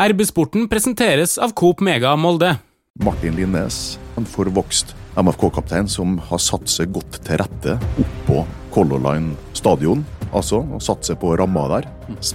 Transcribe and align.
RB-sporten 0.00 0.64
presenteres 0.64 1.34
av 1.36 1.50
Coop 1.52 1.82
Mega 1.84 2.14
Molde. 2.16 2.54
Martin 3.04 3.34
Linnes, 3.36 3.98
en 4.16 4.24
forvokst 4.24 4.94
MFK-kaptein 5.20 5.90
som 5.92 6.14
har 6.30 6.40
satt 6.40 6.70
seg 6.72 6.94
godt 6.94 7.18
til 7.26 7.36
rette 7.36 7.74
oppå 8.00 8.46
Color 8.72 9.02
Line 9.04 9.34
stadion. 9.52 10.06
Altså 10.30 10.62
satt 10.80 11.04
seg 11.04 11.18
på 11.20 11.34
ramma 11.36 11.66
der 11.74 11.90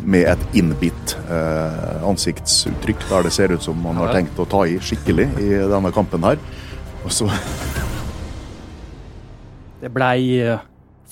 med 0.05 0.27
et 0.35 0.59
innbitt 0.61 1.15
eh, 1.25 2.05
ansiktsuttrykk 2.05 3.07
der 3.09 3.25
det 3.25 3.33
ser 3.33 3.55
ut 3.55 3.65
som 3.65 3.81
man 3.81 3.97
har 3.97 4.13
tenkt 4.13 4.37
å 4.37 4.45
ta 4.51 4.61
i 4.69 4.77
skikkelig 4.77 5.25
i 5.41 5.49
denne 5.65 5.93
kampen 5.95 6.29
her. 6.29 6.37
Og 7.01 7.17
så 7.17 7.31
Det 9.81 9.89
blei 9.89 10.37
eh, 10.37 10.61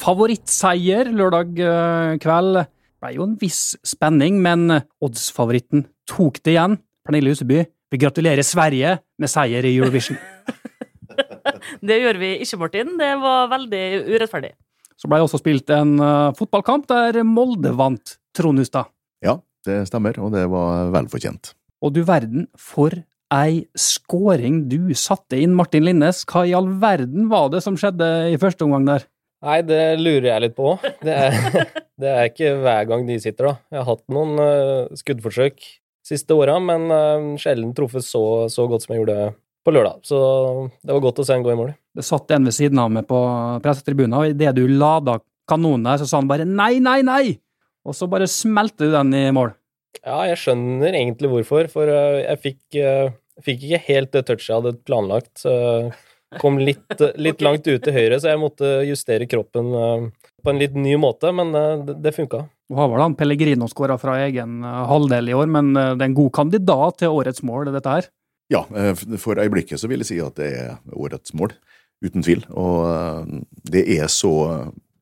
favorittseier 0.05 1.09
lørdag 1.17 1.65
eh, 1.65 2.13
kveld. 2.21 2.61
Blei 3.04 3.17
jo 3.17 3.25
en 3.27 3.33
viss 3.35 3.73
spenning, 3.83 4.38
men 4.39 4.77
oddsfavoritten 5.03 5.81
tok 6.07 6.38
det 6.39 6.53
igjen. 6.53 6.77
Pernille 7.03 7.33
Huseby, 7.33 7.65
vi 7.91 7.99
gratulerer 7.99 8.45
Sverige 8.48 8.94
med 9.20 9.31
seier 9.31 9.67
i 9.67 9.73
Eurovision. 9.75 10.16
Det 11.84 11.97
gjør 11.99 12.20
vi 12.21 12.30
ikke, 12.45 12.58
Martin. 12.61 12.94
Det 12.99 13.09
var 13.20 13.49
veldig 13.52 13.84
urettferdig. 14.08 14.53
Så 14.95 15.09
ble 15.11 15.20
det 15.20 15.25
også 15.25 15.41
spilt 15.41 15.73
en 15.75 15.97
uh, 15.99 16.31
fotballkamp 16.38 16.88
der 16.88 17.20
Molde 17.27 17.73
vant, 17.75 18.16
Trond 18.35 18.61
Hustad. 18.61 18.88
Ja, 19.23 19.35
det 19.67 19.81
stemmer, 19.89 20.16
og 20.23 20.31
det 20.35 20.45
var 20.52 20.94
vel 20.95 21.09
fortjent. 21.11 21.52
Og 21.83 21.91
du 21.95 22.05
verden, 22.08 22.47
for 22.55 22.95
ei 23.35 23.66
skåring 23.75 24.63
du 24.72 24.94
satte 24.95 25.44
inn, 25.44 25.55
Martin 25.59 25.83
Linnes. 25.83 26.23
Hva 26.30 26.45
i 26.47 26.55
all 26.55 26.72
verden 26.80 27.27
var 27.31 27.52
det 27.52 27.66
som 27.67 27.75
skjedde 27.80 28.13
i 28.31 28.39
første 28.39 28.63
omgang 28.63 28.88
der? 28.94 29.08
Nei, 29.43 29.59
det 29.67 29.81
lurer 29.99 30.29
jeg 30.29 30.43
litt 30.45 30.55
på. 30.55 30.73
Det 31.03 31.13
er, 31.13 31.38
det 32.02 32.11
er 32.11 32.29
ikke 32.29 32.53
hver 32.63 32.89
gang 32.89 33.07
de 33.07 33.20
sitter, 33.20 33.49
da. 33.49 33.55
Jeg 33.73 33.81
har 33.81 33.89
hatt 33.89 34.03
noen 34.16 34.39
uh, 34.39 34.99
skuddforsøk 34.99 35.63
siste 36.03 36.35
åra, 36.35 36.55
men 36.63 36.88
uh, 36.91 37.33
sjelden 37.39 37.73
truffet 37.75 38.05
så, 38.07 38.23
så 38.52 38.67
godt 38.71 38.85
som 38.85 38.95
jeg 38.95 39.03
gjorde 39.03 39.33
på 39.63 39.73
lørdag. 39.75 39.99
Så 40.07 40.19
det 40.83 40.95
var 40.95 41.03
godt 41.03 41.23
å 41.23 41.27
se 41.27 41.35
en 41.35 41.44
gå 41.44 41.52
i 41.52 41.59
mål. 41.59 41.73
Det 41.94 42.05
satt 42.08 42.31
en 42.35 42.47
ved 42.47 42.55
siden 42.55 42.80
av 42.81 42.91
meg 42.91 43.08
på 43.09 43.19
pressetribunen, 43.63 44.16
og 44.19 44.31
idet 44.31 44.55
du 44.58 44.63
lada 44.72 45.19
kanonen 45.50 45.89
der, 45.89 46.00
så 46.00 46.07
sa 46.07 46.22
han 46.22 46.31
bare 46.31 46.47
nei, 46.47 46.78
nei, 46.83 47.02
nei! 47.05 47.23
Og 47.83 47.95
så 47.97 48.07
bare 48.07 48.30
smelte 48.31 48.88
du 48.88 48.94
den 48.95 49.11
i 49.17 49.25
mål. 49.35 49.52
Ja, 50.00 50.23
jeg 50.30 50.39
skjønner 50.39 50.95
egentlig 50.95 51.30
hvorfor, 51.31 51.67
for 51.72 51.91
uh, 51.91 52.22
jeg 52.23 52.39
fikk, 52.44 52.61
uh, 52.80 53.11
fikk 53.44 53.67
ikke 53.67 53.83
helt 53.89 54.16
det 54.16 54.23
touchet 54.30 54.50
jeg 54.50 54.61
hadde 54.61 54.75
planlagt. 54.88 55.44
Uh, 55.44 55.91
kom 56.42 56.59
litt, 56.62 57.02
litt 57.26 57.44
langt 57.45 57.67
ut 57.67 57.84
til 57.84 57.95
høyre, 57.95 58.20
så 58.20 58.31
jeg 58.34 58.42
måtte 58.42 58.73
justere 58.88 59.28
kroppen 59.30 59.72
på 60.44 60.52
en 60.52 60.59
litt 60.59 60.75
ny 60.75 60.98
måte, 61.00 61.31
men 61.36 61.53
det, 61.53 61.98
det 62.03 62.16
funka. 62.16 62.44
Du 62.70 62.78
har 62.80 62.90
vel 62.92 63.03
han 63.03 63.16
Pellegrino 63.20 63.67
skåra 63.72 64.00
fra 64.02 64.17
egen 64.25 64.64
halvdel 64.64 65.30
i 65.31 65.38
år, 65.38 65.50
men 65.52 65.73
det 65.75 66.00
er 66.00 66.09
en 66.09 66.17
god 66.17 66.34
kandidat 66.36 67.00
til 67.03 67.16
årets 67.16 67.44
mål, 67.45 67.70
dette 67.75 67.98
her? 67.98 68.09
Ja, 68.52 68.64
for 69.22 69.40
øyeblikket 69.40 69.81
så 69.81 69.90
vil 69.92 70.03
jeg 70.03 70.12
si 70.12 70.20
at 70.23 70.36
det 70.40 70.50
er 70.58 70.73
årets 70.92 71.36
mål, 71.38 71.53
uten 72.03 72.25
tvil. 72.25 72.44
Og 72.59 73.45
det 73.72 73.86
er 73.97 74.09
så 74.12 74.34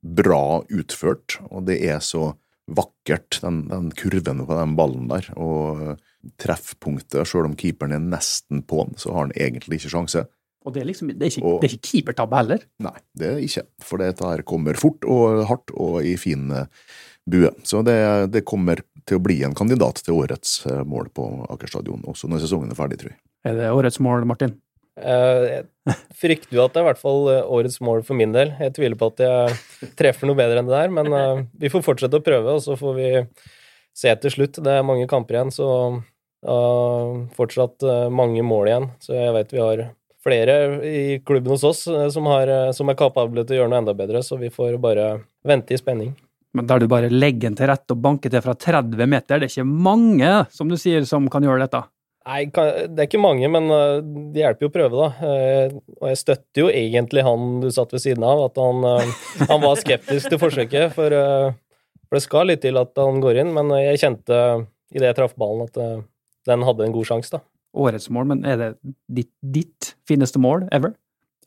bra 0.02 0.62
utført, 0.70 1.40
og 1.50 1.66
det 1.70 1.80
er 1.86 2.02
så 2.06 2.32
vakkert, 2.72 3.40
den, 3.44 3.66
den 3.70 3.90
kurven 3.98 4.45
på 4.48 4.58
den 4.58 4.76
ballen 4.78 5.10
der. 5.12 5.28
Og 5.36 5.98
treffpunktet, 6.42 7.26
sjøl 7.28 7.50
om 7.50 7.58
keeperen 7.58 7.95
er 7.95 8.04
nesten 8.04 8.64
på 8.68 8.86
den, 8.86 9.00
så 9.02 9.14
har 9.14 9.28
han 9.28 9.36
egentlig 9.36 9.82
ikke 9.82 9.94
sjanse. 9.95 10.26
Og 10.62 10.76
det 10.76 10.84
er 10.84 10.90
liksom, 10.92 11.09
det 11.17 11.26
er 11.26 11.31
ikke, 11.34 11.44
og, 11.48 11.62
det 11.62 11.67
er 11.67 11.76
ikke 11.76 11.90
keepertabbe 11.90 12.38
heller? 12.38 12.66
Nei, 12.86 12.98
det 13.17 13.30
er 13.31 13.40
ikke. 13.42 13.64
For 13.81 14.02
dette 14.02 14.28
her 14.28 14.44
kommer 14.45 14.78
fort 14.78 15.08
og 15.09 15.44
hardt 15.50 15.73
og 15.73 16.02
i 16.06 16.14
fin 16.22 16.52
bue. 17.30 17.50
Så 17.67 17.81
det, 17.86 17.98
det 18.34 18.44
kommer 18.45 18.84
til 19.09 19.17
å 19.17 19.23
bli 19.23 19.39
en 19.45 19.56
kandidat 19.58 20.04
til 20.06 20.20
årets 20.22 20.59
mål 20.88 21.09
på 21.16 21.28
Aker 21.54 21.72
stadion, 21.72 22.04
også 22.09 22.30
når 22.30 22.44
sesongen 22.44 22.73
er 22.73 22.78
ferdig, 22.78 23.00
tror 23.02 23.14
jeg. 23.14 23.20
Er 23.50 23.58
det 23.58 23.72
årets 23.73 23.98
mål, 24.04 24.28
Martin? 24.30 24.54
Jeg 25.02 25.64
frykter 26.20 26.58
jo 26.58 26.66
at 26.66 26.76
det 26.76 26.82
er 26.82 26.86
i 26.86 26.89
hvert 26.92 27.02
fall 27.02 27.30
årets 27.32 27.80
mål 27.82 28.04
for 28.06 28.20
min 28.20 28.36
del. 28.36 28.54
Jeg 28.62 28.76
tviler 28.76 29.00
på 29.00 29.09
at 29.14 29.23
jeg 29.23 29.92
treffer 29.98 30.30
noe 30.30 30.38
bedre 30.38 30.61
enn 30.61 30.70
det 30.70 30.78
der, 30.78 30.93
men 30.93 31.48
vi 31.58 31.72
får 31.73 31.86
fortsette 31.88 32.20
å 32.20 32.26
prøve, 32.26 32.58
og 32.58 32.61
så 32.61 32.78
får 32.78 32.98
vi 32.99 33.10
se 33.98 34.14
til 34.22 34.36
slutt. 34.36 34.61
Det 34.61 34.76
er 34.78 34.86
mange 34.86 35.08
kamper 35.10 35.39
igjen, 35.39 35.54
så 35.55 35.70
uh, 35.98 37.16
fortsatt 37.38 37.88
mange 38.14 38.45
mål 38.45 38.70
igjen. 38.70 38.88
Så 39.02 39.17
jeg 39.17 39.33
vet 39.39 39.55
vi 39.55 39.64
har 39.64 39.83
flere 40.21 40.55
i 40.86 41.20
klubben 41.26 41.55
hos 41.55 41.64
oss 41.65 41.86
som, 42.14 42.27
har, 42.30 42.52
som 42.77 42.89
er 42.92 42.98
kapable 42.99 43.45
til 43.45 43.55
å 43.55 43.61
gjøre 43.61 43.71
noe 43.71 43.82
enda 43.82 43.95
bedre, 43.98 44.21
så 44.26 44.37
vi 44.37 44.52
får 44.54 44.77
bare 44.82 45.08
vente 45.48 45.73
i 45.73 45.80
spenning. 45.82 46.14
Men 46.54 46.67
der 46.67 46.83
du 46.83 46.87
bare 46.92 47.09
legger 47.11 47.48
den 47.48 47.58
til 47.58 47.70
rette 47.71 47.95
og 47.95 48.04
banker 48.04 48.31
til 48.31 48.43
fra 48.43 48.54
30 48.60 49.08
meter, 49.08 49.39
det 49.39 49.48
er 49.48 49.54
ikke 49.54 49.65
mange, 49.87 50.31
som 50.52 50.70
du 50.71 50.77
sier, 50.80 51.05
som 51.08 51.30
kan 51.31 51.45
gjøre 51.48 51.64
dette? 51.64 51.83
Nei, 52.21 52.43
det 52.54 52.99
er 52.99 53.08
ikke 53.08 53.21
mange, 53.21 53.48
men 53.49 53.70
det 54.33 54.43
hjelper 54.43 54.67
jo 54.67 54.70
å 54.70 54.73
prøve, 54.76 55.05
da. 55.08 55.30
Og 55.98 56.11
jeg 56.11 56.20
støtter 56.20 56.61
jo 56.61 56.67
egentlig 56.70 57.23
han 57.26 57.55
du 57.64 57.71
satt 57.73 57.95
ved 57.95 58.04
siden 58.04 58.26
av, 58.27 58.43
at 58.52 58.60
han, 58.61 58.86
han 59.49 59.64
var 59.64 59.80
skeptisk 59.80 60.30
til 60.30 60.42
forsøket. 60.42 60.93
For, 60.93 61.15
for, 62.04 62.20
det 62.20 62.23
skal 62.27 62.52
litt 62.52 62.61
til 62.61 62.77
at 62.77 62.93
han 62.99 63.23
går 63.23 63.42
inn, 63.42 63.55
men 63.55 63.73
jeg 63.80 64.04
kjente 64.04 64.37
idet 64.92 65.10
jeg 65.10 65.17
traff 65.17 65.33
ballen, 65.39 65.65
at 65.65 65.81
den 66.52 66.67
hadde 66.67 66.86
en 66.86 66.93
god 66.93 67.10
sjanse, 67.10 67.39
da. 67.39 67.42
Årets 67.71 68.09
mål, 68.11 68.27
men 68.33 68.43
er 68.48 68.59
det 68.59 68.70
ditt, 69.08 69.32
ditt 69.39 69.93
fineste 70.08 70.42
mål 70.42 70.67
ever? 70.76 70.93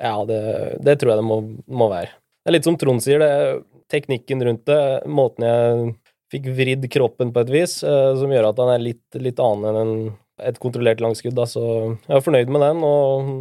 Ja, 0.01 0.17
det, 0.27 0.41
det, 0.83 0.97
tror 0.99 1.13
jeg 1.13 1.21
det 1.21 1.27
må, 1.29 1.39
må, 1.69 1.89
være. 1.93 2.15
Det 2.43 2.51
er 2.51 2.57
litt 2.57 2.67
som 2.67 2.79
Trond 2.81 3.05
sier, 3.05 3.21
det 3.23 3.29
er 3.31 3.61
teknikken 3.93 4.43
rundt 4.43 4.65
det, 4.67 4.81
måten 5.07 5.47
jeg 5.47 5.93
fikk 6.33 6.49
vridd 6.57 6.89
kroppen 6.91 7.31
på 7.35 7.45
et 7.45 7.53
vis, 7.53 7.77
som 7.85 8.33
gjør 8.33 8.49
at 8.49 8.63
han 8.63 8.73
er 8.73 8.83
litt, 8.83 9.05
litt 9.21 9.43
annen 9.43 9.69
enn 9.71 9.81
en 9.83 9.95
et 10.43 10.59
kontrollert 10.63 11.03
langskudd. 11.03 11.35
Da, 11.37 11.47
så 11.49 11.65
jeg 11.93 12.17
var 12.17 12.25
fornøyd 12.25 12.53
med 12.53 12.65
den, 12.65 12.83
og, 12.87 13.35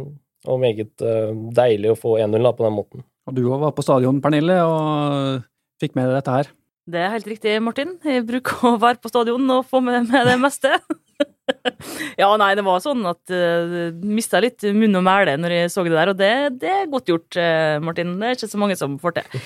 og 0.46 0.60
meget 0.62 1.04
uh, 1.04 1.32
deilig 1.56 1.94
å 1.94 1.98
få 1.98 2.18
1-0 2.22 2.50
på 2.54 2.66
den 2.66 2.76
måten. 2.76 3.06
Og 3.24 3.38
du 3.38 3.46
òg 3.48 3.62
var 3.62 3.74
på 3.76 3.84
stadion, 3.84 4.20
Pernille, 4.24 4.60
og 4.68 5.44
fikk 5.82 5.96
med 5.96 6.10
deg 6.10 6.20
dette 6.20 6.36
her? 6.38 6.52
Det 6.84 7.00
er 7.00 7.14
helt 7.14 7.28
riktig, 7.28 7.54
Martin. 7.64 7.96
Jeg 8.04 8.26
bruker 8.28 8.66
å 8.68 8.74
være 8.80 9.00
på 9.00 9.08
stadion 9.08 9.48
og 9.54 9.64
få 9.70 9.80
med 9.84 10.10
meg 10.10 10.28
det 10.28 10.36
meste. 10.42 10.76
ja, 12.20 12.28
nei, 12.40 12.50
det 12.56 12.64
var 12.64 12.80
sånn 12.80 13.04
at 13.08 13.32
uh, 13.32 13.92
mista 14.06 14.40
litt 14.42 14.64
munn 14.72 14.96
og 14.98 15.04
mæle 15.04 15.36
når 15.40 15.54
jeg 15.56 15.72
så 15.74 15.84
det 15.84 15.94
der, 15.94 16.12
og 16.12 16.18
det, 16.20 16.32
det 16.62 16.70
er 16.72 16.90
godt 16.92 17.10
gjort, 17.12 17.38
uh, 17.38 17.76
Martin. 17.84 18.14
Det 18.20 18.30
er 18.30 18.38
ikke 18.38 18.50
så 18.54 18.60
mange 18.60 18.78
som 18.80 18.96
får 19.02 19.18
til. 19.18 19.40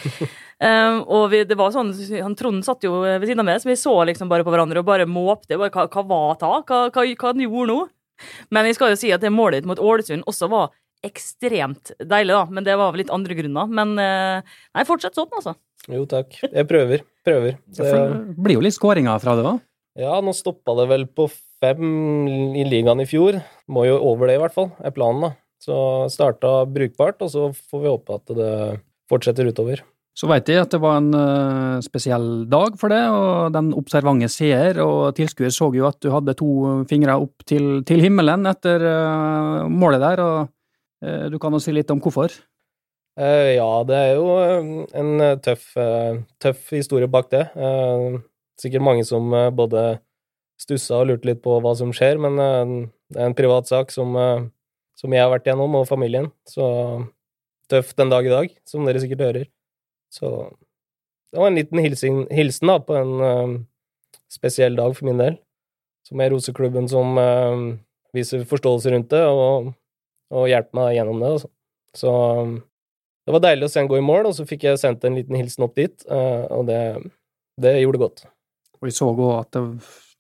Uh, 0.62 1.03
og 1.19 1.28
vi, 1.34 1.42
det 1.48 1.59
var 1.59 1.75
sånn, 1.75 1.92
han 2.22 2.36
Trond 2.38 2.66
satt 2.66 2.86
jo 2.86 3.03
ved 3.04 3.26
siden 3.26 3.42
av 3.42 3.48
meg, 3.50 3.62
så 3.62 3.70
vi 3.70 3.78
så 3.81 3.94
liksom 4.10 4.31
bare 4.31 4.47
på 4.47 4.54
hverandre 4.54 4.82
og 4.82 4.88
bare 4.88 5.09
måpte. 5.10 5.59
Bare, 5.59 5.75
hva, 5.75 5.88
hva 5.91 6.06
var 6.10 6.42
ta? 6.42 6.53
Hva, 6.62 6.82
hva, 6.94 7.06
hva 7.09 7.32
han 7.32 7.47
gjorde 7.47 7.70
nå? 7.72 7.81
Men 8.54 8.66
jeg 8.66 8.78
skal 8.78 8.92
jo 8.92 8.98
si 8.98 9.15
at 9.15 9.22
det 9.22 9.34
målet 9.34 9.66
mot 9.69 9.78
Ålesund 9.78 10.26
også 10.26 10.50
var 10.50 10.72
ekstremt 11.06 11.92
deilig, 11.98 12.34
da. 12.34 12.44
Men 12.50 12.66
det 12.66 12.75
var 12.78 12.92
vel 12.94 13.04
litt 13.04 13.15
andre 13.15 13.36
grunner. 13.38 13.70
Men 13.70 13.94
uh, 13.98 14.59
nei, 14.75 14.86
fortsett 14.86 15.19
sånn, 15.19 15.30
altså. 15.34 15.54
Jo, 15.88 16.03
takk. 16.10 16.34
Jeg 16.42 16.69
prøver. 16.69 17.04
Prøver. 17.25 17.59
Det, 17.70 17.86
det 17.86 18.36
blir 18.36 18.59
jo 18.59 18.65
litt 18.65 18.76
skåringer 18.76 19.22
fra 19.22 19.36
det 19.38 19.47
òg? 19.47 19.62
Ja, 19.98 20.20
nå 20.22 20.31
stoppa 20.36 20.76
det 20.78 20.86
vel 20.92 21.04
på 21.10 21.26
fem 21.59 22.54
i 22.54 22.62
ligaen 22.69 23.03
i 23.03 23.06
fjor. 23.09 23.41
Må 23.66 23.82
jo 23.88 23.98
over 23.98 24.31
det, 24.31 24.38
i 24.38 24.42
hvert 24.44 24.54
fall, 24.54 24.70
er 24.78 24.94
planen, 24.94 25.25
da. 25.26 25.31
Så 25.59 25.76
starta 26.14 26.62
brukbart, 26.70 27.19
og 27.26 27.32
så 27.32 27.48
får 27.50 27.81
vi 27.82 27.91
håpe 27.91 28.19
at 28.20 28.36
det 28.38 28.53
fortsetter 29.10 29.50
utover. 29.50 29.82
Så 30.19 30.26
veit 30.31 30.50
jeg 30.50 30.62
at 30.62 30.70
det 30.70 30.81
var 30.82 30.98
en 30.98 31.10
uh, 31.14 31.82
spesiell 31.82 32.47
dag 32.50 32.78
for 32.78 32.94
det, 32.94 33.00
og 33.10 33.50
den 33.54 33.72
observante 33.78 34.31
seer 34.31 34.78
og 34.82 35.14
tilskuer 35.19 35.50
så 35.54 35.70
jo 35.75 35.86
at 35.86 35.98
du 36.03 36.10
hadde 36.15 36.34
to 36.38 36.50
fingre 36.91 37.19
opp 37.19 37.47
til, 37.47 37.84
til 37.86 38.03
himmelen 38.03 38.47
etter 38.50 38.82
uh, 38.82 39.66
målet 39.70 40.03
der, 40.03 40.22
og 40.22 40.38
uh, 41.06 41.26
du 41.30 41.38
kan 41.42 41.54
jo 41.54 41.62
si 41.62 41.75
litt 41.75 41.91
om 41.94 42.03
hvorfor? 42.03 42.38
ja, 43.19 43.70
det 43.82 43.97
er 43.98 44.12
jo 44.15 44.26
en 44.94 45.22
tøff, 45.42 45.72
tøff 46.38 46.69
historie 46.70 47.09
bak 47.10 47.32
det 47.32 47.41
sikkert 48.61 48.85
mange 48.85 49.07
som 49.07 49.33
eh, 49.35 49.51
både 49.55 49.99
stussa 50.59 51.01
og 51.01 51.11
lurte 51.11 51.31
litt 51.31 51.43
på 51.45 51.59
hva 51.63 51.75
som 51.79 51.93
skjer, 51.95 52.19
men 52.23 52.39
eh, 52.43 52.73
det 53.15 53.22
er 53.22 53.31
en 53.31 53.39
privat 53.39 53.71
sak 53.71 53.93
som, 53.95 54.15
eh, 54.19 54.47
som 54.99 55.15
jeg 55.15 55.25
har 55.25 55.33
vært 55.33 55.49
gjennom, 55.51 55.78
og 55.78 55.89
familien. 55.91 56.31
Så 56.49 56.66
tøff 57.71 57.95
den 57.99 58.13
dag 58.13 58.27
i 58.27 58.33
dag, 58.33 58.55
som 58.69 58.87
dere 58.89 59.03
sikkert 59.03 59.27
hører. 59.27 59.51
Så 60.13 60.31
det 61.33 61.43
var 61.43 61.51
en 61.51 61.59
liten 61.60 61.83
hilsen, 61.84 62.22
hilsen 62.33 62.71
da, 62.71 62.78
på 62.81 62.97
en 62.97 63.66
spesiell 64.33 64.78
dag 64.78 64.95
for 64.97 65.04
min 65.04 65.21
del. 65.21 65.37
Så 66.07 66.16
må 66.16 66.25
jeg 66.25 66.33
rose 66.33 66.54
klubben 66.57 66.89
som 66.89 67.19
viser 68.16 68.47
forståelse 68.49 68.95
rundt 68.95 69.11
det, 69.13 69.21
og, 69.28 69.69
og 70.33 70.49
hjelper 70.49 70.78
meg 70.81 70.95
gjennom 70.97 71.21
det. 71.21 71.34
Altså. 71.37 71.51
Så 72.01 72.15
det 73.28 73.37
var 73.37 73.45
deilig 73.45 73.69
å 73.69 73.75
se 73.75 73.84
en 73.84 73.93
gå 73.93 74.01
i 74.01 74.07
mål, 74.09 74.31
og 74.31 74.39
så 74.39 74.49
fikk 74.49 74.65
jeg 74.71 74.81
sendt 74.81 75.04
en 75.04 75.21
liten 75.21 75.37
hilsen 75.37 75.69
opp 75.69 75.77
dit, 75.77 76.09
og 76.09 76.65
det, 76.72 76.81
det 77.61 77.77
gjorde 77.83 78.01
godt. 78.07 78.25
Og 78.78 78.89
jeg 78.89 78.97
så 78.97 79.10
òg 79.10 79.22
at 79.36 79.59
det, 79.59 79.65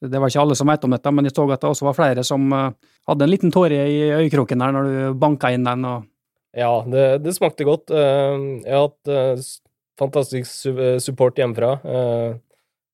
det, 0.08 0.18
var 0.18 0.30
ikke 0.30 0.44
alle 0.44 0.58
som 0.58 0.70
vet 0.70 0.84
om 0.86 0.94
dette, 0.94 1.14
men 1.14 1.28
jeg 1.28 1.36
så 1.36 1.46
at 1.50 1.62
det 1.62 1.70
også 1.70 1.88
var 1.88 1.96
flere 1.98 2.26
som 2.26 2.52
uh, 2.54 2.68
hadde 3.08 3.26
en 3.26 3.32
liten 3.32 3.54
tåre 3.54 3.80
i 3.88 3.98
øyekroken 4.20 4.62
der 4.64 4.74
når 4.74 4.90
du 4.90 5.18
banka 5.18 5.52
inn 5.54 5.66
den. 5.68 5.86
og 5.88 6.06
Ja, 6.58 6.72
det, 6.86 7.06
det 7.24 7.34
smakte 7.36 7.66
godt. 7.68 7.90
Uh, 7.90 8.60
jeg 8.64 8.74
har 8.74 8.86
hatt 8.88 9.12
uh, 9.14 9.48
fantastisk 9.98 10.70
support 11.02 11.38
hjemmefra 11.38 11.72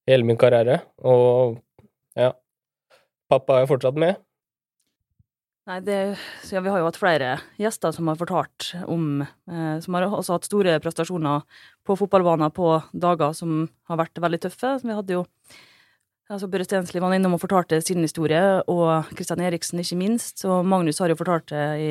hele 0.09 0.25
min 0.25 0.39
karriere, 0.41 0.79
og 1.05 1.59
ja 2.17 2.31
pappa 3.31 3.61
er 3.61 3.69
fortsatt 3.69 3.99
med. 4.01 4.21
Nei, 5.65 5.79
det, 5.81 5.99
ja, 6.53 6.61
Vi 6.61 6.69
har 6.69 6.83
jo 6.83 6.89
hatt 6.91 6.99
flere 7.01 7.29
gjester 7.57 7.93
som 7.97 8.09
har 8.11 8.19
fortalt 8.21 8.75
om 8.85 9.23
eh, 9.25 9.77
Som 9.81 9.97
har 9.97 10.05
også 10.11 10.37
hatt 10.37 10.49
store 10.49 10.75
prestasjoner 10.85 11.47
på 11.85 11.97
fotballbaner 11.97 12.53
på 12.53 12.75
dager 12.93 13.33
som 13.37 13.65
har 13.89 14.01
vært 14.01 14.21
veldig 14.21 14.41
tøffe. 14.45 14.75
Vi 14.85 14.93
hadde 14.97 15.17
jo 15.17 15.25
altså 16.33 16.49
Børre 16.49 16.65
Stensli 16.65 17.01
var 17.01 17.13
innom 17.13 17.37
og 17.37 17.43
fortalte 17.43 17.81
sin 17.85 18.01
historie, 18.01 18.41
og 18.73 19.11
Kristian 19.17 19.43
Eriksen 19.45 19.83
ikke 19.83 19.99
minst. 20.01 20.41
Og 20.49 20.65
Magnus 20.65 21.03
har 21.05 21.13
jo 21.13 21.19
fortalt 21.21 21.53
det 21.53 21.67
i, 21.81 21.91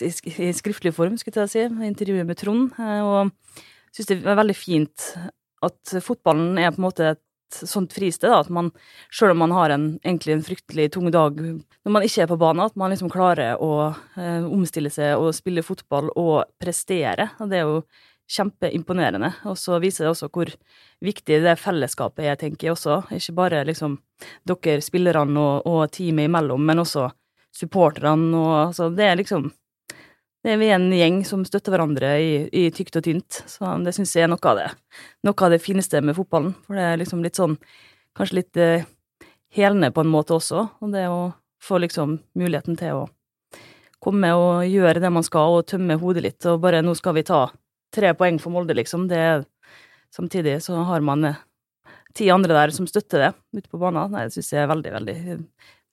i, 0.00 0.10
i 0.48 0.48
skriftlig 0.56 0.94
form, 0.96 1.18
skulle 1.20 1.44
jeg 1.44 1.52
si, 1.52 1.66
i 1.68 1.90
intervjuet 1.90 2.28
med 2.28 2.40
Trond. 2.40 2.72
Eh, 2.80 3.04
og 3.04 3.92
syns 3.92 4.08
det 4.08 4.20
er 4.24 4.40
veldig 4.40 4.56
fint 4.56 5.12
at 5.62 5.96
fotballen 6.04 6.56
er 6.58 6.72
på 6.72 6.80
en 6.80 6.88
måte 6.88 7.12
et 7.12 7.24
sånt 7.54 7.92
fristed, 7.94 8.30
da, 8.30 8.40
at 8.42 8.50
man, 8.52 8.70
selv 9.12 9.34
om 9.34 9.42
man 9.44 9.54
har 9.56 9.74
en, 9.74 9.86
egentlig 10.04 10.36
en 10.36 10.46
fryktelig 10.46 10.90
tung 10.94 11.10
dag 11.14 11.38
når 11.38 11.94
man 11.96 12.06
ikke 12.06 12.24
er 12.24 12.30
på 12.30 12.38
banen, 12.38 12.64
at 12.66 12.78
man 12.78 12.92
liksom 12.92 13.10
klarer 13.12 13.60
å 13.62 13.72
eh, 13.90 14.44
omstille 14.46 14.90
seg 14.92 15.18
og 15.18 15.34
spille 15.34 15.64
fotball 15.66 16.12
og 16.14 16.44
prestere. 16.62 17.32
Og 17.42 17.50
det 17.50 17.58
er 17.58 17.66
jo 17.66 17.80
kjempeimponerende. 18.32 19.32
Og 19.50 19.58
så 19.58 19.78
viser 19.82 20.06
det 20.06 20.12
også 20.12 20.30
hvor 20.32 20.52
viktig 21.02 21.40
det 21.42 21.56
fellesskapet 21.60 22.28
er, 22.28 22.38
tenker 22.40 22.68
jeg 22.68 22.76
også. 22.76 23.00
Ikke 23.16 23.36
bare 23.40 23.64
liksom 23.68 23.98
dere 24.48 24.78
spillerne 24.84 25.42
og, 25.42 25.66
og 25.66 25.90
teamet 25.94 26.30
imellom, 26.30 26.62
men 26.68 26.84
også 26.84 27.08
supporterne 27.52 28.30
og 28.38 28.52
altså 28.70 28.86
Det 28.96 29.04
er 29.04 29.18
liksom 29.20 29.50
det 30.42 30.54
er 30.54 30.58
vi 30.58 30.70
en 30.74 30.88
gjeng 30.90 31.20
som 31.26 31.44
støtter 31.46 31.74
hverandre 31.74 32.16
i, 32.18 32.32
i 32.50 32.64
tykt 32.74 32.98
og 32.98 33.04
tynt, 33.06 33.42
så 33.46 33.76
det 33.84 33.94
syns 33.94 34.14
jeg 34.16 34.26
er 34.26 34.32
noe 34.32 34.42
av 34.50 34.58
det 34.58 34.68
noe 35.22 35.46
av 35.46 35.54
det 35.54 35.62
fineste 35.62 36.00
med 36.02 36.16
fotballen. 36.18 36.56
For 36.66 36.78
det 36.78 36.86
er 36.88 36.98
liksom 36.98 37.22
litt 37.22 37.38
sånn 37.38 37.54
kanskje 38.18 38.38
litt 38.40 38.58
eh, 38.60 38.88
helende 39.54 39.92
på 39.94 40.02
en 40.02 40.10
måte 40.10 40.34
også, 40.36 40.66
og 40.82 40.92
det 40.94 41.06
å 41.08 41.32
få 41.62 41.78
liksom 41.84 42.18
muligheten 42.38 42.78
til 42.80 43.04
å 43.04 43.06
komme 44.02 44.32
og 44.34 44.66
gjøre 44.66 45.02
det 45.04 45.12
man 45.14 45.22
skal, 45.26 45.60
og 45.60 45.68
tømme 45.70 46.00
hodet 46.00 46.26
litt, 46.26 46.46
og 46.50 46.60
bare 46.64 46.82
'nå 46.82 46.94
skal 46.98 47.14
vi 47.14 47.22
ta 47.22 47.46
tre 47.94 48.10
poeng 48.18 48.40
for 48.42 48.50
Molde', 48.50 48.74
liksom, 48.74 49.08
det 49.08 49.18
er 49.18 49.44
Samtidig 50.12 50.58
så 50.60 50.74
har 50.84 51.00
man 51.00 51.24
eh, 51.24 51.38
ti 52.12 52.26
andre 52.28 52.52
der 52.52 52.72
som 52.76 52.84
støtter 52.84 53.22
det 53.22 53.30
ute 53.56 53.70
på 53.72 53.78
banen. 53.80 54.10
Nei, 54.12 54.26
det 54.28 54.34
syns 54.34 54.52
jeg 54.52 54.60
er 54.60 54.68
veldig, 54.68 54.92
veldig 54.92 55.14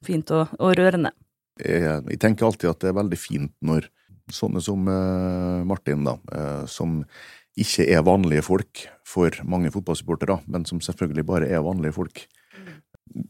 fint 0.04 0.34
og, 0.36 0.52
og 0.60 0.74
rørende. 0.76 1.14
Jeg, 1.60 1.84
jeg, 1.84 2.20
tenker 2.20 2.50
alltid 2.50 2.70
at 2.70 2.82
det 2.84 2.90
er 2.92 2.98
veldig 3.00 3.20
fint 3.20 3.54
når 3.64 3.88
sånne 4.34 4.62
som 4.64 4.88
uh, 4.90 5.66
Martin, 5.68 6.06
da, 6.08 6.18
uh, 6.34 6.66
som 6.70 7.02
ikke 7.60 7.86
er 7.92 8.06
vanlige 8.08 8.46
folk 8.46 8.86
for 9.08 9.34
mange 9.50 9.72
fotballsupportere, 9.74 10.40
men 10.48 10.68
som 10.70 10.82
selvfølgelig 10.84 11.26
bare 11.28 11.50
er 11.50 11.66
vanlige 11.66 11.98
folk, 11.98 12.26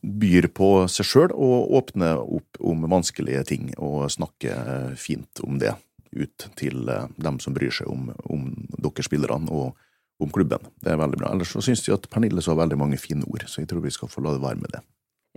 byr 0.04 0.50
på 0.51 0.69
seg 0.92 1.07
sjøl 1.07 1.31
og 1.31 1.72
åpner 1.80 2.19
opp 2.19 2.60
om 2.60 2.84
vanskelige 2.92 3.46
ting 3.48 3.69
og 3.78 4.10
snakker 4.12 4.92
fint 5.00 5.40
om 5.46 5.56
det 5.62 5.72
ut 6.12 6.48
til 6.60 6.90
eh, 6.90 7.07
dem 7.22 7.40
som 7.40 7.56
bryr 7.56 7.74
seg 7.74 7.90
om, 7.90 8.10
om 8.30 8.50
dere 8.78 9.06
spillerne 9.06 9.52
og 9.54 9.78
om 10.19 10.31
klubben. 10.36 10.66
Det 10.84 10.92
er 10.92 11.00
veldig 11.00 11.19
bra. 11.22 11.31
Ellers 11.31 11.54
så 11.56 11.63
syns 11.63 11.86
jeg 11.86 11.95
at 11.95 12.10
Pernille 12.12 12.44
sa 12.44 12.56
veldig 12.57 12.80
mange 12.80 13.00
fine 13.00 13.24
ord, 13.30 13.45
så 13.48 13.62
jeg 13.62 13.69
tror 13.72 13.86
vi 13.86 13.94
skal 13.94 14.12
få 14.12 14.24
la 14.25 14.36
det 14.36 14.44
være 14.44 14.60
med 14.60 14.74
det. 14.75 14.81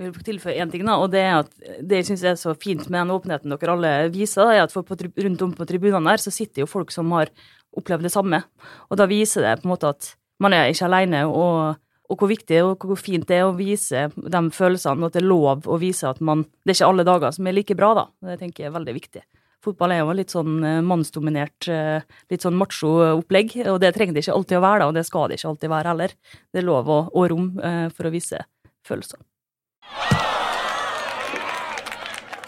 Jeg 0.00 0.08
vil 0.08 0.24
tilføye 0.24 0.56
én 0.56 0.70
ting, 0.72 0.86
da, 0.88 0.94
og 0.96 1.10
det 1.12 1.20
er 1.20 1.34
at 1.42 1.50
det 1.84 1.98
jeg 2.00 2.06
syns 2.08 2.22
er 2.24 2.36
så 2.40 2.54
fint 2.56 2.86
med 2.88 2.96
den 2.96 3.12
åpenheten 3.12 3.52
dere 3.52 3.74
alle 3.74 3.90
viser, 4.14 4.48
er 4.48 4.62
at 4.64 4.72
på, 4.72 4.96
rundt 4.96 5.42
om 5.44 5.52
på 5.52 5.66
tribunene 5.68 6.14
der 6.14 6.22
så 6.22 6.32
sitter 6.32 6.62
jo 6.62 6.70
folk 6.70 6.94
som 6.94 7.12
har 7.12 7.28
opplevd 7.76 8.06
det 8.08 8.12
samme. 8.14 8.40
Og 8.88 8.96
da 8.96 9.04
viser 9.10 9.44
det 9.44 9.58
på 9.60 9.68
en 9.68 9.74
måte 9.74 9.90
at 9.92 10.14
man 10.40 10.56
er 10.56 10.70
ikke 10.72 10.86
alene, 10.88 11.26
og, 11.28 11.76
og 12.08 12.22
hvor 12.22 12.30
viktig 12.32 12.62
og 12.64 12.86
hvor 12.88 12.96
fint 12.96 13.28
det 13.28 13.42
er 13.42 13.50
å 13.50 13.56
vise 13.58 14.06
de 14.16 14.42
følelsene, 14.56 15.02
og 15.04 15.10
at 15.10 15.18
det 15.18 15.20
er 15.20 15.28
lov 15.28 15.68
å 15.68 15.76
vise 15.82 16.08
at 16.08 16.22
man 16.24 16.46
Det 16.64 16.72
er 16.72 16.78
ikke 16.78 16.88
alle 16.88 17.06
dager 17.10 17.36
som 17.36 17.46
er 17.46 17.56
like 17.58 17.76
bra, 17.76 17.92
da. 17.98 18.06
Det 18.30 18.38
tenker 18.40 18.64
jeg 18.64 18.72
er 18.72 18.78
veldig 18.78 18.94
viktig. 18.96 19.22
Fotball 19.62 19.92
er 19.94 20.00
jo 20.00 20.14
litt 20.16 20.32
sånn 20.32 20.56
eh, 20.66 20.80
mannsdominert, 20.82 21.68
eh, 21.70 22.08
litt 22.32 22.42
sånn 22.42 22.56
macho-opplegg, 22.58 23.60
og 23.68 23.76
det 23.84 23.92
trenger 23.94 24.16
det 24.16 24.24
ikke 24.24 24.38
alltid 24.40 24.58
å 24.58 24.64
være, 24.64 24.80
da, 24.80 24.88
og 24.88 24.96
det 24.96 25.04
skal 25.06 25.28
det 25.28 25.38
ikke 25.38 25.52
alltid 25.52 25.74
være 25.76 25.92
heller. 25.92 26.16
Det 26.48 26.64
er 26.64 26.66
lov 26.66 26.90
og, 26.90 27.12
og 27.12 27.28
rom 27.30 27.52
for 27.92 28.08
å 28.08 28.14
vise 28.16 28.40
følelser. 28.88 29.20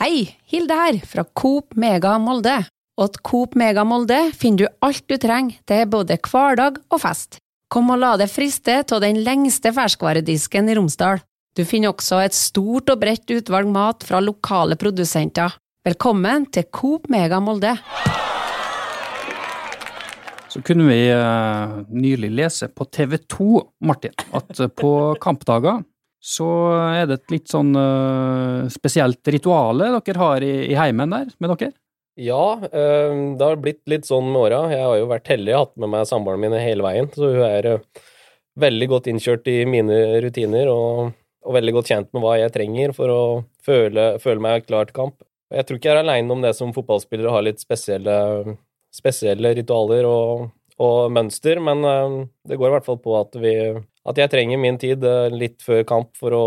Hei, 0.05 0.27
Hilde 0.53 0.75
her, 0.77 0.97
fra 1.09 1.23
Coop 1.25 1.79
Mega 1.81 2.19
Molde. 2.21 2.59
Og 3.01 3.15
Coop 3.25 3.55
Mega 3.57 3.87
Molde 3.89 4.19
finner 4.37 4.67
du 4.67 4.85
alt 4.85 5.07
du 5.09 5.15
trenger 5.17 5.63
til 5.65 5.87
både 5.89 6.19
hverdag 6.21 6.77
og 6.93 7.01
fest. 7.01 7.39
Kom 7.73 7.89
og 7.89 8.03
la 8.03 8.11
deg 8.21 8.29
friste 8.29 8.83
av 8.85 9.01
den 9.01 9.23
lengste 9.25 9.73
ferskvaredisken 9.73 10.69
i 10.69 10.77
Romsdal. 10.77 11.23
Du 11.57 11.65
finner 11.65 11.95
også 11.95 12.19
et 12.21 12.37
stort 12.37 12.93
og 12.93 13.01
bredt 13.01 13.33
utvalg 13.33 13.71
mat 13.73 14.05
fra 14.05 14.21
lokale 14.21 14.77
produsenter. 14.77 15.57
Velkommen 15.89 16.51
til 16.53 16.69
Coop 16.69 17.09
Mega 17.09 17.41
Molde. 17.41 17.73
Så 20.53 20.61
kunne 20.69 20.85
vi 20.93 21.01
uh, 21.17 21.81
nylig 21.89 22.29
lese 22.43 22.69
på 22.69 22.85
TV 22.93 23.17
2, 23.25 23.49
Martin, 23.89 24.13
at 24.37 24.63
på 24.77 24.93
kampdager 25.25 25.81
så 26.25 26.49
er 26.89 27.09
det 27.09 27.19
et 27.19 27.35
litt 27.35 27.53
sånn 27.53 27.75
uh, 27.77 28.65
spesielt 28.73 29.33
rituale 29.35 29.91
dere 29.93 30.21
har 30.23 30.47
i, 30.47 30.55
i 30.73 30.79
heimen 30.79 31.13
der 31.13 31.35
med 31.37 31.53
dere? 31.53 31.75
Ja, 32.15 32.61
det 32.63 33.43
har 33.43 33.57
blitt 33.59 33.83
litt 33.91 34.07
sånn 34.07 34.29
med 34.31 34.39
åra. 34.45 34.61
Jeg 34.71 34.85
har 34.87 35.01
jo 35.01 35.09
vært 35.11 35.33
heldig 35.33 35.51
og 35.57 35.65
hatt 35.65 35.73
med 35.83 35.91
meg 35.97 36.05
samboeren 36.07 36.45
min 36.45 36.55
hele 36.55 36.85
veien, 36.87 37.09
så 37.11 37.27
hun 37.27 37.43
er 37.43 37.67
veldig 38.63 38.89
godt 38.93 39.09
innkjørt 39.11 39.51
i 39.51 39.57
mine 39.67 39.97
rutiner 40.23 40.71
og, 40.71 41.15
og 41.45 41.57
veldig 41.57 41.75
godt 41.75 41.91
kjent 41.91 42.11
med 42.15 42.23
hva 42.25 42.37
jeg 42.39 42.55
trenger 42.55 42.95
for 42.97 43.11
å 43.11 43.23
føle, 43.67 44.13
føle 44.23 44.45
meg 44.45 44.69
klar 44.69 44.89
til 44.89 44.99
kamp. 45.01 45.17
Jeg 45.55 45.67
tror 45.67 45.79
ikke 45.79 45.91
jeg 45.91 45.99
er 45.99 46.03
aleine 46.05 46.35
om 46.35 46.45
det 46.45 46.55
som 46.57 46.73
fotballspillere 46.75 47.33
har 47.35 47.45
litt 47.47 47.63
spesielle, 47.63 48.17
spesielle 48.95 49.53
ritualer 49.59 50.07
og, 50.09 50.47
og, 50.79 51.01
mønster, 51.15 51.61
men 51.63 51.85
det 52.47 52.59
går 52.59 52.71
i 52.71 52.75
hvert 52.79 52.89
fall 52.89 53.01
på 53.03 53.19
at, 53.19 53.37
vi, 53.43 53.55
at 54.05 54.19
jeg 54.21 54.33
trenger 54.33 54.61
min 54.61 54.77
tid 54.81 55.05
litt 55.33 55.63
før 55.65 55.85
kamp 55.89 56.11
for 56.21 56.37
å 56.37 56.47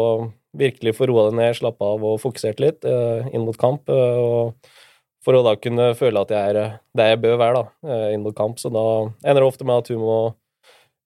virkelig 0.57 0.95
få 0.97 1.07
roa 1.09 1.29
det 1.29 1.37
ned, 1.37 1.55
slappe 1.57 1.85
av 1.85 2.03
og 2.05 2.19
fokusert 2.21 2.61
litt 2.61 2.85
inn 2.85 3.45
mot 3.45 3.57
kamp. 3.57 3.89
og 3.89 4.57
for 5.27 5.35
å 5.35 5.43
da 5.43 5.57
kunne 5.59 5.91
føle 5.99 6.23
at 6.23 6.31
jeg 6.31 6.53
er 6.53 6.57
eh, 6.61 6.75
der 6.95 7.11
jeg 7.11 7.23
bør 7.25 7.39
være 7.41 7.59
da, 7.59 7.63
eh, 7.91 8.09
inn 8.15 8.23
mot 8.23 8.35
kamp. 8.35 8.61
Så 8.61 8.71
da 8.71 8.83
ender 9.27 9.43
det 9.43 9.49
ofte 9.49 9.67
med 9.67 9.83
at 9.83 9.91
hun 9.91 9.99
må 9.99 10.19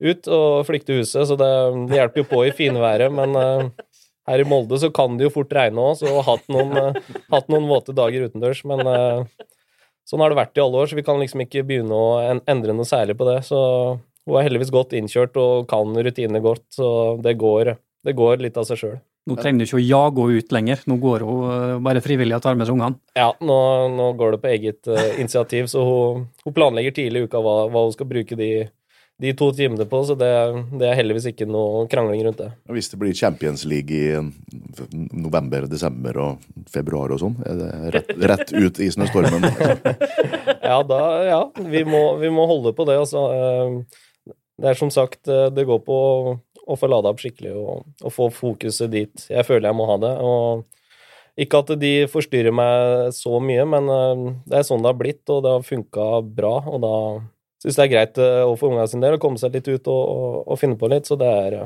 ut 0.02 0.28
og 0.34 0.66
flykte 0.66 0.98
huset, 0.98 1.26
så 1.30 1.38
det, 1.38 1.50
hjelper 1.94 2.22
jo 2.22 2.30
på 2.30 2.44
i 2.46 2.54
finværet. 2.58 3.14
Men 3.14 3.36
her 4.30 4.42
i 4.42 4.46
Molde 4.50 4.80
så 4.82 4.90
kan 4.94 5.18
det 5.18 5.28
jo 5.28 5.34
fort 5.34 5.54
regne 5.54 5.82
òg, 5.82 6.00
så 6.00 6.24
hatt 6.26 6.48
noen, 6.50 6.98
hatt 7.34 7.52
noen 7.54 7.68
våte 7.70 7.94
dager 7.94 8.26
utendørs. 8.26 8.64
Men 8.66 8.82
sånn 10.10 10.24
har 10.24 10.34
det 10.34 10.40
vært 10.40 10.58
i 10.58 10.64
alle 10.64 10.82
år, 10.82 10.90
så 10.90 10.98
vi 10.98 11.06
kan 11.06 11.22
liksom 11.22 11.46
ikke 11.46 11.62
begynne 11.70 11.94
å 11.94 12.42
endre 12.50 12.74
noe 12.74 12.90
særlig 12.90 13.14
på 13.20 13.30
det. 13.30 13.44
Så 13.46 13.62
hun 14.32 14.40
er 14.40 14.48
heldigvis 14.48 14.74
godt 14.74 14.96
innkjørt 14.98 15.38
og 15.42 15.70
kan 15.72 15.92
rutinene 15.92 16.42
godt, 16.44 16.66
så 16.74 16.90
det 17.22 17.36
går, 17.42 17.76
det 18.08 18.18
går 18.18 18.44
litt 18.46 18.60
av 18.60 18.68
seg 18.70 18.80
sjøl. 18.80 19.00
Nå 19.30 19.38
trenger 19.38 19.62
du 19.62 19.68
ikke 19.68 19.78
å 19.78 19.84
jage 19.84 20.24
henne 20.26 20.42
ut 20.42 20.54
lenger, 20.56 20.84
nå 20.90 20.98
går 21.02 21.24
hun 21.28 21.42
eh, 21.54 21.80
bare 21.86 22.02
frivillig 22.02 22.40
og 22.40 22.42
tar 22.42 22.58
med 22.58 22.66
seg 22.66 22.74
ungene. 22.74 22.98
Ja, 23.14 23.30
nå, 23.38 23.58
nå, 23.94 24.12
går 24.18 24.36
det 24.36 24.42
på 24.42 24.50
eget 24.50 24.90
uh, 24.90 25.12
initiativ, 25.22 25.70
så 25.70 25.84
hun, 25.86 26.24
hun, 26.42 26.54
planlegger 26.56 26.96
tidlig 26.98 27.22
i 27.22 27.30
uka 27.30 27.42
hva, 27.44 27.68
hva, 27.70 27.86
hun 27.86 27.94
skal 27.94 28.10
bruke 28.10 28.40
de, 28.40 28.50
de 29.22 29.36
to 29.38 29.52
timene 29.54 29.86
på, 29.86 30.02
så 30.10 30.18
det, 30.18 30.32
det, 30.74 30.90
er 30.90 30.98
heldigvis 30.98 31.30
ikke 31.36 31.46
noe 31.46 31.86
krangling 31.92 32.26
rundt 32.26 32.42
det. 32.42 32.50
Hvis 32.74 32.90
det 32.90 33.02
blir 33.04 33.14
Champions 33.14 33.68
League 33.70 33.94
i 33.94 34.18
november, 35.14 35.70
desember 35.70 36.18
og 36.26 36.52
februar 36.74 37.14
og 37.14 37.22
sånn, 37.22 37.38
er 37.46 37.62
det 37.62 37.72
rett, 38.00 38.14
rett 38.34 38.56
ut 38.58 38.82
i 38.82 38.90
snøstormen? 38.90 39.46
ja, 40.72 40.82
da, 40.82 41.04
ja 41.30 41.44
vi, 41.62 41.86
må, 41.86 42.08
vi 42.18 42.34
må 42.34 42.50
holde 42.50 42.74
på 42.74 42.90
det, 42.90 43.04
altså. 43.06 43.28
Eh, 44.62 44.64
det 44.64 44.70
er 44.70 44.80
som 44.80 44.92
sagt, 44.94 45.26
det 45.26 45.66
går 45.68 45.82
på 45.86 45.98
å 46.62 46.78
få 46.78 46.90
lada 46.90 47.12
opp 47.12 47.22
skikkelig 47.22 47.56
og, 47.58 47.90
og, 48.04 48.14
få 48.14 48.30
fokuset 48.32 48.92
dit 48.92 49.26
jeg 49.32 49.46
føler 49.48 49.72
jeg 49.72 49.78
må 49.78 49.90
ha 49.90 49.98
det. 50.02 50.14
Og 50.22 51.42
ikke 51.42 51.62
at 51.64 51.74
de 51.82 51.92
forstyrrer 52.12 52.54
meg 52.54 53.12
så 53.16 53.40
mye, 53.42 53.66
men 53.66 53.92
eh, 53.92 54.26
det 54.52 54.62
er 54.62 54.68
sånn 54.68 54.84
det 54.84 54.92
har 54.92 55.00
blitt, 55.00 55.24
og 55.30 55.46
det 55.46 55.56
har 55.56 55.68
funka 55.68 56.10
bra. 56.28 56.56
Og 56.70 56.84
da 56.84 56.96
syns 57.62 57.78
det 57.78 57.86
er 57.86 57.92
greit 57.92 58.22
å 58.22 58.54
for 58.58 58.72
ungene 58.72 58.90
sin 58.90 59.04
del 59.04 59.18
å 59.18 59.22
komme 59.22 59.42
seg 59.42 59.54
litt 59.56 59.68
ut 59.70 59.90
og, 59.92 60.02
og, 60.02 60.38
og 60.50 60.62
finne 60.62 60.78
på 60.80 60.90
litt. 60.92 61.10
Så 61.10 61.18
det 61.20 61.30
er, 61.30 61.58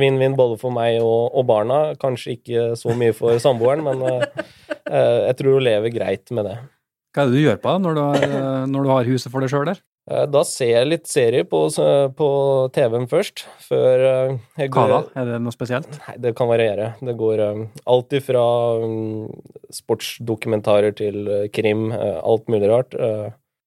vinn-vinn 0.00 0.36
både 0.38 0.58
for 0.60 0.74
meg 0.74 1.00
og, 1.02 1.38
barna. 1.48 1.94
Kanskje 2.00 2.36
ikke 2.36 2.66
så 2.78 2.96
mye 2.96 3.16
for 3.16 3.40
samboeren, 3.42 3.84
men 3.86 4.04
jeg 4.88 5.38
tror 5.40 5.58
hun 5.58 5.64
lever 5.64 5.92
greit 5.92 6.32
med 6.36 6.48
det. 6.48 6.58
Hva 7.16 7.24
er 7.24 7.30
det 7.30 7.40
du 7.40 7.46
gjør 7.46 7.62
på 7.64 7.72
når 7.80 7.96
du 7.96 8.02
har, 8.04 8.26
når 8.68 8.84
du 8.84 8.90
har 8.92 9.08
huset 9.08 9.32
for 9.32 9.44
deg 9.44 9.52
sjøl 9.52 9.70
der? 9.72 9.80
Eh, 10.08 10.24
da 10.32 10.42
ser 10.46 10.72
jeg 10.72 10.88
litt 10.88 11.10
serier 11.10 11.44
på, 11.48 11.64
på 12.18 12.28
TV-en 12.74 13.08
først, 13.10 13.44
før 13.66 14.04
eh, 14.10 14.36
jeg 14.62 14.72
går 14.74 14.92
Hva 14.92 15.00
da? 15.02 15.20
Er 15.20 15.32
det 15.32 15.40
noe 15.44 15.54
spesielt? 15.54 15.98
Nei, 16.06 16.16
det 16.24 16.34
kan 16.38 16.50
variere. 16.50 16.94
Det 17.04 17.16
går 17.18 17.44
um, 17.44 17.66
alt 17.92 18.16
ifra 18.16 18.44
um, 18.84 19.28
sportsdokumentarer 19.74 20.96
til 20.96 21.28
krim, 21.52 21.90
alt 21.92 22.48
mulig 22.48 22.70
rart. 22.72 22.96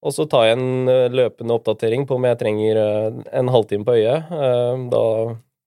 Og 0.01 0.15
så 0.15 0.25
tar 0.25 0.47
jeg 0.47 0.57
en 0.57 0.89
løpende 1.13 1.53
oppdatering 1.53 2.07
på 2.09 2.17
om 2.17 2.25
jeg 2.25 2.39
trenger 2.39 2.79
en 3.37 3.51
halvtime 3.53 3.85
på 3.85 3.99
øyet. 3.99 4.31
Da 4.89 5.03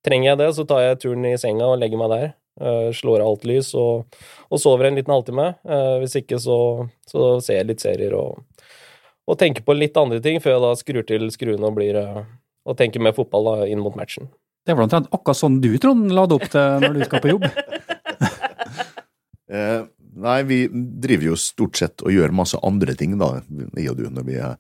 trenger 0.03 0.33
jeg 0.33 0.41
det, 0.41 0.49
så 0.57 0.65
tar 0.67 0.83
jeg 0.83 0.99
turen 1.05 1.29
i 1.29 1.37
senga 1.39 1.69
og 1.71 1.79
legger 1.79 2.03
meg 2.03 2.11
der. 2.11 2.33
Eh, 2.61 2.93
slår 2.93 3.21
av 3.21 3.33
alt 3.33 3.45
lys 3.51 3.73
og, 3.75 4.15
og 4.47 4.61
sover 4.63 4.87
en 4.87 4.99
liten 4.99 5.11
halvtime. 5.11 5.49
Eh, 5.67 5.95
hvis 6.03 6.15
ikke 6.21 6.39
så, 6.39 6.59
så 7.11 7.33
ser 7.43 7.59
jeg 7.61 7.71
litt 7.73 7.83
serier 7.83 8.15
og, 8.15 8.45
og 9.25 9.39
tenker 9.41 9.65
på 9.65 9.77
litt 9.77 9.97
andre 9.97 10.21
ting 10.25 10.41
før 10.43 10.57
jeg 10.57 10.65
da 10.65 10.73
skrur 10.79 11.07
til 11.09 11.29
skruene 11.33 11.69
og 11.69 11.77
blir 11.79 11.99
eh, 12.01 12.25
og 12.65 12.79
tenker 12.81 13.03
med 13.05 13.17
fotball 13.17 13.49
da, 13.49 13.57
inn 13.69 13.83
mot 13.85 13.97
matchen. 13.99 14.31
Det 14.65 14.73
er 14.73 14.79
vel 14.79 14.87
omtrent 14.87 15.11
akkurat 15.13 15.39
sånn 15.39 15.59
du, 15.61 15.75
Trond, 15.81 16.09
la 16.17 16.25
det 16.29 16.39
opp 16.39 16.47
til 16.53 16.87
når 16.87 16.97
du 16.97 17.05
skal 17.09 17.25
på 17.25 17.35
jobb? 17.37 17.49
Eh, 19.55 19.83
nei, 20.25 20.39
vi 20.49 20.57
driver 20.73 21.29
jo 21.29 21.35
stort 21.39 21.77
sett 21.79 22.03
og 22.03 22.11
gjør 22.11 22.33
masse 22.35 22.59
andre 22.65 22.95
ting, 22.99 23.13
da, 23.21 23.29
jeg 23.77 23.93
og 23.93 23.99
du, 23.99 24.07
når 24.11 24.25
vi 24.27 24.39
er 24.41 24.55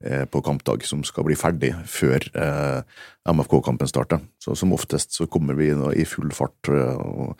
eh, 0.00 0.22
på 0.30 0.40
kampdag, 0.46 0.86
som 0.88 1.02
skal 1.04 1.26
bli 1.26 1.36
ferdig 1.36 1.72
før 1.90 2.22
eh, 2.38 3.02
MFK-kampen 3.28 3.90
starter. 3.90 4.22
Så 4.40 4.54
som 4.56 4.72
oftest 4.72 5.18
så 5.18 5.26
kommer 5.28 5.58
vi 5.58 5.72
nå 5.76 5.90
i 5.90 6.06
full 6.08 6.30
fart 6.32 6.70
eh, 6.70 7.02
og 7.02 7.34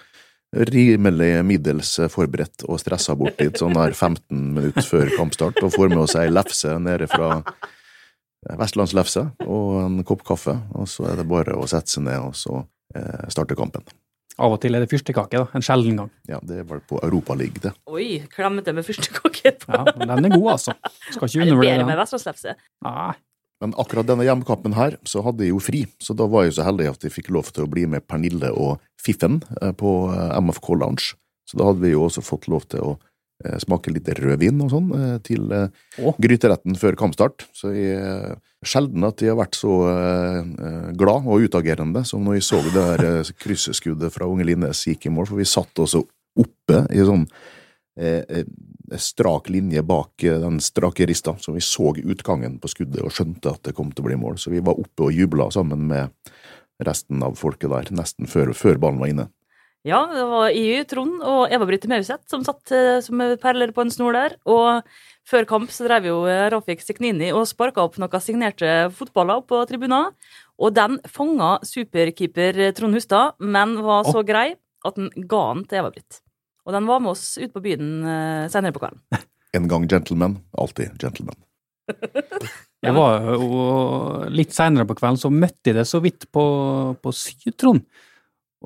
rimelig 0.56 1.32
middels 1.44 1.90
forberedt 2.12 2.64
og 2.68 2.80
stressa 2.80 3.16
bort 3.18 3.36
dit 3.40 3.58
sånn 3.60 3.76
der 3.76 3.92
15 3.92 4.54
minutter 4.56 4.86
før 4.86 5.10
kampstart, 5.16 5.60
og 5.62 5.74
får 5.74 5.92
med 5.92 6.04
oss 6.06 6.16
ei 6.16 6.30
lefse 6.32 6.78
nede 6.80 7.08
fra 7.10 7.42
vestlandslefse 8.58 9.24
og 9.44 9.70
en 9.82 10.02
kopp 10.08 10.24
kaffe, 10.26 10.54
og 10.78 10.88
så 10.88 11.10
er 11.10 11.20
det 11.20 11.28
bare 11.28 11.56
å 11.58 11.66
sette 11.68 11.92
seg 11.92 12.06
ned 12.06 12.30
og 12.30 12.36
så 12.38 12.62
eh, 12.96 13.26
starte 13.32 13.58
kampen. 13.58 13.84
Av 14.38 14.54
og 14.54 14.60
til 14.62 14.76
er 14.78 14.84
det 14.84 14.90
fyrstekake, 14.92 15.40
da. 15.40 15.48
En 15.58 15.64
sjelden 15.66 15.96
gang. 15.98 16.10
Ja, 16.30 16.38
det 16.46 16.62
var 16.68 16.78
på 16.86 17.00
Europaligaen, 17.02 17.58
det. 17.64 17.72
Oi, 17.90 18.20
klemmete 18.30 18.70
med 18.76 18.86
fyrstekake. 18.86 19.56
Ja, 19.66 19.80
men 19.96 20.12
den 20.12 20.28
er 20.28 20.36
god, 20.36 20.52
altså. 20.52 20.76
Skal 21.10 21.26
ikke 21.26 21.42
Er 21.42 21.50
det 21.50 21.56
bedre 21.58 21.88
med. 21.88 21.98
Vestlandslefse? 21.98 22.54
Nei. 22.86 23.16
Men 23.62 23.74
akkurat 23.74 24.06
denne 24.06 24.26
hjemmekampen 24.26 24.76
her, 24.78 24.96
så 25.08 25.22
hadde 25.26 25.42
jeg 25.42 25.50
jo 25.50 25.62
fri, 25.62 25.82
så 26.02 26.14
da 26.14 26.28
var 26.30 26.46
jeg 26.46 26.58
så 26.58 26.66
heldig 26.68 26.92
at 26.92 27.04
jeg 27.06 27.14
fikk 27.14 27.32
lov 27.34 27.50
til 27.50 27.66
å 27.66 27.70
bli 27.70 27.88
med 27.90 28.06
Pernille 28.06 28.52
og 28.54 28.78
Fiffen 29.02 29.40
eh, 29.60 29.74
på 29.74 29.94
eh, 30.12 30.38
MFK 30.38 30.72
Lounge. 30.78 31.16
Så 31.48 31.58
da 31.58 31.66
hadde 31.66 31.82
vi 31.82 31.94
jo 31.94 32.04
også 32.06 32.22
fått 32.22 32.46
lov 32.52 32.68
til 32.70 32.84
å 32.84 32.92
eh, 33.42 33.56
smake 33.58 33.90
litt 33.90 34.10
rødvin 34.14 34.62
og 34.62 34.70
sånn 34.70 34.92
til 35.26 35.50
gryteretten 36.22 36.78
før 36.78 36.98
kampstart. 37.00 37.48
Så 37.56 37.72
jeg, 37.74 38.38
sjelden 38.62 39.08
at 39.08 39.24
jeg 39.24 39.34
har 39.34 39.40
vært 39.40 39.58
så 39.58 39.74
glad 40.98 41.26
og 41.26 41.48
utagerende 41.48 42.04
som 42.06 42.22
når 42.26 42.38
jeg 42.38 42.48
så 42.52 42.62
det 42.68 42.76
der 42.78 43.32
krysseskuddet 43.42 44.14
fra 44.14 44.30
Unge 44.30 44.46
Linnes 44.46 44.86
gikk 44.86 45.08
i 45.08 45.14
mål, 45.14 45.32
for 45.32 45.42
vi 45.42 45.48
satt 45.48 45.82
også 45.82 46.04
oppe 46.38 46.84
i 46.94 47.02
sånn 47.02 47.26
strak 48.96 49.48
linje 49.48 49.82
bak 49.82 50.22
eh, 50.24 50.40
den 50.40 50.60
strake 50.60 51.06
rista, 51.06 51.36
så 51.38 51.52
vi 51.52 51.60
så 51.60 51.94
utgangen 51.96 52.58
på 52.58 52.68
skuddet 52.68 53.02
og 53.04 53.12
skjønte 53.12 53.52
at 53.52 53.68
det 53.68 53.74
kom 53.76 53.90
til 53.92 54.04
å 54.04 54.08
bli 54.08 54.20
mål. 54.20 54.38
Så 54.40 54.52
vi 54.52 54.62
var 54.64 54.78
oppe 54.80 55.08
og 55.08 55.16
jubla 55.16 55.50
sammen 55.54 55.86
med 55.90 56.14
resten 56.84 57.22
av 57.26 57.36
folket 57.38 57.70
der, 57.72 57.90
nesten 57.94 58.30
før, 58.30 58.54
før 58.56 58.78
ballen 58.80 59.02
var 59.02 59.12
inne. 59.12 59.28
Ja, 59.86 60.02
det 60.10 60.24
var 60.26 60.50
EU, 60.50 60.80
Trond 60.90 61.22
og 61.22 61.52
Eva-Britt 61.54 61.86
Mauseth 61.90 62.26
som 62.30 62.42
satt 62.46 62.72
eh, 62.74 62.98
som 63.04 63.22
perler 63.40 63.72
på 63.74 63.84
en 63.84 63.92
snor 63.94 64.16
der. 64.16 64.36
Og 64.48 64.82
før 65.28 65.48
kamp 65.48 65.72
så 65.74 65.86
drev 65.86 66.08
jo 66.08 66.20
eh, 66.30 66.48
Rafik 66.52 66.82
Seknini 66.84 67.30
og 67.34 67.46
sparka 67.50 67.84
opp 67.84 67.98
noen 68.00 68.24
signerte 68.24 68.88
fotballer 68.96 69.44
på 69.48 69.62
tribunen. 69.70 70.14
Og 70.58 70.74
den 70.74 70.98
fanga 71.06 71.56
superkeeper 71.66 72.72
Trond 72.74 72.98
Hustad, 72.98 73.36
men 73.38 73.78
var 73.84 74.08
så 74.08 74.24
grei 74.26 74.48
at 74.86 74.98
den 74.98 75.12
ga 75.30 75.44
den 75.52 75.68
til 75.68 75.84
Eva-Britt. 75.84 76.22
Og 76.68 76.74
den 76.76 76.88
var 76.88 77.00
med 77.00 77.14
oss 77.14 77.38
ut 77.40 77.52
på 77.54 77.62
byen 77.64 77.92
eh, 78.04 78.46
senere 78.52 78.76
på 78.76 78.84
kvelden. 78.84 79.02
En 79.56 79.64
gang 79.64 79.86
gentleman, 79.88 80.34
alltid 80.52 80.98
gentleman. 81.00 81.38
ja. 82.84 82.92
var 82.92 83.24
jo 83.32 84.26
litt 84.28 84.52
seinere 84.52 84.84
på 84.84 84.98
kvelden, 84.98 85.16
så 85.16 85.30
møtte 85.32 85.70
jeg 85.70 85.78
det 85.78 85.86
så 85.88 86.02
vidt 86.04 86.26
på, 86.28 86.44
på 87.00 87.12
Syd-Trond. 87.16 87.80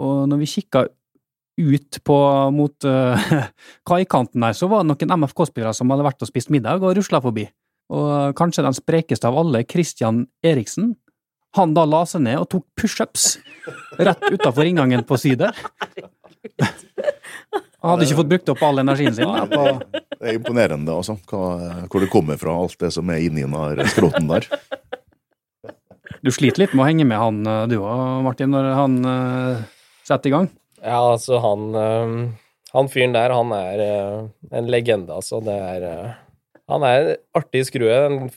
Og 0.03 0.25
når 0.27 0.41
vi 0.41 0.51
kikka 0.57 0.83
ut 1.63 2.01
på 2.03 2.19
mot 2.51 2.89
uh, 2.91 3.31
kaikanten 3.89 4.43
der, 4.43 4.59
så 4.59 4.67
var 4.67 4.83
det 4.83 4.91
noen 4.91 5.23
MFK-spillere 5.23 5.71
som 5.79 5.95
hadde 5.95 6.09
vært 6.09 6.27
og 6.27 6.33
spist 6.33 6.51
middag 6.51 6.83
og 6.83 6.97
rusla 6.99 7.23
forbi. 7.23 7.47
Og 7.95 8.35
kanskje 8.35 8.67
den 8.67 8.75
sprekeste 8.75 9.31
av 9.31 9.39
alle, 9.39 9.63
Christian 9.71 10.25
Eriksen, 10.43 10.97
han 11.55 11.79
da 11.79 11.87
la 11.87 12.03
seg 12.11 12.25
ned 12.27 12.43
og 12.43 12.51
tok 12.51 12.67
pushups 12.75 13.37
rett 14.03 14.33
utafor 14.33 14.67
inngangen 14.67 15.07
på 15.07 15.19
Syd 15.21 15.45
der. 15.45 15.55
Han 17.83 17.97
hadde 17.97 18.07
ikke 18.07 18.21
fått 18.21 18.31
brukt 18.31 18.51
opp 18.53 18.63
all 18.63 18.79
energien 18.83 19.15
sin. 19.17 19.27
da, 19.51 19.65
Det 20.15 20.31
er 20.31 20.39
imponerende, 20.39 20.95
altså, 20.95 21.17
hva, 21.27 21.43
hvor 21.91 22.05
det 22.05 22.11
kommer 22.13 22.39
fra, 22.39 22.55
alt 22.55 22.79
det 22.79 22.93
som 22.95 23.11
er 23.11 23.25
inni 23.27 23.43
den 23.43 23.57
der 23.57 23.91
skrotten 23.91 24.31
der. 24.31 24.47
Du 26.23 26.31
sliter 26.31 26.63
litt 26.63 26.75
med 26.77 26.85
å 26.85 26.87
henge 26.87 27.07
med 27.09 27.19
han 27.19 27.43
eh, 27.43 27.65
du 27.73 27.81
òg, 27.81 28.23
Martin, 28.23 28.53
når 28.55 28.71
han 28.79 28.99
eh, 29.03 29.65
setter 30.07 30.31
i 30.31 30.35
gang? 30.37 30.49
Ja, 30.79 31.01
altså, 31.01 31.41
han 31.43 31.79
eh, 31.79 32.15
Han 32.73 32.89
fyren 32.89 33.13
der, 33.13 33.35
han 33.35 33.51
er 33.53 33.81
en 34.55 34.71
legende, 34.73 35.13
altså. 35.13 35.43
Det 35.45 35.53
er 35.53 36.15
Han 36.71 36.87
er 36.87 37.03
en 37.03 37.17
artig 37.37 37.67
skrue. 37.69 37.99
En, 38.07 38.31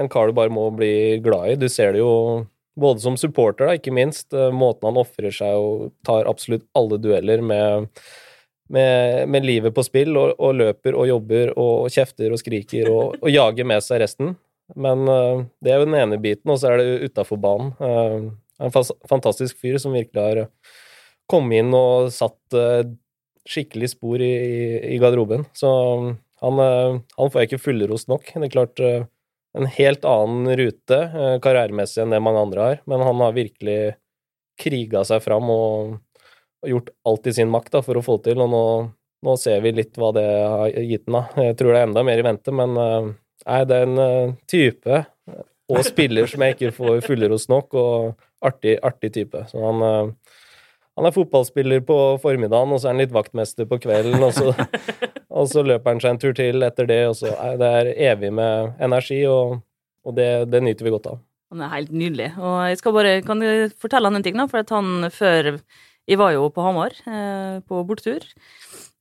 en 0.00 0.08
kar 0.10 0.26
du 0.26 0.34
bare 0.34 0.50
må 0.50 0.70
bli 0.74 1.20
glad 1.22 1.52
i. 1.52 1.58
Du 1.60 1.68
ser 1.70 1.92
det 1.94 2.00
jo 2.00 2.46
både 2.80 3.04
som 3.04 3.20
supporter, 3.20 3.68
da, 3.68 3.76
ikke 3.76 3.94
minst. 3.94 4.32
Måten 4.32 4.88
han 4.88 4.98
ofrer 4.98 5.30
seg 5.30 5.54
og 5.54 5.92
tar 6.04 6.26
absolutt 6.26 6.66
alle 6.76 6.98
dueller 6.98 7.44
med 7.44 7.86
med, 8.72 9.28
med 9.30 9.46
livet 9.46 9.74
på 9.74 9.84
spill, 9.86 10.16
og, 10.18 10.34
og 10.42 10.56
løper 10.58 10.96
og 10.98 11.08
jobber 11.10 11.52
og, 11.54 11.86
kjefter 11.92 12.34
og 12.34 12.40
skriker 12.40 12.90
og, 12.90 13.16
og 13.20 13.30
jager 13.30 13.68
med 13.68 13.84
seg 13.84 14.02
resten. 14.02 14.34
Men 14.74 15.06
uh, 15.06 15.44
det 15.62 15.72
er 15.72 15.80
jo 15.80 15.88
den 15.88 15.98
ene 16.00 16.18
biten, 16.22 16.50
og 16.50 16.58
så 16.60 16.72
er 16.72 16.82
det 16.82 17.10
utafor 17.10 17.38
banen. 17.42 17.72
Uh, 17.78 18.32
en 18.66 18.72
fantastisk 19.06 19.58
fyr 19.60 19.78
som 19.78 19.94
virkelig 19.94 20.22
har 20.22 20.46
kommet 21.30 21.60
inn 21.60 21.74
og 21.76 22.08
satt 22.14 22.56
uh, 22.56 22.82
skikkelig 23.46 23.92
spor 23.92 24.22
i, 24.24 24.32
i, 24.32 24.64
i 24.96 25.02
garderoben. 25.02 25.44
Så 25.54 25.70
han, 26.42 26.58
eh, 26.60 26.96
han 27.16 27.30
får 27.30 27.40
jeg 27.40 27.48
ikke 27.48 27.62
fullrost 27.62 28.08
nok. 28.10 28.26
Det 28.26 28.48
er 28.48 28.50
klart 28.50 28.80
en 28.82 29.68
helt 29.70 30.02
annen 30.04 30.50
rute 30.58 30.98
karrieremessig 31.44 32.02
enn 32.02 32.12
det 32.12 32.18
mange 32.26 32.42
andre 32.42 32.64
har, 32.64 32.80
men 32.90 33.04
han 33.06 33.22
har 33.22 33.36
virkelig 33.36 33.78
kriga 34.60 35.04
seg 35.06 35.22
fram 35.24 35.46
og, 35.52 35.94
gjort 36.66 36.88
alt 37.04 37.26
i 37.26 37.34
sin 37.36 37.50
makt 37.52 37.74
da, 37.76 37.82
for 37.84 37.98
å 37.98 38.04
få 38.04 38.18
til, 38.24 38.40
og 38.42 38.50
nå, 38.52 38.62
nå 39.26 39.36
ser 39.40 39.60
vi 39.64 39.74
litt 39.76 39.98
hva 39.98 40.12
det 40.16 40.26
har 40.26 40.72
gitt 40.72 41.06
den. 41.06 41.18
da. 41.18 41.48
Jeg 41.48 41.58
tror 41.58 41.72
det 41.72 41.82
er 41.82 41.90
enda 41.90 42.06
mer 42.06 42.22
i 42.22 42.26
vente, 42.26 42.54
men 42.54 42.78
eh, 42.80 43.12
nei, 43.44 43.60
det 43.68 43.76
er 43.76 43.90
en 43.90 44.02
eh, 44.06 44.34
type 44.48 45.04
og 45.66 45.82
spiller 45.82 46.28
som 46.30 46.44
jeg 46.44 46.54
ikke 46.54 46.74
får 46.76 47.00
fullrost 47.06 47.50
nok, 47.50 47.74
og 47.74 48.46
artig, 48.46 48.76
artig 48.86 49.12
type. 49.16 49.42
Så 49.50 49.62
han, 49.62 49.82
eh, 49.82 50.34
han 50.96 51.08
er 51.08 51.14
fotballspiller 51.14 51.82
på 51.86 52.00
formiddagen, 52.22 52.72
og 52.72 52.80
så 52.80 52.88
er 52.88 52.96
han 52.96 53.02
litt 53.02 53.14
vaktmester 53.16 53.68
på 53.68 53.80
kvelden, 53.82 54.22
og 54.22 54.34
så, 54.36 54.52
og 55.38 55.48
så 55.50 55.64
løper 55.66 55.94
han 55.94 56.02
seg 56.02 56.14
en 56.14 56.22
tur 56.22 56.36
til 56.38 56.66
etter 56.66 56.90
det, 56.90 57.00
og 57.10 57.16
så 57.18 57.34
er 57.34 57.58
Det 57.62 57.72
er 57.80 57.94
evig 58.12 58.32
med 58.32 58.78
energi, 58.80 59.24
og, 59.26 59.58
og 60.06 60.14
det, 60.18 60.30
det 60.52 60.62
nyter 60.62 60.86
vi 60.86 60.94
godt 60.94 61.10
av. 61.14 61.24
Han 61.54 61.62
er 61.62 61.74
helt 61.76 61.92
nydelig. 61.94 62.32
Og 62.42 62.56
jeg 62.70 62.78
skal 62.80 62.94
bare, 62.94 63.18
kan 63.26 63.42
jeg 63.42 63.68
fortelle 63.78 64.10
han 64.10 64.18
en 64.18 64.24
ting, 64.24 64.38
da? 64.38 64.48
For 64.50 64.64
at 64.64 64.72
han 64.74 65.10
før 65.14 65.52
Jeg 66.06 66.20
var 66.20 66.34
jo 66.36 66.48
på 66.54 66.62
Hamar 66.62 66.94
eh, 67.06 67.58
på 67.66 67.82
bortetur. 67.86 68.26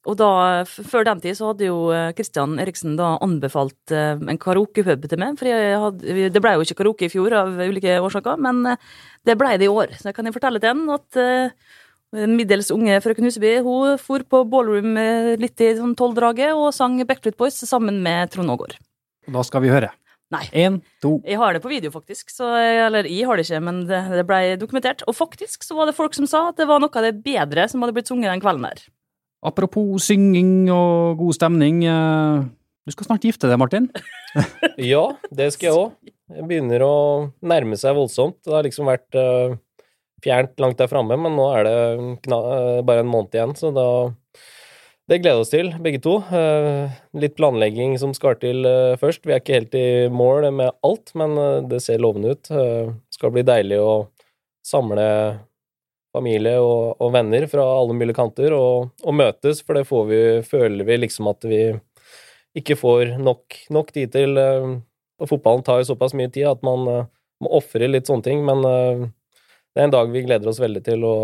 Og 0.06 0.18
da, 0.20 0.30
før 0.66 1.06
den 1.08 1.22
tid 1.24 1.38
så 1.38 1.50
hadde 1.50 1.66
jo 1.66 1.78
Kristian 2.18 2.60
Eriksen 2.62 2.94
da 2.98 3.16
anbefalt 3.26 3.94
eh, 3.94 4.14
en 4.18 4.42
karaokepub 4.42 5.08
til 5.10 5.22
meg. 5.22 5.40
For 5.40 5.50
hadde, 5.50 6.28
det 6.34 6.44
ble 6.44 6.54
jo 6.54 6.66
ikke 6.66 6.78
karaoke 6.82 7.08
i 7.08 7.14
fjor 7.14 7.34
av 7.34 7.58
ulike 7.66 7.98
årsaker, 8.06 8.38
men 8.46 8.62
eh, 8.74 8.86
det 9.26 9.38
ble 9.40 9.56
det 9.58 9.66
i 9.66 9.74
år. 9.74 9.98
Så 9.98 10.12
jeg 10.12 10.18
kan 10.18 10.30
jeg 10.30 10.38
fortelle 10.38 10.62
til 10.62 10.76
en 10.76 10.94
at 10.94 11.20
eh, 11.22 11.74
middels 12.30 12.70
unge 12.76 13.02
frøken 13.02 13.26
Huseby 13.26 13.58
hun 13.66 13.98
for 14.02 14.26
på 14.30 14.44
ballroom 14.50 14.94
eh, 15.02 15.34
litt 15.42 15.62
i 15.66 15.74
sånn 15.80 15.98
tolvdraget 15.98 16.54
og 16.54 16.70
sang 16.76 17.02
Backstreet 17.02 17.38
Boys 17.40 17.58
sammen 17.66 18.02
med 18.06 18.34
Trond 18.34 18.54
Aagaard. 18.54 18.78
Da 19.26 19.42
skal 19.48 19.66
vi 19.66 19.74
høre. 19.74 19.90
Nei. 20.36 20.44
En, 20.66 20.82
to 21.04 21.16
Jeg 21.26 21.40
har 21.42 21.56
det 21.56 21.62
på 21.64 21.72
video, 21.72 21.92
faktisk. 21.94 22.30
Så, 22.34 22.50
eller 22.60 23.08
jeg 23.08 23.26
har 23.30 23.40
det 23.40 23.46
ikke, 23.48 23.62
men 23.64 23.82
det, 23.90 24.02
det 24.14 24.26
ble 24.28 24.42
dokumentert. 24.62 25.02
Og 25.10 25.16
faktisk 25.18 25.64
så 25.66 25.78
var 25.80 25.90
det 25.90 25.96
folk 25.98 26.14
som 26.18 26.28
sa 26.30 26.50
at 26.52 26.60
det 26.60 26.68
var 26.70 26.84
noe 26.84 26.92
av 26.92 27.08
det 27.08 27.16
bedre 27.26 27.66
som 27.72 27.84
hadde 27.86 27.96
blitt 27.98 28.12
sunget 28.12 28.32
den 28.34 28.44
kvelden 28.44 28.68
der. 28.68 28.84
Apropos 29.46 30.08
synging 30.10 30.68
og 30.74 31.20
god 31.22 31.38
stemning. 31.38 31.84
eh, 31.86 32.46
Du 32.86 32.94
skal 32.94 33.08
snart 33.12 33.26
gifte 33.26 33.50
deg, 33.50 33.60
Martin. 33.62 33.90
Ja, 34.82 35.06
det 35.32 35.54
skal 35.56 35.70
jeg 35.70 35.76
òg. 35.80 35.92
Det 36.36 36.44
begynner 36.50 36.84
å 36.84 36.96
nærme 37.46 37.78
seg 37.80 37.96
voldsomt. 37.96 38.42
Det 38.44 38.52
har 38.52 38.66
liksom 38.66 38.90
vært 38.90 39.16
uh, 39.16 39.54
fjernt 40.26 40.60
langt 40.60 40.82
der 40.82 40.90
framme, 40.92 41.16
men 41.22 41.38
nå 41.38 41.46
er 41.56 41.68
det 41.68 41.76
kna 42.26 42.40
eh, 42.56 42.80
bare 42.84 43.04
en 43.06 43.12
måned 43.12 43.38
igjen, 43.38 43.54
så 43.56 43.70
da 43.76 43.86
Det 45.06 45.20
gleder 45.22 45.38
vi 45.38 45.44
oss 45.44 45.52
til, 45.54 45.68
begge 45.86 46.00
to. 46.02 46.16
Eh, 46.34 46.94
litt 47.22 47.36
planlegging 47.38 47.94
som 48.02 48.16
skal 48.18 48.40
til 48.42 48.66
eh, 48.66 48.96
først. 48.98 49.22
Vi 49.22 49.36
er 49.36 49.42
ikke 49.44 49.60
helt 49.60 49.76
i 49.78 50.10
mål 50.10 50.48
med 50.50 50.74
alt, 50.88 51.12
men 51.14 51.36
eh, 51.38 51.60
det 51.70 51.84
ser 51.86 52.02
lovende 52.02 52.34
ut. 52.34 52.50
Det 52.50 53.14
skal 53.14 53.36
bli 53.36 53.44
deilig 53.46 53.78
å 53.84 54.08
samle 54.66 55.06
familie 56.16 56.56
og, 56.58 56.96
og 56.98 57.14
venner 57.14 57.46
fra 57.52 57.68
alle 57.76 57.94
mulige 57.94 58.18
kanter 58.18 58.56
og, 58.58 58.96
og 59.06 59.18
møtes, 59.20 59.62
for 59.62 59.78
det 59.78 59.86
vi, 60.10 60.24
føler 60.48 60.90
vi 60.90 61.00
liksom 61.04 61.30
at 61.30 61.46
vi 61.46 61.62
ikke 62.58 62.80
får 62.80 63.20
nok, 63.22 63.62
nok 63.78 63.94
tid 63.94 64.16
til. 64.16 64.42
Og 64.42 65.30
fotballen 65.30 65.62
tar 65.68 65.84
jo 65.84 65.92
såpass 65.92 66.18
mye 66.18 66.34
tid 66.34 66.50
at 66.50 66.66
man 66.66 66.88
må 66.88 67.54
ofre 67.54 67.92
litt 67.92 68.10
sånne 68.10 68.26
ting, 68.26 68.42
men 68.48 68.64
det 68.66 69.84
er 69.84 69.86
en 69.86 69.98
dag 70.00 70.10
vi 70.10 70.26
gleder 70.26 70.50
oss 70.50 70.64
veldig 70.64 70.82
til 70.88 71.06
å, 71.06 71.18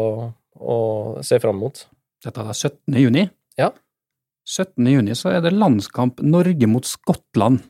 å 0.60 0.80
se 1.26 1.40
fram 1.42 1.64
mot. 1.64 1.88
Dette 2.22 2.44
er 2.44 2.52
17. 2.54 3.00
juni. 3.00 3.30
Ja. 3.60 3.72
17. 4.48 4.88
juni 4.88 5.16
så 5.18 5.36
er 5.36 5.44
det 5.46 5.54
landskamp 5.56 6.22
Norge 6.26 6.68
mot 6.70 6.88
Skottland. 6.88 7.62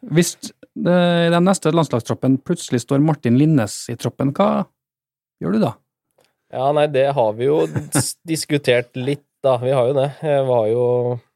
Hvis 0.00 0.36
det, 0.40 0.96
i 1.26 1.30
den 1.32 1.44
neste 1.44 1.72
landslagstroppen 1.74 2.38
plutselig 2.46 2.84
står 2.84 3.02
Martin 3.04 3.36
Linnes 3.40 3.82
i 3.92 3.96
troppen, 4.00 4.32
hva 4.36 4.64
gjør 5.42 5.56
du 5.56 5.64
da? 5.64 5.72
Ja, 6.50 6.70
nei, 6.74 6.86
det 6.90 7.10
har 7.16 7.34
vi 7.38 7.48
jo 7.50 7.64
diskutert 8.32 8.94
litt, 8.98 9.26
da. 9.44 9.56
Vi 9.62 9.74
har 9.74 9.90
jo 9.90 9.98
det. 9.98 10.08
Jeg 10.24 10.46
var 10.48 10.70
jo 10.70 10.86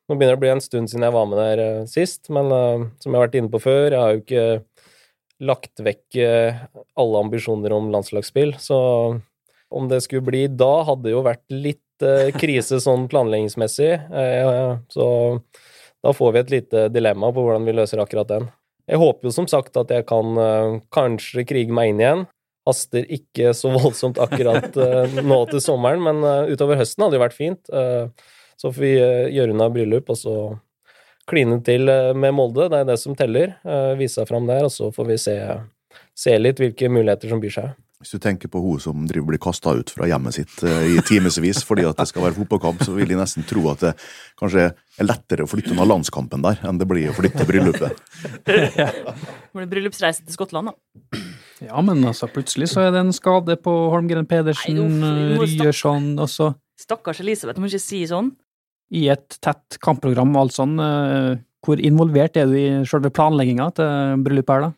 Nå 0.05 0.19
begynner 0.21 0.35
det 0.35 0.37
å 0.37 0.41
bli 0.43 0.49
en 0.53 0.61
stund 0.61 0.91
siden 0.93 1.07
jeg 1.07 1.15
var 1.15 1.29
med 1.31 1.39
der 1.41 1.61
eh, 1.63 1.85
sist, 1.89 2.27
men 2.29 2.51
uh, 2.53 2.83
som 3.01 3.09
jeg 3.09 3.17
har 3.17 3.23
vært 3.23 3.37
inne 3.39 3.49
på 3.49 3.61
før, 3.65 3.87
jeg 3.87 4.03
har 4.03 4.11
jo 4.13 4.21
ikke 4.21 4.43
lagt 5.49 5.81
vekk 5.81 6.19
uh, 6.21 6.59
alle 7.01 7.23
ambisjoner 7.25 7.73
om 7.73 7.89
landslagsspill, 7.89 8.53
så 8.61 8.77
om 9.73 9.89
det 9.89 10.03
skulle 10.05 10.27
bli 10.27 10.43
da, 10.53 10.75
hadde 10.91 11.07
det 11.07 11.15
jo 11.15 11.23
vært 11.25 11.57
litt 11.57 11.81
eh, 12.03 12.33
krise 12.35 12.81
sånn 12.83 13.07
planleggingsmessig, 13.11 13.93
eh, 14.11 14.77
så 14.91 15.07
da 16.05 16.13
får 16.13 16.33
vi 16.33 16.41
et 16.41 16.53
lite 16.53 16.87
dilemma 16.93 17.31
på 17.33 17.45
hvordan 17.45 17.67
vi 17.69 17.77
løser 17.77 18.03
akkurat 18.03 18.29
den. 18.31 18.49
Jeg 18.91 19.01
håper 19.01 19.29
jo 19.29 19.33
som 19.33 19.47
sagt 19.49 19.77
at 19.81 19.93
jeg 19.93 20.07
kan 20.09 20.41
eh, 20.41 20.79
kanskje 20.95 21.47
krige 21.49 21.75
meg 21.75 21.93
inn 21.93 22.03
igjen. 22.03 22.27
Haster 22.69 23.07
ikke 23.13 23.55
så 23.57 23.73
voldsomt 23.77 24.21
akkurat 24.23 24.77
nå 25.21 25.41
til 25.53 25.63
sommeren, 25.63 26.05
men 26.05 26.51
utover 26.51 26.81
høsten 26.81 27.05
hadde 27.05 27.19
det 27.19 27.25
vært 27.25 27.37
fint. 27.37 27.75
Så 28.55 28.71
får 28.71 28.81
vi 28.81 28.93
gjøre 28.97 29.53
unna 29.53 29.69
bryllup, 29.73 30.09
og 30.09 30.17
så 30.17 30.37
kline 31.29 31.59
til 31.67 31.91
med 32.17 32.33
Molde. 32.33 32.71
Det 32.73 32.81
er 32.81 32.89
det 32.89 32.97
som 33.03 33.17
teller. 33.19 33.53
Vise 34.01 34.23
seg 34.23 34.31
fram 34.33 34.49
der, 34.49 34.65
og 34.65 34.73
så 34.73 34.89
får 34.97 35.11
vi 35.11 35.19
se, 35.21 35.37
se 36.17 36.39
litt 36.41 36.63
hvilke 36.63 36.89
muligheter 36.89 37.35
som 37.35 37.45
byr 37.45 37.57
seg. 37.59 37.75
Hvis 38.03 38.11
du 38.13 38.19
tenker 38.21 38.51
på 38.53 38.61
hun 38.61 38.81
som 38.83 39.05
driver 39.09 39.31
blir 39.31 39.41
kasta 39.41 39.73
ut 39.79 39.89
fra 39.95 40.05
hjemmet 40.11 40.35
sitt 40.37 40.59
eh, 40.67 40.97
i 40.97 41.03
timevis 41.07 41.63
fordi 41.65 41.87
at 41.89 41.97
det 41.97 42.05
skal 42.11 42.27
være 42.27 42.37
fotballkamp, 42.37 42.83
så 42.85 42.93
vil 42.97 43.09
de 43.09 43.17
nesten 43.17 43.47
tro 43.49 43.63
at 43.71 43.81
det 43.81 43.93
kanskje 44.41 44.67
er 44.75 45.07
lettere 45.09 45.47
å 45.47 45.49
flytte 45.49 45.73
unna 45.73 45.87
landskampen 45.89 46.43
der 46.45 46.59
enn 46.69 46.81
det 46.83 46.89
blir 46.91 47.09
å 47.13 47.17
flytte 47.17 47.47
bryllupet. 47.49 48.03
Det 48.45 49.61
blir 49.61 49.69
bryllupsreise 49.71 50.25
til 50.27 50.35
Skottland, 50.35 50.73
da. 50.73 51.21
Ja, 51.63 51.79
men 51.87 52.03
altså, 52.05 52.27
plutselig 52.29 52.67
så 52.73 52.83
er 52.83 52.91
det 52.93 53.05
en 53.05 53.13
skade 53.15 53.55
på 53.63 53.73
Holmgren 53.95 54.27
Pedersen, 54.27 54.81
stoppe. 54.99 55.45
Ryerson, 55.47 56.09
og 56.19 56.29
så 56.33 56.49
Stakkars 56.81 57.21
Elisabeth, 57.23 57.55
du 57.57 57.63
må 57.63 57.71
ikke 57.71 57.79
si 57.85 58.01
sånn. 58.11 58.33
i 58.91 59.07
et 59.15 59.39
tett 59.41 59.79
kampprogram 59.83 60.35
og 60.35 60.41
alt 60.49 60.57
sånn. 60.59 60.75
eh, 60.83 61.37
Hvor 61.65 61.79
involvert 61.81 62.37
er 62.37 62.51
du 62.51 62.57
i 62.59 62.67
selve 62.85 63.09
planlegginga 63.15 63.71
til 63.79 64.19
bryllupet 64.27 64.53
her, 64.59 64.67
da? 64.67 64.73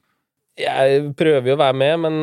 Jeg 0.60 1.00
prøver 1.16 1.50
jo 1.50 1.56
å 1.56 1.62
være 1.64 1.76
med, 1.80 1.98
men 2.04 2.20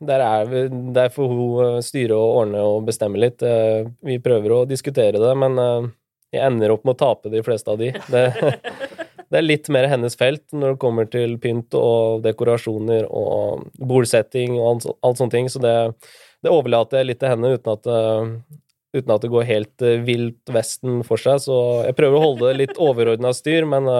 der, 0.00 0.24
er 0.24 0.48
vi, 0.50 0.64
der 0.96 1.12
får 1.12 1.28
hun 1.30 1.64
øh, 1.64 1.78
styre 1.84 2.16
og 2.16 2.42
ordne 2.42 2.62
og 2.64 2.86
bestemme 2.88 3.20
litt. 3.20 3.42
Eh, 3.46 3.84
vi 4.06 4.18
prøver 4.22 4.54
å 4.54 4.64
diskutere 4.68 5.20
det, 5.20 5.32
men 5.38 5.58
øh, 5.60 5.90
jeg 6.34 6.46
ender 6.46 6.74
opp 6.74 6.86
med 6.86 6.96
å 6.96 7.00
tape 7.02 7.32
de 7.32 7.42
fleste 7.46 7.72
av 7.72 7.80
de. 7.80 7.92
Det, 8.12 8.24
det 9.30 9.40
er 9.40 9.46
litt 9.46 9.70
mer 9.72 9.90
hennes 9.90 10.16
felt 10.18 10.44
når 10.54 10.74
det 10.74 10.82
kommer 10.82 11.10
til 11.10 11.36
pynt 11.42 11.76
og 11.78 12.24
dekorasjoner 12.24 13.06
og 13.08 13.68
bordsetting 13.76 14.58
og 14.58 14.66
alt, 14.72 14.90
alt 15.06 15.22
sånne 15.22 15.36
ting, 15.36 15.52
så 15.52 15.62
det, 15.62 15.76
det 16.44 16.54
overlater 16.54 17.02
jeg 17.02 17.12
litt 17.12 17.22
til 17.22 17.34
henne 17.34 17.54
uten 17.56 17.74
at, 17.74 17.90
uten 18.96 19.16
at 19.16 19.24
det 19.24 19.32
går 19.32 19.48
helt 19.48 19.88
vilt 20.06 20.54
vesten 20.54 21.02
for 21.06 21.20
seg. 21.20 21.42
Så 21.44 21.56
jeg 21.88 21.98
prøver 21.98 22.16
å 22.16 22.28
holde 22.28 22.48
det 22.48 22.60
litt 22.62 22.80
overordna 22.80 23.34
styr, 23.36 23.68
men 23.68 23.90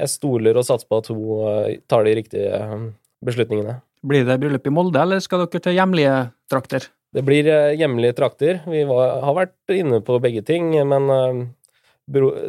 jeg 0.00 0.12
stoler 0.12 0.56
og 0.56 0.66
satser 0.66 0.88
på 0.88 1.00
at 1.02 1.10
hun 1.12 1.48
eh, 1.48 1.80
tar 1.90 2.06
de 2.06 2.14
riktige 2.18 2.58
eh, 2.58 2.84
beslutningene. 3.24 3.80
Blir 4.02 4.26
det 4.26 4.38
bryllup 4.42 4.66
i 4.66 4.74
Molde, 4.74 4.98
eller 4.98 5.22
skal 5.22 5.44
dere 5.44 5.62
til 5.62 5.76
hjemlige 5.78 6.14
trakter? 6.50 6.88
Det 7.12 7.22
blir 7.26 7.46
eh, 7.46 7.74
hjemlige 7.78 8.16
trakter. 8.18 8.62
Vi 8.66 8.82
var, 8.88 9.20
har 9.22 9.36
vært 9.36 9.74
inne 9.74 10.00
på 10.04 10.16
begge 10.22 10.42
ting, 10.48 10.72
men 10.88 11.12
eh, 11.12 11.42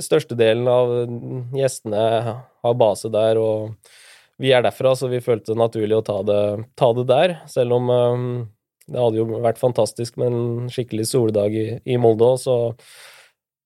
størstedelen 0.02 0.70
av 0.72 0.94
gjestene 1.54 2.06
har 2.34 2.80
base 2.80 3.12
der, 3.14 3.38
og 3.38 3.76
vi 4.42 4.50
er 4.56 4.64
derfra, 4.66 4.96
så 4.98 5.12
vi 5.12 5.22
følte 5.22 5.52
det 5.52 5.62
naturlig 5.62 6.00
å 6.00 6.06
ta 6.08 6.18
det, 6.26 6.42
ta 6.80 6.90
det 6.98 7.06
der. 7.12 7.36
Selv 7.52 7.78
om 7.78 7.94
eh, 7.94 8.26
det 8.90 9.04
hadde 9.04 9.22
jo 9.22 9.44
vært 9.44 9.62
fantastisk 9.62 10.18
med 10.20 10.34
en 10.34 10.74
skikkelig 10.74 11.06
soldag 11.12 11.60
i, 11.60 11.68
i 11.86 12.00
Molde 12.02 12.34
òg, 12.34 12.42
så 12.42 12.58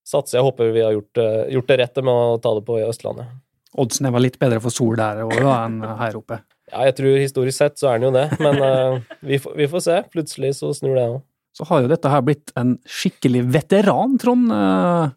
satser 0.07 0.37
jeg 0.37 0.43
og 0.43 0.51
håper 0.51 0.75
vi 0.75 0.83
har 0.85 0.93
gjort, 0.95 1.23
gjort 1.55 1.71
det 1.71 1.81
rette 1.81 2.03
med 2.03 2.19
å 2.35 2.37
ta 2.43 2.53
det 2.57 2.67
på 2.67 2.77
Østlandet. 2.83 3.31
Oddsen 3.77 4.07
var 4.11 4.23
litt 4.23 4.37
bedre 4.39 4.61
for 4.63 4.73
sol 4.73 4.95
der 4.99 5.25
òg 5.25 5.35
enn 5.39 5.81
her 5.99 6.15
oppe. 6.19 6.39
Ja, 6.67 6.83
jeg 6.89 6.97
tror 6.97 7.19
historisk 7.21 7.57
sett 7.61 7.79
så 7.79 7.91
er 7.91 8.01
den 8.01 8.09
jo 8.09 8.15
det, 8.15 8.25
men 8.43 8.59
uh, 8.59 8.97
vi, 9.23 9.39
får, 9.39 9.53
vi 9.55 9.67
får 9.71 9.83
se. 9.85 9.99
Plutselig 10.13 10.53
så 10.59 10.73
snur 10.75 10.97
det 10.97 11.05
òg. 11.13 11.21
Så 11.57 11.65
har 11.69 11.85
jo 11.85 11.89
dette 11.89 12.11
her 12.11 12.25
blitt 12.27 12.51
en 12.59 12.75
skikkelig 12.85 13.45
veteran, 13.55 14.17
Trond. 14.21 14.51
Uh, 14.51 15.15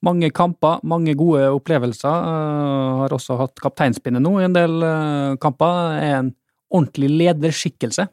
Mange 0.00 0.30
kamper, 0.32 0.78
mange 0.88 1.12
gode 1.12 1.44
opplevelser. 1.52 2.08
Uh, 2.24 3.02
Har 3.02 3.12
også 3.12 3.34
hatt 3.36 3.60
kapteinspinnet 3.60 4.22
nå 4.24 4.30
i 4.40 4.46
en 4.46 4.54
del 4.56 4.78
kamper. 5.42 5.98
Er 6.00 6.14
en 6.22 6.30
ordentlig 6.70 7.10
lederskikkelse. 7.18 8.06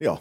Ja, 0.00 0.14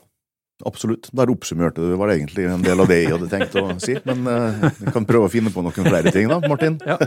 absolutt. 0.65 1.07
Der 1.15 1.29
oppsummerte 1.31 1.85
du 1.85 1.93
vel 1.99 2.13
egentlig 2.15 2.47
en 2.49 2.63
del 2.65 2.81
av 2.81 2.89
det 2.89 2.97
jeg 3.03 3.13
hadde 3.13 3.29
tenkt 3.31 3.55
å 3.55 3.67
si. 3.83 3.95
Men 4.07 4.25
eh, 4.31 4.65
vi 4.79 4.93
kan 4.95 5.05
prøve 5.07 5.29
å 5.29 5.31
finne 5.31 5.53
på 5.53 5.61
noen 5.63 5.87
flere 5.87 6.13
ting, 6.13 6.27
da, 6.31 6.39
Martin. 6.43 6.79
Ja, 6.87 6.97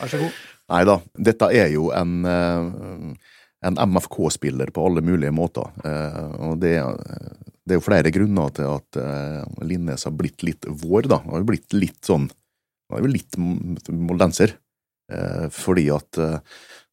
vær 0.00 0.10
så 0.10 0.22
god. 0.22 0.38
Nei 0.70 0.80
da, 0.88 0.96
dette 1.30 1.50
er 1.60 1.68
jo 1.74 1.90
en, 1.96 2.16
eh, 2.24 3.29
en 3.66 3.76
MFK-spiller 3.76 4.70
på 4.72 4.86
alle 4.86 5.02
mulige 5.04 5.32
måter. 5.34 5.68
Eh, 5.84 6.48
Og 6.48 6.58
det, 6.62 6.76
det 7.64 7.74
er 7.74 7.80
jo 7.80 7.84
flere 7.84 8.12
grunner 8.14 8.52
til 8.56 8.70
at 8.72 9.00
eh, 9.00 9.44
Linnes 9.68 10.06
har 10.08 10.16
blitt 10.16 10.44
litt 10.46 10.66
vår, 10.68 11.10
da. 11.10 11.20
Han 11.24 11.34
har 11.36 11.44
jo 11.44 11.50
blitt 11.52 11.76
litt 11.76 12.00
sånn 12.06 12.30
Han 12.90 12.98
er 12.98 13.06
jo 13.06 13.12
litt 13.12 13.38
moldenser. 13.92 14.56
Eh, 15.12 15.46
Fordi 15.52 15.90
at 15.94 16.20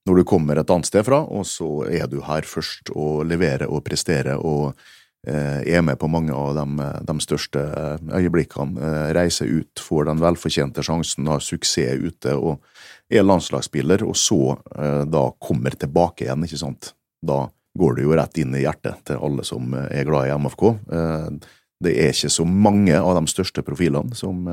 når 0.08 0.22
du 0.22 0.28
kommer 0.28 0.60
et 0.60 0.70
annet 0.72 0.88
sted 0.88 1.04
fra, 1.04 1.24
og 1.24 1.44
så 1.48 1.88
er 1.92 2.08
du 2.08 2.22
her 2.24 2.46
først 2.48 2.94
og 2.96 3.26
leverer 3.28 3.68
og 3.68 3.84
presterer 3.84 4.40
og 4.40 4.78
er 5.28 5.82
med 5.84 5.98
på 6.00 6.08
mange 6.08 6.32
av 6.32 6.54
de, 6.56 6.86
de 7.04 7.14
største 7.20 7.60
øyeblikkene, 8.16 9.10
reiser 9.18 9.50
ut, 9.50 9.82
får 9.84 10.06
den 10.08 10.22
velfortjente 10.22 10.86
sjansen, 10.86 11.28
har 11.28 11.44
suksess 11.44 12.00
ute 12.00 12.38
og 12.38 12.62
er 13.10 13.24
landslagsspiller, 13.24 14.04
og 14.04 14.18
så 14.18 14.58
eh, 14.76 15.04
da 15.08 15.30
kommer 15.40 15.76
tilbake 15.80 16.26
igjen, 16.26 16.44
ikke 16.44 16.60
sant. 16.60 16.92
Da 17.24 17.46
går 17.78 17.98
det 17.98 18.08
jo 18.08 18.18
rett 18.18 18.42
inn 18.42 18.56
i 18.58 18.64
hjertet 18.66 19.06
til 19.08 19.22
alle 19.24 19.46
som 19.48 19.74
eh, 19.78 19.88
er 20.02 20.10
glad 20.10 20.28
i 20.28 20.36
MFK. 20.36 20.66
Eh, 20.92 21.56
det 21.84 21.94
er 21.94 22.12
ikke 22.12 22.34
så 22.34 22.46
mange 22.48 22.98
av 22.98 23.14
de 23.20 23.32
største 23.32 23.64
profilene 23.64 24.18
som 24.18 24.48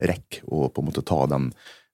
rekker 0.00 0.44
å 0.46 0.68
på 0.70 0.80
en 0.80 0.86
måte 0.86 1.02
ta 1.02 1.24
den 1.26 1.48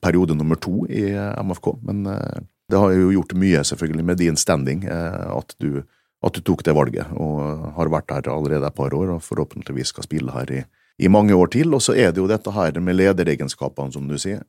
periode 0.05 0.37
nummer 0.37 0.59
to 0.61 0.85
i 0.93 1.07
MFK, 1.17 1.71
men 1.89 2.03
det 2.05 2.77
har 2.77 2.93
jo 2.93 3.09
gjort 3.15 3.33
mye 3.41 3.63
selvfølgelig 3.65 4.05
med 4.05 4.21
din 4.21 4.37
standing 4.37 4.85
at 4.85 5.55
du, 5.65 5.81
at 6.21 6.37
du 6.37 6.43
tok 6.45 6.61
det 6.69 6.75
valget, 6.77 7.09
og 7.17 7.73
har 7.79 7.89
vært 7.95 8.13
her 8.13 8.29
allerede 8.35 8.69
et 8.69 8.77
par 8.77 8.93
år, 8.93 9.15
og 9.15 9.25
forhåpentligvis 9.25 9.95
skal 9.95 10.05
spille 10.05 10.37
her 10.37 10.53
i, 10.53 10.61
i 11.01 11.09
mange 11.09 11.33
år 11.33 11.49
til. 11.57 11.73
Og 11.73 11.81
så 11.81 11.97
er 11.97 12.13
det 12.13 12.21
jo 12.21 12.29
dette 12.29 12.53
her 12.53 12.77
med 12.77 13.01
lederegenskapene, 13.01 13.97
som 13.97 14.13
du 14.13 14.21
sier. 14.21 14.45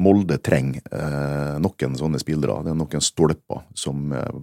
Molde 0.00 0.38
trenger 0.40 0.84
eh, 0.88 1.58
noen 1.60 1.96
sånne 1.98 2.20
spillere. 2.22 2.62
Det 2.64 2.72
er 2.72 2.78
noen 2.78 3.04
stolper 3.04 3.66
som 3.76 4.12
eh, 4.16 4.38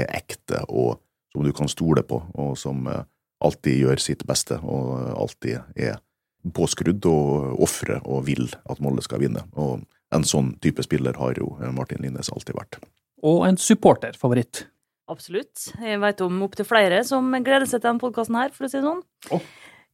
er 0.00 0.08
ekte, 0.16 0.62
og 0.68 1.02
som 1.34 1.44
du 1.44 1.52
kan 1.56 1.68
stole 1.68 2.04
på, 2.08 2.22
og 2.40 2.54
som 2.56 2.86
eh, 2.88 3.04
alltid 3.44 3.82
gjør 3.82 4.00
sitt 4.00 4.24
beste, 4.28 4.56
og 4.64 4.94
alltid 5.12 5.76
er 5.76 5.98
påskrudd 6.54 7.04
og 7.08 7.60
ofrer 7.64 8.04
og 8.04 8.26
vil 8.28 8.48
at 8.68 8.80
Molde 8.84 9.04
skal 9.04 9.20
vinne. 9.24 9.44
Og 9.60 9.84
en 10.14 10.24
sånn 10.28 10.54
type 10.64 10.84
spiller 10.84 11.16
har 11.20 11.36
jo 11.40 11.54
Martin 11.76 12.04
Linnes 12.04 12.32
alltid 12.32 12.56
vært. 12.56 12.80
Og 13.24 13.44
en 13.48 13.60
supporterfavoritt. 13.60 14.66
Absolutt. 15.12 15.68
Jeg 15.84 16.00
vet 16.00 16.20
om 16.24 16.42
opptil 16.46 16.68
flere 16.68 17.02
som 17.04 17.28
gleder 17.44 17.68
seg 17.68 17.80
til 17.80 17.90
denne 17.90 18.00
podkasten 18.00 18.36
her, 18.40 18.52
for 18.56 18.64
å 18.64 18.72
si 18.72 18.80
det 18.80 18.86
sånn. 18.86 19.02
Å. 19.32 19.40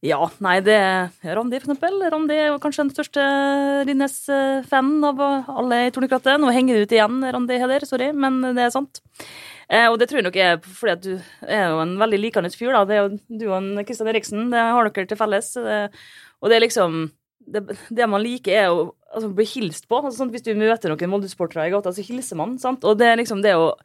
Ja, 0.01 0.17
nei, 0.41 0.55
det 0.65 0.73
er 0.73 1.35
Randi, 1.37 1.59
for 1.61 1.69
eksempel. 1.69 1.99
Randi 2.09 2.33
er 2.33 2.55
kanskje 2.61 2.87
den 2.87 2.93
største 2.95 3.25
Rinnes-fanen 3.85 5.03
av 5.05 5.21
alle 5.21 5.77
i 5.85 5.91
Tornekrattet. 5.93 6.41
Nå 6.41 6.49
henger 6.55 6.79
det 6.79 6.87
ut 6.87 6.95
igjen, 6.95 7.19
Randi 7.35 7.59
Heder, 7.61 7.85
sorry, 7.85 8.07
men 8.17 8.39
det 8.57 8.65
er 8.65 8.73
sant. 8.73 9.03
Eh, 9.69 9.85
og 9.85 9.99
det 10.01 10.09
tror 10.09 10.19
jeg 10.19 10.25
nok 10.25 10.39
er 10.41 10.57
fordi 10.65 10.95
at 10.95 11.05
du 11.05 11.11
er 11.45 11.69
jo 11.69 11.83
en 11.83 11.93
veldig 12.01 12.17
likende 12.17 12.49
fyr, 12.49 12.73
da. 12.73 12.81
Det 12.89 12.97
er 12.97 13.03
jo 13.05 13.39
du 13.43 13.45
og 13.53 13.85
Kristian 13.85 14.09
Eriksen, 14.09 14.49
det 14.49 14.65
har 14.73 14.89
dere 14.89 15.11
til 15.11 15.19
felles. 15.21 15.53
Det, 15.53 15.79
og 16.41 16.49
det 16.49 16.57
er 16.57 16.65
liksom 16.65 17.01
det, 17.53 17.63
det 17.93 18.09
man 18.09 18.25
liker, 18.25 18.57
er 18.57 18.73
å 18.73 18.87
altså, 19.13 19.29
bli 19.37 19.45
hilst 19.53 19.85
på. 19.85 20.01
Altså, 20.01 20.23
sånn, 20.23 20.33
hvis 20.33 20.49
du 20.49 20.55
møter 20.57 20.89
noen 20.89 21.13
Molde-sportere 21.13 21.69
i 21.69 21.75
gata, 21.75 21.93
så 21.93 22.05
hilser 22.09 22.41
man. 22.41 22.57
sant? 22.61 22.89
Og 22.89 22.97
det 22.97 23.11
er 23.11 23.21
liksom 23.21 23.45
det 23.45 23.53
å 23.53 23.75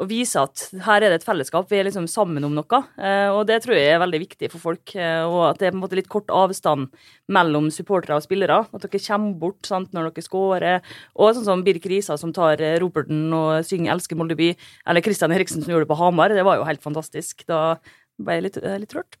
å 0.00 0.06
vise 0.08 0.40
at 0.40 0.62
her 0.86 1.04
er 1.04 1.12
det 1.12 1.20
et 1.20 1.26
fellesskap, 1.26 1.66
vi 1.68 1.76
er 1.78 1.84
liksom 1.84 2.06
sammen 2.08 2.44
om 2.46 2.54
noe. 2.56 2.78
Eh, 2.96 3.28
og 3.28 3.44
det 3.50 3.60
tror 3.64 3.76
jeg 3.76 3.92
er 3.92 4.00
veldig 4.00 4.20
viktig 4.22 4.48
for 4.54 4.62
folk. 4.70 4.94
Eh, 4.96 5.20
og 5.26 5.50
at 5.50 5.60
det 5.60 5.68
er 5.68 5.74
på 5.74 5.78
en 5.78 5.82
måte 5.82 5.98
litt 5.98 6.10
kort 6.12 6.32
avstand 6.32 6.88
mellom 7.32 7.68
supportere 7.74 8.16
og 8.16 8.24
spillere. 8.24 8.62
At 8.72 8.86
dere 8.86 9.02
kommer 9.04 9.36
bort 9.42 9.68
sant, 9.68 9.92
når 9.92 10.08
dere 10.10 10.24
scorer. 10.24 10.94
Og 11.20 11.34
sånn 11.36 11.48
som 11.50 11.64
Birk 11.66 11.86
Risa 11.92 12.16
som 12.20 12.32
tar 12.32 12.56
Roberten 12.80 12.92
Roperten 12.92 13.32
og 13.32 13.64
synger 13.64 13.92
'Elsker 13.92 14.16
Moldeby', 14.16 14.56
eller 14.86 15.00
Christian 15.00 15.32
Eriksen 15.32 15.62
som 15.62 15.72
gjorde 15.72 15.86
det 15.86 15.92
på 15.92 15.98
Hamar. 15.98 16.28
Det 16.28 16.44
var 16.44 16.56
jo 16.56 16.64
helt 16.64 16.82
fantastisk. 16.82 17.46
Da, 17.46 17.78
ble 18.18 18.38
jeg 18.38 18.42
litt, 18.42 18.56
eh, 18.62 18.78
litt 18.78 18.94
rørt. 18.94 19.16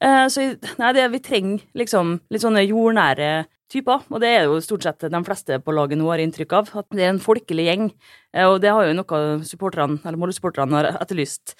Eh, 0.00 0.26
så 0.28 0.56
nei, 0.78 0.92
det, 0.92 1.10
vi 1.12 1.20
trenger 1.20 1.60
liksom 1.74 2.20
litt 2.30 2.42
sånne 2.42 2.64
jordnære 2.66 3.46
typer, 3.72 4.04
og 4.12 4.20
det 4.22 4.30
er 4.30 4.44
jo 4.46 4.60
stort 4.64 4.84
sett 4.86 5.08
de 5.12 5.22
fleste 5.26 5.58
på 5.64 5.74
laget 5.74 5.98
nå 6.00 6.10
har 6.10 6.22
inntrykk 6.22 6.58
av. 6.58 6.70
At 6.82 6.88
det 6.92 7.06
er 7.06 7.14
en 7.14 7.22
folkelig 7.22 7.66
gjeng, 7.68 7.88
eh, 8.34 8.46
og 8.46 8.60
det 8.64 8.72
har 8.72 8.86
jo 8.88 8.98
noe 8.98 9.22
supporterne, 9.48 10.00
eller 10.04 10.20
Molde-supporterne 10.20 10.78
har 10.78 10.90
etterlyst 10.94 11.56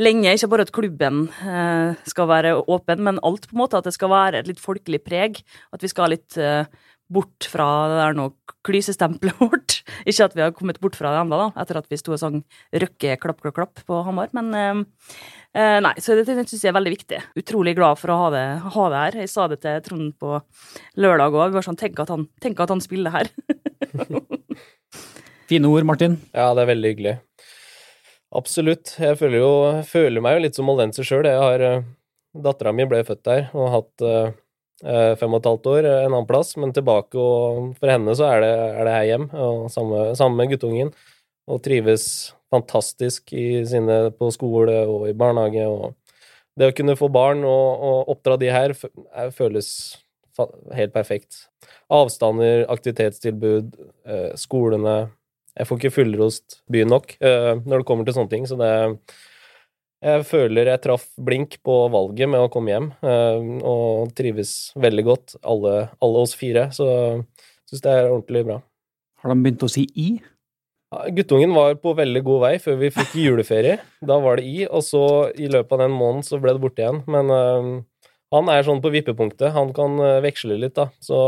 lenge. 0.00 0.34
Ikke 0.36 0.50
bare 0.52 0.66
at 0.66 0.74
klubben 0.76 1.24
eh, 1.40 1.96
skal 2.08 2.28
være 2.30 2.56
åpen, 2.62 3.02
men 3.06 3.22
alt, 3.26 3.48
på 3.48 3.56
en 3.56 3.62
måte. 3.62 3.80
At 3.80 3.88
det 3.88 3.96
skal 3.96 4.12
være 4.12 4.42
et 4.42 4.50
litt 4.50 4.62
folkelig 4.62 5.02
preg. 5.04 5.40
At 5.72 5.84
vi 5.84 5.92
skal 5.92 6.06
ha 6.06 6.12
litt 6.12 6.36
eh, 6.40 6.68
bort 7.12 7.46
fra 7.50 7.66
det 7.90 7.98
der 8.00 8.16
nå 8.18 8.28
klysestempelet 8.66 9.38
vårt. 9.42 9.80
Ikke 10.08 10.26
at 10.26 10.36
vi 10.36 10.44
har 10.44 10.54
kommet 10.56 10.80
bort 10.82 10.98
fra 10.98 11.12
det 11.14 11.22
ennå, 11.22 11.38
da, 11.38 11.48
etter 11.62 11.80
at 11.80 11.90
vi 11.90 11.98
sto 12.00 12.14
og 12.16 12.20
sang 12.22 12.40
Røkke 12.74 13.16
klapp, 13.22 13.40
klapp, 13.42 13.56
klapp 13.58 13.82
på 13.86 14.00
Hamar, 14.06 14.32
men 14.36 14.50
eh, 14.58 14.80
eh 15.56 15.76
nei, 15.84 15.94
så 16.02 16.16
det, 16.18 16.26
det 16.28 16.48
syns 16.48 16.64
jeg 16.64 16.72
er 16.72 16.78
veldig 16.78 16.94
viktig. 16.96 17.20
Utrolig 17.42 17.76
glad 17.78 18.00
for 18.00 18.14
å 18.14 18.18
ha 18.24 18.32
det, 18.34 18.46
ha 18.76 18.88
det 18.92 19.04
her. 19.04 19.20
Jeg 19.22 19.32
sa 19.32 19.46
det 19.52 19.60
til 19.62 19.84
Trond 19.86 20.16
på 20.20 20.40
lørdag 20.98 21.36
òg. 21.36 21.60
Sånn, 21.64 21.78
tenk, 21.78 22.00
at 22.02 22.12
han, 22.12 22.26
tenk 22.42 22.60
at 22.62 22.74
han 22.74 22.82
spiller 22.84 23.14
her. 23.14 23.30
Fine 25.46 25.70
ord, 25.70 25.86
Martin. 25.86 26.18
Ja, 26.34 26.50
det 26.58 26.64
er 26.64 26.72
veldig 26.72 26.90
hyggelig. 26.90 27.14
Absolutt. 28.34 28.96
Jeg 28.98 29.18
føler, 29.20 29.38
jo, 29.38 29.52
føler 29.86 30.24
meg 30.24 30.36
jo 30.36 30.42
litt 30.42 30.58
som 30.58 30.66
moldenser 30.66 31.06
sjøl. 31.06 31.28
Jeg 31.28 31.38
har 31.38 31.62
uh, 31.62 31.86
Dattera 32.42 32.72
mi 32.74 32.84
ble 32.88 33.04
født 33.06 33.22
der 33.28 33.46
og 33.54 33.62
har 33.62 33.74
hatt 33.76 34.04
uh, 34.04 34.34
fem 34.82 35.32
og 35.32 35.40
et 35.40 35.48
halvt 35.48 35.68
år 35.72 35.86
en 35.88 36.12
annen 36.12 36.28
plass, 36.28 36.54
men 36.60 36.72
tilbake, 36.76 37.16
og 37.16 37.76
for 37.80 37.92
henne 37.92 38.14
så 38.18 38.26
er 38.28 38.42
det, 38.44 38.54
er 38.76 38.88
det 38.88 38.96
her 38.96 39.06
hjem. 39.10 39.28
Og 39.32 39.68
samme, 39.72 40.02
samme 40.18 40.48
guttungen. 40.50 40.90
Og 41.46 41.62
trives 41.62 42.34
fantastisk 42.50 43.30
sine, 43.30 43.98
på 44.18 44.30
skole 44.34 44.80
og 44.90 45.06
i 45.08 45.14
barnehage. 45.16 45.66
og 45.66 45.94
det 46.56 46.70
å 46.70 46.74
kunne 46.76 46.96
få 46.96 47.08
barn 47.12 47.44
og, 47.44 47.84
og 47.86 48.10
oppdra 48.14 48.38
de 48.40 48.48
her 48.52 48.72
føles 49.36 49.68
helt 50.76 50.92
perfekt. 50.92 51.46
Avstander, 51.92 52.64
aktivitetstilbud, 52.72 53.76
skolene 54.40 54.96
jeg 55.56 55.68
får 55.68 55.80
ikke 55.80 55.94
fullrost 55.94 56.58
byen 56.72 56.90
nok 56.92 57.14
når 57.20 57.78
det 57.78 57.86
kommer 57.88 58.04
til 58.04 58.16
sånne 58.16 58.32
ting, 58.32 58.44
så 58.48 58.58
det 58.60 58.72
Jeg 60.04 60.26
føler 60.28 60.68
jeg 60.68 60.82
traff 60.84 61.06
blink 61.16 61.56
på 61.64 61.74
valget 61.92 62.28
med 62.28 62.44
å 62.44 62.50
komme 62.52 62.72
hjem, 62.74 62.88
uh, 63.00 63.40
og 63.64 64.12
trives 64.16 64.70
veldig 64.76 65.04
godt, 65.06 65.36
alle, 65.40 65.86
alle 66.04 66.24
oss 66.26 66.34
fire, 66.36 66.68
så 66.76 66.88
syns 67.66 67.84
det 67.84 67.92
er 67.94 68.10
ordentlig 68.10 68.44
bra. 68.44 68.58
Har 69.22 69.32
de 69.32 69.38
begynt 69.40 69.64
å 69.64 69.72
si 69.72 69.86
i? 69.96 70.10
Guttungen 71.16 71.54
var 71.56 71.78
på 71.80 71.94
veldig 71.96 72.22
god 72.24 72.42
vei 72.44 72.52
før 72.62 72.76
vi 72.82 72.92
fikk 72.94 73.16
juleferie. 73.24 73.80
Da 74.04 74.20
var 74.22 74.38
det 74.38 74.46
i, 74.46 74.66
og 74.68 74.84
så 74.84 75.02
i 75.32 75.48
løpet 75.50 75.74
av 75.74 75.86
den 75.86 75.96
måneden 75.96 76.26
så 76.28 76.38
ble 76.40 76.54
det 76.54 76.62
borte 76.62 76.84
igjen. 76.84 77.00
Men 77.10 77.32
uh, 77.32 78.12
han 78.36 78.52
er 78.52 78.68
sånn 78.68 78.84
på 78.84 78.92
vippepunktet. 78.92 79.54
Han 79.56 79.72
kan 79.76 79.96
veksle 80.22 80.60
litt, 80.60 80.76
da. 80.76 80.90
Så 81.02 81.18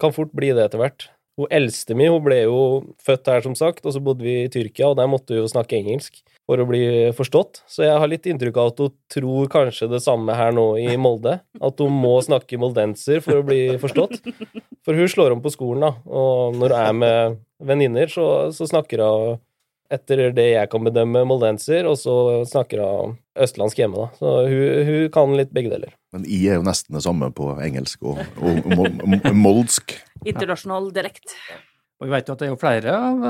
kan 0.00 0.14
fort 0.16 0.32
bli 0.34 0.50
det 0.56 0.64
etter 0.64 0.80
hvert. 0.80 1.10
Hun 1.38 1.52
eldste 1.52 1.94
mi 1.98 2.08
hun 2.08 2.24
ble 2.24 2.40
jo 2.46 2.58
født 3.04 3.28
her, 3.30 3.44
som 3.44 3.54
sagt, 3.58 3.84
og 3.84 3.94
så 3.94 4.02
bodde 4.02 4.24
vi 4.24 4.40
i 4.44 4.50
Tyrkia, 4.50 4.90
og 4.90 4.98
der 4.98 5.10
måtte 5.10 5.36
hun 5.36 5.44
jo 5.44 5.52
snakke 5.52 5.78
engelsk 5.78 6.24
for 6.44 6.60
å 6.60 6.66
bli 6.68 6.84
forstått. 7.16 7.62
Så 7.70 7.86
jeg 7.86 7.96
har 8.00 8.10
litt 8.10 8.26
inntrykk 8.28 8.58
av 8.60 8.72
at 8.72 8.82
hun 8.84 8.92
tror 9.12 9.48
kanskje 9.52 9.88
det 9.92 10.02
samme 10.04 10.36
her 10.36 10.52
nå 10.56 10.66
i 10.80 10.98
Molde. 11.00 11.38
At 11.64 11.80
hun 11.80 11.94
må 12.04 12.18
snakke 12.24 12.60
moldenser 12.60 13.24
for 13.24 13.40
å 13.40 13.46
bli 13.46 13.78
forstått. 13.80 14.20
For 14.84 14.96
hun 14.96 15.08
slår 15.08 15.32
om 15.32 15.42
på 15.44 15.52
skolen, 15.54 15.86
da, 15.86 15.94
og 16.04 16.58
når 16.60 16.74
hun 16.74 16.80
er 16.82 16.94
med 17.00 17.42
venninner, 17.64 18.10
så, 18.12 18.26
så 18.52 18.68
snakker 18.68 19.00
hun 19.00 19.42
etter 19.92 20.30
det 20.34 20.46
jeg 20.50 20.70
kan 20.72 20.84
bedømme, 20.84 21.24
moldenser, 21.28 21.86
og 21.88 21.96
så 22.00 22.16
snakker 22.48 22.82
hun 22.82 23.14
østlandsk 23.40 23.80
hjemme, 23.80 24.04
da. 24.04 24.18
Så 24.18 24.32
hun, 24.48 24.88
hun, 24.88 25.04
kan 25.14 25.36
litt 25.38 25.52
begge 25.54 25.72
deler. 25.72 25.94
Men 26.14 26.26
I 26.28 26.40
er 26.48 26.58
jo 26.58 26.66
nesten 26.66 26.96
det 26.96 27.04
samme 27.04 27.30
på 27.36 27.52
engelsk 27.62 28.04
og, 28.08 28.20
og 28.40 29.28
moldsk. 29.32 29.96
Internasjonal 30.24 30.90
dialekt. 30.94 31.36
Og 32.00 32.08
vi 32.08 32.14
vet 32.14 32.28
jo 32.28 32.34
at 32.34 32.42
det 32.42 32.48
er 32.48 32.52
jo 32.52 32.60
flere 32.60 32.94
av 32.94 33.26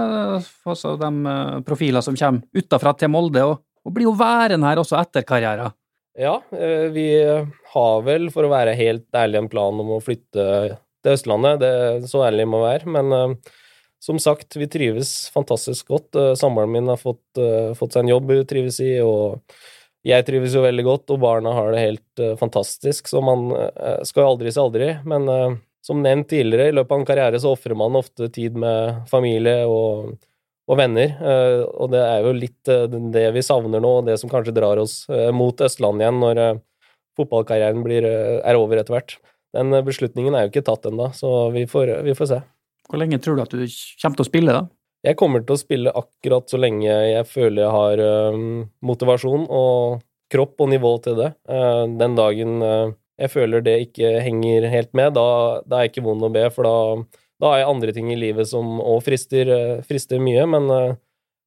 altså 0.72 0.94
de 1.00 1.10
eh, 1.30 1.56
profiler 1.66 2.04
som 2.04 2.16
kommer 2.18 2.62
utafra 2.62 2.94
til 2.98 3.12
Molde, 3.12 3.42
og, 3.44 3.60
og 3.84 3.96
blir 3.96 4.08
jo 4.08 4.14
værende 4.18 4.70
her 4.70 4.80
også 4.80 4.98
etter 5.00 5.26
karrieren. 5.28 5.74
Ja, 6.18 6.38
eh, 6.54 6.88
vi 6.94 7.08
har 7.74 8.06
vel, 8.06 8.30
for 8.32 8.46
å 8.46 8.52
være 8.52 8.76
helt 8.78 9.06
ærlig, 9.14 9.42
en 9.42 9.52
plan 9.52 9.82
om 9.82 9.96
å 9.96 10.00
flytte 10.02 10.46
til 11.04 11.12
Østlandet. 11.12 11.60
Det 11.60 11.70
er 11.82 12.08
så 12.08 12.24
ærlig 12.24 12.48
må 12.48 12.62
være. 12.64 12.88
Men 12.88 13.36
som 14.00 14.16
sagt, 14.22 14.56
vi 14.56 14.68
trives 14.70 15.12
fantastisk 15.34 15.90
godt. 15.92 16.16
Samboeren 16.40 16.72
min 16.72 16.88
har 16.88 17.00
fått, 17.00 17.24
fått, 17.76 17.92
seg 17.92 18.04
en 18.04 18.12
jobb 18.14 18.32
hun 18.32 18.46
trives 18.48 18.78
i, 18.84 18.94
og 19.04 19.42
jeg 20.04 20.24
trives 20.24 20.56
jo 20.56 20.64
veldig 20.64 20.86
godt, 20.86 21.12
og 21.12 21.20
barna 21.20 21.52
har 21.56 21.74
det 21.74 21.82
helt 21.82 22.24
fantastisk. 22.40 23.10
Så 23.10 23.20
man 23.24 23.50
skal 24.08 24.24
jo 24.24 24.30
aldri 24.30 24.54
si 24.54 24.62
aldri. 24.62 24.90
Men 25.08 25.28
som 25.84 26.00
nevnt 26.02 26.30
tidligere, 26.32 26.70
i 26.70 26.76
løpet 26.78 26.94
av 26.94 27.00
en 27.02 27.08
karriere 27.08 27.40
så 27.40 27.52
ofrer 27.52 27.76
man 27.76 27.98
ofte 27.98 28.30
tid 28.32 28.56
med 28.56 29.02
familie 29.10 29.66
og, 29.68 30.14
og 30.64 30.78
venner, 30.80 31.12
eh, 31.20 31.60
og 31.60 31.90
det 31.92 32.00
er 32.00 32.24
jo 32.24 32.32
litt 32.38 32.70
eh, 32.72 32.86
det 33.12 33.26
vi 33.36 33.42
savner 33.44 33.84
nå, 33.84 33.90
og 34.00 34.08
det 34.08 34.16
som 34.20 34.32
kanskje 34.32 34.54
drar 34.56 34.80
oss 34.80 35.02
eh, 35.12 35.28
mot 35.36 35.60
Østlandet 35.60 36.06
igjen 36.06 36.22
når 36.22 36.40
fotballkarrieren 37.18 37.84
blir, 37.84 38.06
er 38.08 38.58
over 38.58 38.80
etter 38.80 38.96
hvert. 38.96 39.18
Den 39.54 39.76
beslutningen 39.86 40.34
er 40.34 40.46
jo 40.46 40.54
ikke 40.54 40.64
tatt 40.66 40.88
ennå, 40.88 41.12
så 41.14 41.50
vi 41.54 41.66
får, 41.70 41.98
vi 42.08 42.16
får 42.16 42.32
se. 42.32 42.40
Hvor 42.88 42.98
lenge 42.98 43.20
tror 43.22 43.36
du 43.36 43.44
at 43.44 43.52
du 43.52 43.60
kommer 43.60 44.16
til 44.16 44.24
å 44.24 44.30
spille, 44.30 44.56
da? 44.56 44.64
Jeg 45.04 45.20
kommer 45.20 45.44
til 45.44 45.54
å 45.54 45.60
spille 45.60 45.92
akkurat 45.94 46.48
så 46.48 46.58
lenge 46.58 46.88
jeg 46.88 47.28
føler 47.28 47.60
jeg 47.60 47.74
har 47.76 48.02
motivasjon 48.88 49.44
og 49.52 50.00
kropp 50.32 50.64
og 50.64 50.70
nivå 50.72 50.94
til 51.04 51.20
det. 51.20 51.30
Den 52.00 52.16
dagen 52.16 52.56
jeg 53.20 53.30
føler 53.30 53.62
det 53.62 53.76
ikke 53.88 54.16
henger 54.24 54.66
helt 54.72 54.90
med, 54.96 55.14
da, 55.14 55.26
da 55.66 55.78
er 55.78 55.86
jeg 55.86 55.94
ikke 55.94 56.06
vond 56.08 56.26
å 56.26 56.32
be, 56.34 56.44
for 56.54 56.66
da, 56.66 56.78
da 57.42 57.52
er 57.52 57.62
jeg 57.62 57.70
andre 57.70 57.94
ting 57.94 58.10
i 58.10 58.18
livet 58.18 58.48
som 58.50 58.80
òg 58.82 59.04
frister, 59.06 59.52
frister, 59.86 60.22
mye. 60.22 60.46
Men 60.50 60.66
uh, 60.72 60.96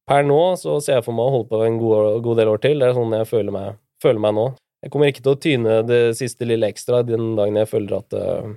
per 0.07 0.23
nå 0.27 0.39
så 0.59 0.77
ser 0.83 0.99
jeg 0.99 1.07
for 1.07 1.17
meg 1.17 1.27
å 1.27 1.35
holde 1.35 1.51
på 1.51 1.63
en 1.65 1.81
god, 1.81 2.21
god, 2.23 2.39
del 2.39 2.53
år 2.53 2.63
til. 2.63 2.79
Det 2.79 2.91
er 2.91 2.95
sånn 2.95 3.17
jeg 3.17 3.29
føler 3.31 3.55
meg, 3.55 3.81
føler 4.03 4.23
meg, 4.23 4.37
nå. 4.39 4.47
Jeg 4.85 4.93
kommer 4.93 5.11
ikke 5.11 5.25
til 5.25 5.33
å 5.33 5.41
tyne 5.41 5.81
det 5.89 6.01
siste 6.19 6.47
lille 6.47 6.69
ekstra 6.69 7.01
den 7.03 7.33
dagen 7.35 7.59
jeg 7.59 7.71
føler 7.71 7.97
at 7.97 8.15
uh, 8.15 8.55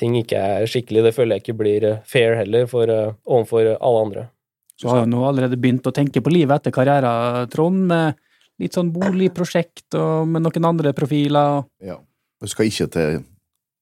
ting 0.00 0.18
ikke 0.20 0.44
er 0.58 0.68
skikkelig. 0.68 1.06
Det 1.08 1.16
føler 1.16 1.38
jeg 1.38 1.46
ikke 1.46 1.58
blir 1.62 1.88
fair 2.08 2.36
heller 2.42 2.68
for, 2.68 2.92
uh, 2.92 3.16
overfor 3.24 3.72
alle 3.78 4.04
andre. 4.08 4.28
Så 4.76 4.90
har 4.90 5.04
jo 5.04 5.10
nå 5.12 5.24
allerede 5.24 5.56
begynt 5.60 5.86
å 5.86 5.94
tenke 5.94 6.20
på 6.24 6.32
livet 6.32 6.58
etter 6.58 6.74
karrieren, 6.74 7.48
Trond, 7.52 7.84
med 7.88 8.18
litt 8.60 8.76
sånn 8.76 8.90
boligprosjekt 8.92 9.94
og 9.98 10.28
med 10.28 10.44
noen 10.44 10.66
andre 10.68 10.92
profiler. 10.96 11.62
Ja. 11.84 12.00
Du 12.42 12.50
skal 12.50 12.66
ikke 12.66 12.88
til, 12.90 13.22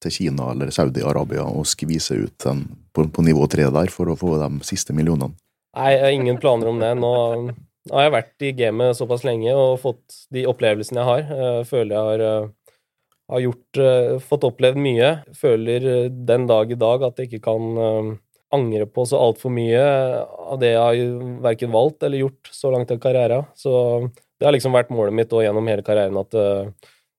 til 0.05 0.13
Kina 0.13 0.51
eller 0.53 0.73
Saudi-Arabia 0.75 1.47
og 1.49 1.69
skvise 1.69 2.19
ut 2.27 2.37
den 2.45 2.67
på, 2.93 3.07
på, 3.09 3.25
nivå 3.25 3.47
tre 3.49 3.71
der 3.73 3.93
for 3.93 4.13
å 4.13 4.19
få 4.21 4.37
de 4.43 4.51
siste 4.69 4.97
millionene? 4.97 5.33
Nei, 5.79 5.91
jeg 5.95 6.03
har 6.05 6.17
ingen 6.17 6.41
planer 6.43 6.69
om 6.69 6.81
det. 6.83 6.91
Nå 6.99 7.13
har 7.95 8.07
jeg 8.07 8.15
vært 8.17 8.45
i 8.45 8.55
gamet 8.59 8.99
såpass 8.99 9.25
lenge 9.25 9.55
og 9.57 9.79
fått 9.81 10.25
de 10.35 10.45
opplevelsene 10.51 11.01
jeg 11.01 11.09
har. 11.09 11.45
Jeg 11.61 11.69
føler 11.71 11.95
jeg 11.95 12.09
har, 12.09 12.25
eh, 12.27 12.75
har 13.33 13.45
gjort, 13.47 13.83
eh, 13.87 14.17
fått 14.33 14.49
opplevd 14.51 14.83
mye. 14.83 15.11
Føler 15.39 16.11
den 16.11 16.49
dag 16.51 16.73
i 16.73 16.81
dag 16.81 17.07
at 17.07 17.17
jeg 17.17 17.31
ikke 17.31 17.45
kan 17.49 17.79
eh, 17.87 18.11
angre 18.53 18.91
på 18.91 19.07
så 19.07 19.23
altfor 19.23 19.55
mye 19.55 19.81
av 19.81 20.59
det 20.61 20.75
jeg 20.75 20.83
har 20.83 21.41
verken 21.47 21.71
valgt 21.73 22.03
eller 22.03 22.27
gjort 22.27 22.51
så 22.51 22.75
langt 22.75 22.91
i 22.91 22.99
karrieren. 22.99 23.47
Så 23.55 24.11
det 24.11 24.45
har 24.49 24.53
liksom 24.53 24.75
vært 24.75 24.91
målet 24.91 25.15
mitt 25.15 25.31
gjennom 25.31 25.71
hele 25.71 25.87
karrieren 25.87 26.19
at 26.19 26.35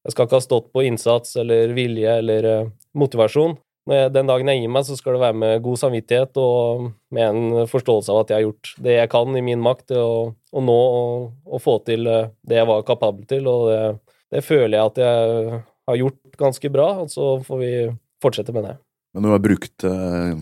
jeg 0.05 0.13
skal 0.13 0.27
ikke 0.27 0.39
ha 0.39 0.45
stått 0.45 0.71
på 0.73 0.85
innsats 0.87 1.35
eller 1.41 1.75
vilje 1.77 2.15
eller 2.21 2.47
motivasjon. 2.47 3.53
motivasjon. 3.53 3.59
Jeg, 3.89 4.11
den 4.13 4.29
dagen 4.29 4.49
jeg 4.51 4.61
gir 4.61 4.69
meg, 4.71 4.85
så 4.85 4.95
skal 4.97 5.15
det 5.15 5.23
være 5.23 5.37
med 5.41 5.63
god 5.65 5.79
samvittighet 5.81 6.37
og 6.37 6.83
med 7.13 7.23
en 7.25 7.69
forståelse 7.69 8.13
av 8.13 8.19
at 8.21 8.31
jeg 8.31 8.37
har 8.37 8.45
gjort 8.45 8.73
det 8.85 8.93
jeg 8.99 9.09
kan 9.11 9.37
i 9.37 9.41
min 9.45 9.63
makt 9.63 9.87
til 9.89 10.01
å, 10.01 10.19
å 10.29 10.63
nå 10.63 10.77
og, 10.77 11.25
og, 11.49 11.57
få 11.63 11.79
til 11.87 12.05
uh, 12.05 12.29
det 12.45 12.59
jeg 12.59 12.69
var 12.69 12.85
kapabel 12.85 13.25
til, 13.29 13.49
og 13.49 13.71
det, 13.71 13.81
det, 14.37 14.43
føler 14.45 14.77
jeg 14.77 14.91
at 14.91 15.01
jeg 15.01 15.57
har 15.89 15.99
gjort 16.03 16.39
ganske 16.45 16.71
bra, 16.77 16.87
og 17.01 17.09
så 17.09 17.33
får 17.47 17.61
vi 17.63 17.73
fortsette 18.21 18.53
med 18.53 18.69
det. 18.69 18.77
Men 19.17 19.25
du 19.25 19.33
har 19.33 19.43
brukt 19.43 19.89
uh 19.89 20.37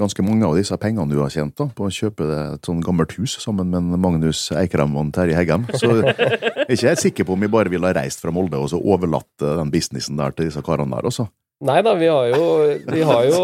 ganske 0.00 0.24
mange 0.24 0.46
av 0.46 0.56
disse 0.56 0.76
pengene 0.80 1.12
du 1.12 1.20
har 1.20 1.32
tjent 1.32 1.54
da, 1.58 1.68
på 1.76 1.86
å 1.86 1.92
kjøpe 1.92 2.26
et 2.54 2.68
sånn 2.68 2.80
gammelt 2.84 3.12
hus 3.18 3.36
sammen 3.42 3.70
med 3.72 4.00
Magnus 4.00 4.46
Eikrem 4.56 4.96
og 4.98 5.12
Terje 5.14 5.36
Heggem. 5.36 5.66
Så 5.76 5.92
jeg 6.00 6.16
er 6.66 6.72
ikke 6.72 6.88
helt 6.88 7.04
sikker 7.04 7.28
på 7.28 7.36
om 7.36 7.44
vi 7.44 7.52
bare 7.52 7.72
ville 7.72 7.88
ha 7.88 7.96
reist 8.00 8.22
fra 8.22 8.32
Molde 8.34 8.60
og 8.60 8.70
så 8.72 8.80
overlatt 8.80 9.44
eh, 9.44 9.56
den 9.60 9.72
businessen 9.74 10.20
der 10.20 10.34
til 10.36 10.48
disse 10.48 10.64
karene 10.64 10.96
der 10.96 11.10
også. 11.12 11.28
Nei 11.62 11.78
da, 11.86 11.92
vi 11.94 12.08
har 12.10 12.32
jo 12.32 12.46
Vi 12.90 13.04
har 13.06 13.26
jo 13.28 13.42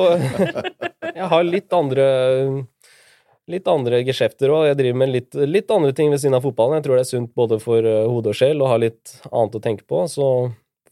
Jeg 1.07 1.29
har 1.31 1.45
litt 1.47 1.75
andre 1.77 2.07
litt 3.49 3.69
andre 3.71 4.03
geskjefter 4.05 4.51
òg. 4.53 4.67
Jeg 4.69 4.77
driver 4.77 4.99
med 5.01 5.13
litt, 5.15 5.37
litt, 5.49 5.71
andre 5.73 5.95
ting 5.97 6.11
ved 6.13 6.21
siden 6.21 6.37
av 6.37 6.45
fotballen. 6.45 6.79
Jeg 6.79 6.85
tror 6.85 6.99
det 6.99 7.05
er 7.07 7.09
sunt 7.09 7.31
både 7.39 7.57
for 7.63 7.81
eh, 7.81 8.05
hode 8.05 8.35
og 8.35 8.37
sjel 8.37 8.61
å 8.61 8.69
ha 8.69 8.77
litt 8.81 9.15
annet 9.31 9.57
å 9.57 9.63
tenke 9.65 9.87
på. 9.89 10.03
Så 10.11 10.27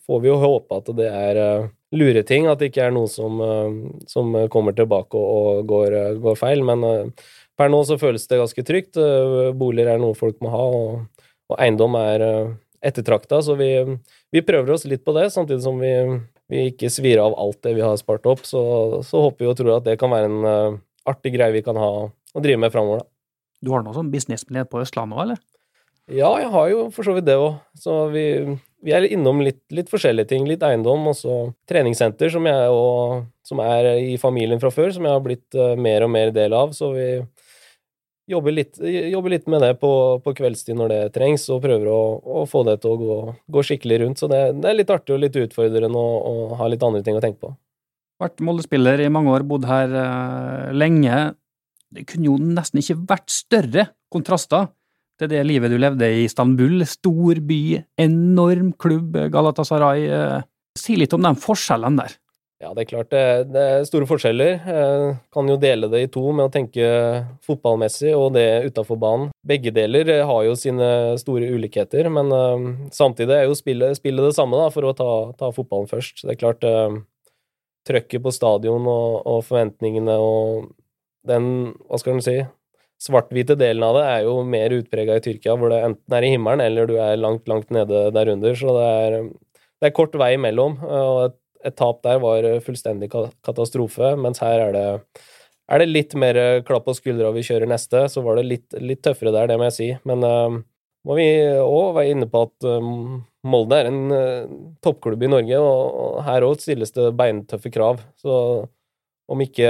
får 0.06 0.22
vi 0.22 0.30
jo 0.30 0.38
håpe 0.40 0.78
at 0.80 0.88
det 0.96 1.10
er 1.10 1.40
eh, 1.92 1.98
lureting, 1.98 2.46
at 2.50 2.60
det 2.60 2.70
ikke 2.70 2.86
er 2.88 2.94
noe 2.94 3.08
som, 3.10 3.40
eh, 3.40 4.04
som 4.10 4.34
kommer 4.52 4.76
tilbake 4.76 5.16
og, 5.16 5.66
går, 5.66 5.92
eh, 5.92 6.14
går, 6.22 6.36
feil. 6.36 6.62
Men 6.66 6.84
eh, 6.84 7.26
per 7.56 7.70
nå 7.72 7.82
så 7.86 7.98
føles 7.98 8.26
det 8.26 8.40
ganske 8.40 8.66
trygt. 8.66 9.00
Boliger 9.56 9.94
er 9.94 9.98
noe 10.02 10.14
folk 10.14 10.40
må 10.44 10.52
ha, 10.52 10.62
og, 10.62 11.26
og 11.50 11.60
eiendom 11.62 11.96
er 11.96 12.24
ettertrakta, 12.86 13.40
så 13.42 13.56
vi, 13.58 13.70
vi 14.30 14.42
prøver 14.44 14.74
oss 14.74 14.84
litt 14.84 15.04
på 15.06 15.14
det, 15.16 15.30
samtidig 15.32 15.62
som 15.64 15.78
vi, 15.80 15.94
vi 16.52 16.68
ikke 16.70 16.90
svir 16.92 17.22
av 17.22 17.34
alt 17.40 17.62
det 17.64 17.72
vi 17.78 17.84
har 17.86 17.96
spart 17.96 18.28
opp. 18.28 18.44
Så, 18.44 18.60
så 19.06 19.24
håper 19.24 19.46
vi 19.46 19.50
og 19.50 19.56
tror 19.58 19.76
at 19.78 19.88
det 19.88 19.96
kan 19.98 20.12
være 20.12 20.28
en 20.28 20.80
artig 21.08 21.32
greie 21.38 21.54
vi 21.54 21.64
kan 21.64 21.78
ha 21.80 21.90
å 22.10 22.42
drive 22.44 22.60
med 22.60 22.74
framover, 22.74 23.00
da. 23.00 23.12
Du 23.64 23.72
har 23.72 23.82
noe 23.82 23.96
sånn 23.96 24.12
business 24.12 24.44
nede 24.52 24.68
på 24.68 24.82
Østlandet 24.82 25.16
òg, 25.16 25.22
eller? 25.24 25.38
Ja, 26.12 26.28
jeg 26.38 26.50
har 26.52 26.68
jo 26.70 26.82
for 26.94 27.08
så 27.08 27.16
vidt 27.16 27.26
det 27.26 27.38
òg. 27.40 27.56
Så 27.78 27.94
vi, 28.12 28.26
vi, 28.86 28.92
er 28.94 29.06
innom 29.10 29.40
litt, 29.44 29.62
litt, 29.74 29.90
forskjellige 29.90 30.30
ting. 30.30 30.46
Litt 30.48 30.62
eiendom, 30.66 31.08
og 31.10 31.16
så 31.18 31.38
treningssenter, 31.68 32.30
som, 32.32 32.46
jeg, 32.46 32.70
og, 32.72 33.26
som 33.46 33.62
er 33.64 33.90
i 33.98 34.14
familien 34.22 34.62
fra 34.62 34.70
før, 34.74 34.92
som 34.94 35.08
jeg 35.08 35.16
har 35.16 35.24
blitt 35.24 35.58
uh, 35.58 35.74
mer 35.78 36.06
og 36.06 36.12
mer 36.14 36.32
del 36.34 36.54
av. 36.56 36.74
Så 36.76 36.92
vi 36.94 37.08
jobber 38.30 38.54
litt, 38.56 38.78
jobber 38.82 39.36
litt 39.36 39.46
med 39.50 39.62
det 39.62 39.72
på, 39.82 39.92
på, 40.22 40.34
kveldstid 40.40 40.78
når 40.78 40.92
det 40.94 41.00
trengs, 41.14 41.46
og 41.54 41.62
prøver 41.66 41.90
å, 41.92 42.00
å 42.42 42.44
få 42.50 42.64
det 42.66 42.80
til 42.82 42.94
å 42.94 43.00
gå, 43.02 43.18
gå 43.58 43.64
skikkelig 43.70 44.02
rundt. 44.04 44.22
Så 44.22 44.30
det, 44.32 44.42
det, 44.60 44.70
er 44.70 44.80
litt 44.80 44.92
artig 44.94 45.14
og 45.14 45.22
litt 45.22 45.38
utfordrende 45.42 46.02
å, 46.02 46.36
ha 46.58 46.70
litt 46.70 46.86
andre 46.86 47.02
ting 47.06 47.18
å 47.18 47.24
tenke 47.24 47.42
på. 47.42 47.54
Vært 48.22 48.40
Molde-spiller 48.40 49.02
i 49.04 49.10
mange 49.12 49.34
år, 49.34 49.44
bodd 49.44 49.66
her 49.68 49.92
uh, 49.92 50.70
lenge 50.72 51.26
det 51.94 52.06
kunne 52.10 52.28
jo 52.28 52.36
nesten 52.40 52.80
ikke 52.82 52.98
vært 53.08 53.32
større 53.32 53.86
kontraster 54.12 54.68
til 55.20 55.30
det 55.32 55.42
livet 55.46 55.72
du 55.72 55.78
levde 55.80 56.08
i 56.12 56.26
Istanbul. 56.26 56.84
Stor 56.88 57.40
by, 57.48 57.62
enorm 58.02 58.70
klubb, 58.78 59.16
Galatasaray. 59.32 60.06
Eh, 60.12 60.46
si 60.78 60.96
litt 60.98 61.14
om 61.16 61.24
de 61.24 61.32
forskjellene 61.40 62.04
der. 62.04 62.16
Ja, 62.62 62.70
det 62.72 62.86
er 62.86 62.88
klart 62.88 63.10
det, 63.12 63.24
det 63.52 63.62
er 63.62 63.82
store 63.84 64.06
forskjeller. 64.08 64.52
Jeg 64.64 65.08
kan 65.34 65.50
jo 65.50 65.58
dele 65.60 65.90
det 65.92 65.98
i 66.06 66.12
to 66.12 66.22
med 66.32 66.46
å 66.46 66.52
tenke 66.52 66.86
fotballmessig 67.44 68.14
og 68.16 68.30
det 68.38 68.46
utafor 68.70 68.96
banen. 69.00 69.28
Begge 69.44 69.74
deler 69.76 70.08
har 70.24 70.46
jo 70.46 70.54
sine 70.56 70.88
store 71.20 71.50
ulikheter, 71.52 72.08
men 72.08 72.32
samtidig 72.96 73.36
er 73.36 73.44
jo 73.44 73.58
spillet, 73.60 74.00
spillet, 74.00 74.24
det 74.24 74.38
samme, 74.38 74.56
da, 74.56 74.70
for 74.72 74.88
å 74.88 74.94
ta, 74.96 75.10
ta 75.36 75.52
fotballen 75.52 75.92
først. 75.92 76.24
Det 76.24 76.32
er 76.32 76.40
klart 76.40 76.64
Trøkket 77.86 78.22
på 78.24 78.32
stadion 78.34 78.88
og, 78.90 79.20
og 79.30 79.44
forventningene 79.46 80.16
og 80.18 80.70
den, 81.26 81.74
hva 81.86 82.00
skal 82.00 82.16
man 82.16 82.24
si, 82.24 82.40
svart-hvite 83.02 83.56
delen 83.60 83.84
av 83.84 83.98
det 83.98 84.04
er 84.08 84.20
jo 84.26 84.36
mer 84.48 84.72
utprega 84.76 85.18
i 85.18 85.24
Tyrkia, 85.24 85.56
hvor 85.58 85.72
det 85.72 85.82
enten 85.84 86.16
er 86.16 86.24
i 86.24 86.32
himmelen 86.32 86.64
eller 86.64 86.88
du 86.88 86.96
er 86.96 87.18
langt, 87.20 87.46
langt 87.50 87.72
nede 87.74 88.06
der 88.14 88.30
under. 88.32 88.56
Så 88.56 88.76
det 88.76 88.86
er, 88.86 89.16
det 89.80 89.90
er 89.90 89.96
kort 89.96 90.16
vei 90.18 90.32
imellom. 90.36 90.78
Og 90.80 91.22
et, 91.26 91.38
et, 91.64 91.76
tap 91.76 92.02
der 92.06 92.22
var 92.22 92.46
fullstendig 92.64 93.10
katastrofe, 93.12 94.14
mens 94.20 94.40
her 94.44 94.68
er 94.68 94.76
det, 94.76 94.86
er 95.68 95.82
det 95.82 95.90
litt 95.90 96.16
mer 96.18 96.40
klapp 96.66 96.86
på 96.88 96.96
skuldra 96.96 97.34
vi 97.36 97.44
kjører 97.46 97.68
neste. 97.70 98.06
Så 98.12 98.24
var 98.24 98.40
det 98.40 98.48
litt, 98.48 98.80
litt 98.80 99.04
tøffere 99.04 99.34
der, 99.34 99.52
det 99.52 99.60
må 99.60 99.68
jeg 99.68 99.76
si. 99.76 99.90
Men 100.08 100.24
uh, 100.24 100.56
må 101.06 101.18
vi 101.18 101.28
òg 101.60 101.98
være 101.98 102.14
inne 102.14 102.30
på 102.30 102.46
at 102.48 102.70
um, 102.80 103.20
Molde 103.46 103.76
er 103.78 103.90
en 103.90 104.00
uh, 104.10 104.56
toppklubb 104.82 105.22
i 105.22 105.30
Norge, 105.30 105.60
og, 105.60 106.16
her 106.26 106.48
òg 106.48 106.64
stilles 106.64 106.96
det 106.96 107.12
beintøffe 107.18 107.70
krav. 107.74 108.00
Så 108.18 108.32
om 109.26 109.42
ikke 109.42 109.68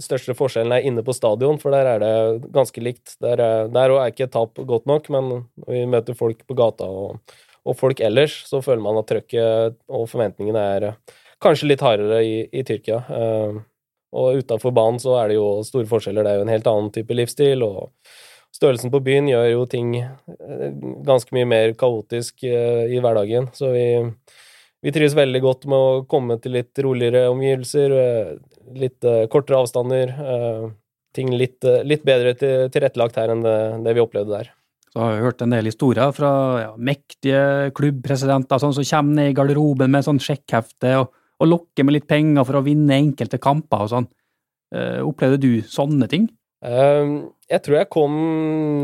største 0.00 0.34
forskjellen 0.36 0.72
er 0.76 0.86
inne 0.88 1.04
på 1.04 1.14
stadion, 1.16 1.58
for 1.60 1.74
der 1.74 1.88
er 1.90 2.02
det 2.02 2.50
ganske 2.54 2.82
likt. 2.84 3.16
Der 3.24 3.36
der 3.72 3.94
er 3.96 4.12
ikke 4.12 4.30
tap 4.32 4.56
godt 4.56 4.86
nok, 4.86 5.08
men 5.12 5.30
når 5.64 5.72
vi 5.74 5.84
møter 5.86 6.16
folk 6.16 6.44
på 6.46 6.56
gata 6.58 6.88
og, 6.88 7.20
og 7.64 7.76
folk 7.78 8.00
ellers, 8.00 8.42
så 8.48 8.62
føler 8.64 8.82
man 8.82 9.00
at 9.00 9.10
trøkket 9.10 9.78
og 9.88 10.08
forventningene 10.10 10.64
er 10.76 10.88
eh, 10.90 11.14
kanskje 11.42 11.68
litt 11.68 11.84
hardere 11.84 12.22
i, 12.24 12.34
i 12.52 12.64
Tyrkia. 12.66 13.02
Uh, 13.08 13.62
og 14.12 14.42
utafor 14.42 14.74
banen 14.76 15.00
så 15.00 15.16
er 15.22 15.32
det 15.32 15.38
jo 15.38 15.46
store 15.64 15.88
forskjeller. 15.88 16.24
Det 16.24 16.32
er 16.32 16.40
jo 16.40 16.44
en 16.46 16.52
helt 16.52 16.68
annen 16.68 16.92
type 16.92 17.16
livsstil, 17.16 17.64
og 17.64 17.90
størrelsen 18.52 18.92
på 18.92 19.00
byen 19.04 19.30
gjør 19.30 19.48
jo 19.54 19.66
ting 19.72 19.94
eh, 19.98 20.68
ganske 21.06 21.32
mye 21.36 21.48
mer 21.48 21.76
kaotisk 21.80 22.44
i 22.44 23.00
hverdagen. 23.00 23.48
Så 23.56 23.72
vi 23.72 23.86
vi 24.82 24.90
trives 24.90 25.14
veldig 25.14 25.40
godt 25.44 25.68
med 25.70 25.78
å 25.78 26.02
komme 26.10 26.36
til 26.42 26.56
litt 26.56 26.78
roligere 26.82 27.28
omgivelser, 27.30 27.92
eh, 27.94 28.30
litt 28.76 29.04
uh, 29.06 29.24
kortere 29.32 29.60
avstander. 29.62 30.12
Uh, 30.16 30.66
ting 31.16 31.32
litt, 31.36 31.60
uh, 31.64 31.82
litt 31.86 32.04
bedre 32.06 32.34
til, 32.38 32.68
tilrettelagt 32.72 33.18
her 33.20 33.32
enn 33.34 33.44
det, 33.44 33.56
det, 33.86 33.94
vi 33.96 34.04
opplevde 34.04 34.36
der. 34.36 34.52
Så 34.92 35.00
har 35.00 35.14
vi 35.14 35.24
hørt 35.24 35.42
en 35.44 35.54
del 35.54 35.70
historier 35.70 36.12
fra 36.16 36.32
ja, 36.60 36.72
mektige 36.76 37.72
klubbpresidenter 37.76 38.60
sånn 38.60 38.74
som 38.76 38.86
kommer 38.86 39.18
ned 39.18 39.32
i 39.32 39.36
garderoben 39.36 39.92
med 39.92 40.04
sånn 40.04 40.20
sjekkhefte 40.20 40.98
og, 41.00 41.14
og, 41.40 41.48
lokker 41.48 41.88
med 41.88 41.96
litt 41.96 42.08
penger 42.10 42.44
for 42.44 42.60
å 42.60 42.66
vinne 42.66 42.98
enkelte 43.00 43.40
kamper 43.40 43.86
og 43.86 43.92
sånn. 43.94 44.10
opplevde 45.04 45.40
du 45.40 45.50
sånne 45.68 46.08
ting? 46.12 46.28
jeg 46.62 47.58
tror 47.64 47.74
jeg 47.74 47.88
kom 47.90 48.12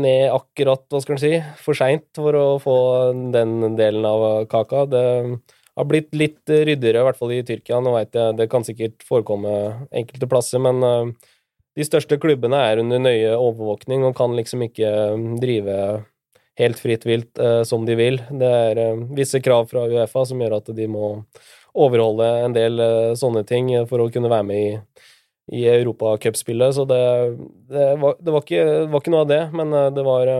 ned 0.03 0.33
akkurat, 0.33 0.81
hva 0.91 0.99
skal 0.99 1.15
en 1.15 1.21
si, 1.21 1.29
for 1.63 1.77
seint 1.77 2.09
for 2.19 2.35
å 2.35 2.47
få 2.59 2.75
den 3.31 3.77
delen 3.79 4.03
av 4.03 4.25
kaka. 4.51 4.83
Det 4.91 5.03
har 5.79 5.87
blitt 5.87 6.15
litt 6.17 6.51
eh, 6.51 6.65
ryddigere, 6.67 7.01
i 7.01 7.07
hvert 7.07 7.19
fall 7.19 7.33
i 7.33 7.43
Tyrkia. 7.47 7.79
Nå 7.83 7.95
vet 7.95 8.15
jeg 8.17 8.37
det 8.39 8.49
kan 8.51 8.65
sikkert 8.67 9.03
forekomme 9.07 9.53
enkelte 9.95 10.27
plasser, 10.29 10.61
men 10.63 10.83
uh, 10.83 11.29
de 11.77 11.85
største 11.87 12.19
klubbene 12.19 12.59
er 12.67 12.81
under 12.81 12.99
nøye 12.99 13.35
overvåkning 13.37 14.03
og 14.07 14.17
kan 14.17 14.35
liksom 14.35 14.65
ikke 14.67 14.89
eh, 14.89 15.27
drive 15.39 15.77
helt 16.59 16.75
fritt 16.81 17.05
vilt 17.07 17.39
som 17.63 17.85
de 17.87 17.93
vil. 17.95 18.17
Det 18.35 18.47
er 18.51 18.97
visse 19.15 19.39
krav 19.39 19.69
fra 19.69 19.85
Uefa 19.87 20.25
som 20.27 20.41
gjør 20.43 20.57
at 20.57 20.71
de 20.75 20.89
må 20.91 21.13
overholde 21.71 22.25
en 22.41 22.51
del 22.57 22.83
sånne 23.15 23.45
ting 23.47 23.69
for 23.87 24.03
å 24.03 24.09
kunne 24.11 24.27
være 24.27 24.47
med 24.49 24.59
i, 24.59 24.73
i 25.55 25.61
europacupspillet. 25.71 26.75
Så 26.75 26.83
det, 26.89 26.99
det, 27.71 27.85
var, 28.01 28.19
det, 28.19 28.33
var 28.35 28.43
ikke, 28.43 28.65
det, 28.65 28.89
var, 28.91 28.99
ikke, 28.99 29.13
noe 29.15 29.23
av 29.23 29.31
det, 29.31 29.39
men 29.55 29.77
det 29.95 30.03
var 30.09 30.33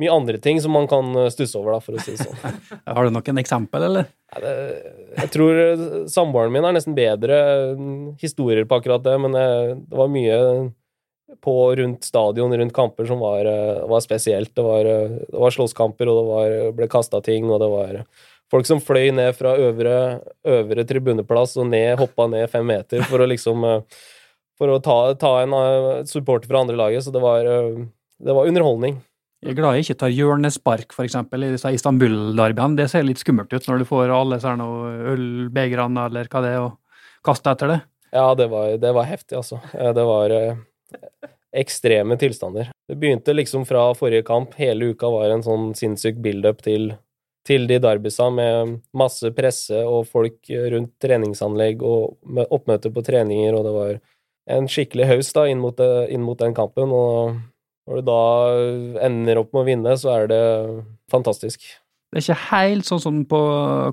mye 0.00 0.10
andre 0.12 0.38
ting 0.38 0.60
som 0.60 0.72
man 0.74 0.88
kan 0.90 1.16
eh, 1.16 1.30
stusse 1.30 1.58
over, 1.58 1.76
da, 1.76 1.82
for 1.82 1.96
å 1.96 2.02
si 2.02 2.16
det 2.16 2.26
sånn. 2.26 2.62
Har 2.96 3.06
du 3.06 3.14
noen 3.14 3.40
eksempel, 3.42 3.86
eller? 3.88 4.08
Jeg 4.34 5.30
tror 5.34 5.60
eh, 5.62 5.84
samboeren 6.10 6.54
min 6.54 6.66
er 6.66 6.74
nesten 6.74 6.96
bedre 6.96 7.38
historier 8.22 8.66
på 8.66 8.80
akkurat 8.80 9.04
det, 9.06 9.14
men 9.22 9.36
det, 9.36 9.44
eh, 9.44 9.76
det 9.78 10.00
var 10.00 10.10
mye 10.10 10.40
på 11.44 11.54
rundt 11.78 12.04
stadion, 12.06 12.52
rundt 12.54 12.74
kamper, 12.74 13.06
som 13.08 13.22
var, 13.22 13.48
var 13.90 14.02
spesielt. 14.04 14.52
Det 14.54 14.62
var, 14.62 14.86
det 14.86 15.40
var 15.40 15.54
slåsskamper, 15.54 16.10
og 16.10 16.18
det 16.18 16.24
var, 16.28 16.52
ble 16.76 16.88
kasta 16.92 17.18
ting, 17.24 17.48
og 17.50 17.58
det 17.62 17.70
var 17.72 17.96
folk 18.52 18.68
som 18.68 18.82
fløy 18.84 19.08
ned 19.16 19.32
fra 19.34 19.54
øvre, 19.58 19.96
øvre 20.46 20.84
tribuneplass 20.86 21.56
og 21.58 21.66
ned, 21.72 21.96
hoppa 21.98 22.28
ned 22.30 22.46
fem 22.52 22.68
meter 22.68 23.02
for 23.08 23.24
å 23.24 23.30
liksom 23.30 23.66
For 24.54 24.70
å 24.70 24.78
ta, 24.78 24.98
ta 25.18 25.32
en 25.42 26.06
supporter 26.06 26.46
fra 26.46 26.60
andre 26.62 26.76
laget, 26.78 27.02
så 27.02 27.10
det 27.10 27.24
var, 27.24 27.48
det 27.48 28.36
var 28.36 28.46
underholdning. 28.46 29.00
Jeg 29.44 29.52
er 29.52 29.56
glad 29.58 29.74
jeg 29.76 29.84
ikke 29.84 29.98
tar 30.00 30.12
hjørnespark, 30.14 30.92
eksempel, 31.04 31.42
i 31.44 31.50
disse 31.52 31.68
Istanbul-derbyene. 31.76 32.78
Det 32.78 32.86
ser 32.88 33.02
litt 33.04 33.20
skummelt 33.20 33.52
ut 33.52 33.66
når 33.68 33.82
du 33.82 33.84
får 33.90 34.12
alle 34.16 34.38
ølbegrene 34.40 36.06
eller 36.08 36.30
hva 36.32 36.40
det 36.40 36.52
er, 36.54 36.62
og 36.64 37.26
kaster 37.28 37.52
etter 37.52 37.74
det. 37.74 37.76
Ja, 38.16 38.30
det 38.40 38.46
var, 38.48 38.72
det 38.80 38.94
var 38.96 39.04
heftig, 39.04 39.36
altså. 39.42 39.60
Det 39.68 40.06
var 40.08 40.32
eh, 40.32 40.56
ekstreme 41.60 42.16
tilstander. 42.16 42.72
Det 42.88 42.96
begynte 42.96 43.36
liksom 43.36 43.68
fra 43.68 43.84
forrige 43.98 44.24
kamp. 44.24 44.56
Hele 44.56 44.94
uka 44.94 45.12
var 45.12 45.28
en 45.28 45.44
sånn 45.44 45.74
sinnssyk 45.76 46.24
build-up 46.24 46.64
til, 46.64 46.94
til 47.44 47.68
de 47.68 47.82
derbysa 47.84 48.32
med 48.32 48.78
masse 48.96 49.28
presse 49.36 49.84
og 49.84 50.08
folk 50.08 50.48
rundt 50.72 50.96
treningsanlegg 51.04 51.84
og 51.84 52.16
oppmøte 52.48 52.88
på 52.96 53.04
treninger, 53.04 53.52
og 53.52 53.68
det 53.68 53.76
var 53.76 53.96
en 54.56 54.72
skikkelig 54.72 55.12
haus 55.12 55.36
da 55.36 55.50
inn 55.52 55.60
mot, 55.60 55.76
inn 56.08 56.24
mot 56.24 56.40
den 56.40 56.56
kampen. 56.56 56.96
og 56.96 57.42
når 57.84 58.00
du 58.00 58.06
da 58.08 58.20
ender 59.04 59.40
opp 59.40 59.52
med 59.52 59.62
å 59.62 59.68
vinne, 59.68 59.96
så 60.00 60.14
er 60.18 60.30
det 60.30 60.44
fantastisk. 61.12 61.64
Det 62.14 62.20
er 62.20 62.28
ikke 62.28 62.46
helt 62.52 62.86
sånn 62.86 63.00
som 63.02 63.16
på 63.26 63.38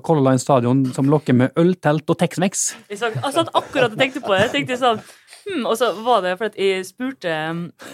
Color 0.06 0.22
Line 0.28 0.40
stadion, 0.40 0.84
som 0.94 1.08
lokker 1.10 1.34
med 1.34 1.56
øltelt 1.58 2.06
og 2.06 2.20
Tex-Mex. 2.20 2.68
Jeg 2.92 3.00
satt 3.02 3.50
akkurat 3.50 3.90
og 3.90 3.98
tenkte 3.98 4.22
på 4.22 4.30
det. 4.36 4.44
Jeg 4.44 4.52
tenkte 4.52 4.78
sånn 4.78 5.00
hmm, 5.02 5.64
Og 5.66 5.74
så 5.80 5.88
var 6.06 6.22
det 6.22 6.36
fordi 6.38 6.68
jeg 6.68 6.86
spurte 6.86 7.32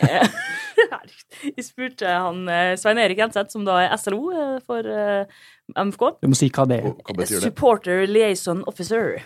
eh, 0.04 0.36
Jeg 1.48 1.64
spurte 1.64 2.12
han 2.12 2.44
eh, 2.52 2.74
Svein 2.76 3.00
Erik 3.00 3.22
Jenseth, 3.24 3.54
som 3.56 3.64
da 3.64 3.80
er 3.86 3.96
SLO 3.96 4.28
eh, 4.34 4.58
for 4.68 4.92
MFK. 5.72 6.04
Du 6.20 6.28
må 6.28 6.36
si 6.36 6.52
hva 6.52 6.68
det 6.68 6.82
er. 6.82 6.92
Hva 6.92 7.16
betyr 7.22 7.38
det? 7.38 7.48
Supporter 7.48 8.04
Liaison 8.12 8.60
Officer. 8.68 9.16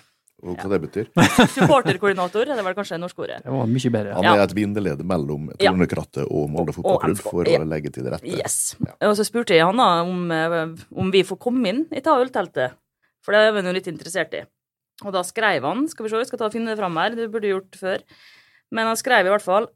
Og 0.43 0.57
hva 0.59 0.69
det 0.73 0.79
betyr? 0.83 1.11
Supporterkoordinator 1.55 2.49
er 2.49 2.59
det 2.59 2.65
var 2.67 2.75
kanskje 2.75 2.97
det 2.97 3.03
norske 3.05 3.23
ordet. 3.23 3.39
Det 3.45 3.53
var 3.55 3.69
mye 3.71 3.93
bedre. 3.95 4.15
Han 4.17 4.27
er 4.33 4.43
et 4.43 4.55
bindeledd 4.59 5.05
mellom 5.07 5.51
Tornekrattet 5.61 6.25
og 6.27 6.49
Molde 6.51 6.75
fotballklubb 6.75 7.21
for 7.23 7.47
å 7.47 7.61
legge 7.71 7.93
til 7.95 8.09
rette. 8.11 8.27
Yes. 8.27 8.75
Ja. 8.83 8.97
Og 9.11 9.15
så 9.19 9.27
spurte 9.29 9.55
jeg 9.55 9.63
han 9.69 9.79
da 9.79 9.91
om, 10.03 10.25
eh, 10.35 10.57
om 10.99 11.13
vi 11.15 11.23
får 11.29 11.39
komme 11.47 11.71
inn 11.71 11.85
i 11.95 12.03
ta 12.03 12.17
ølteltet, 12.19 12.75
for 13.23 13.37
det 13.37 13.45
er 13.45 13.55
vi 13.55 13.63
jo 13.69 13.77
litt 13.79 13.93
interessert 13.93 14.35
i. 14.35 14.43
Og 15.07 15.15
da 15.15 15.23
skrev 15.27 15.63
han, 15.67 15.87
skal 15.91 16.07
vi 16.07 16.11
se, 16.11 16.25
vi 16.25 16.31
skal 16.31 16.43
ta 16.43 16.51
og 16.51 16.57
finne 16.57 16.75
det 16.75 16.81
fram 16.81 16.99
her, 16.99 17.15
det 17.15 17.31
burde 17.31 17.47
jeg 17.47 17.57
gjort 17.57 17.79
før, 17.79 18.05
men 18.75 18.91
han 18.91 18.99
skrev 18.99 19.27
i 19.27 19.33
hvert 19.35 19.45
fall 19.45 19.71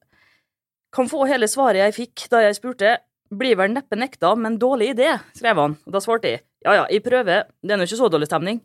Kan 0.95 1.11
få 1.11 1.27
hele 1.29 1.45
svaret 1.51 1.83
jeg 1.83 1.93
fikk 1.93 2.29
da 2.33 2.39
jeg 2.41 2.57
spurte, 2.57 2.93
blir 3.35 3.57
vel 3.59 3.75
neppe 3.75 3.99
nekta, 3.99 4.31
men 4.39 4.55
dårlig 4.57 4.95
idé, 4.95 5.11
skrev 5.37 5.59
han. 5.61 5.75
Og 5.85 5.93
da 5.93 6.01
svarte 6.01 6.31
jeg 6.31 6.45
ja 6.65 6.73
ja, 6.81 6.87
jeg 6.91 7.03
prøver, 7.05 7.45
det 7.63 7.75
er 7.75 7.79
nå 7.79 7.85
ikke 7.87 7.99
så 7.99 8.09
dårlig 8.11 8.27
stemning. 8.31 8.63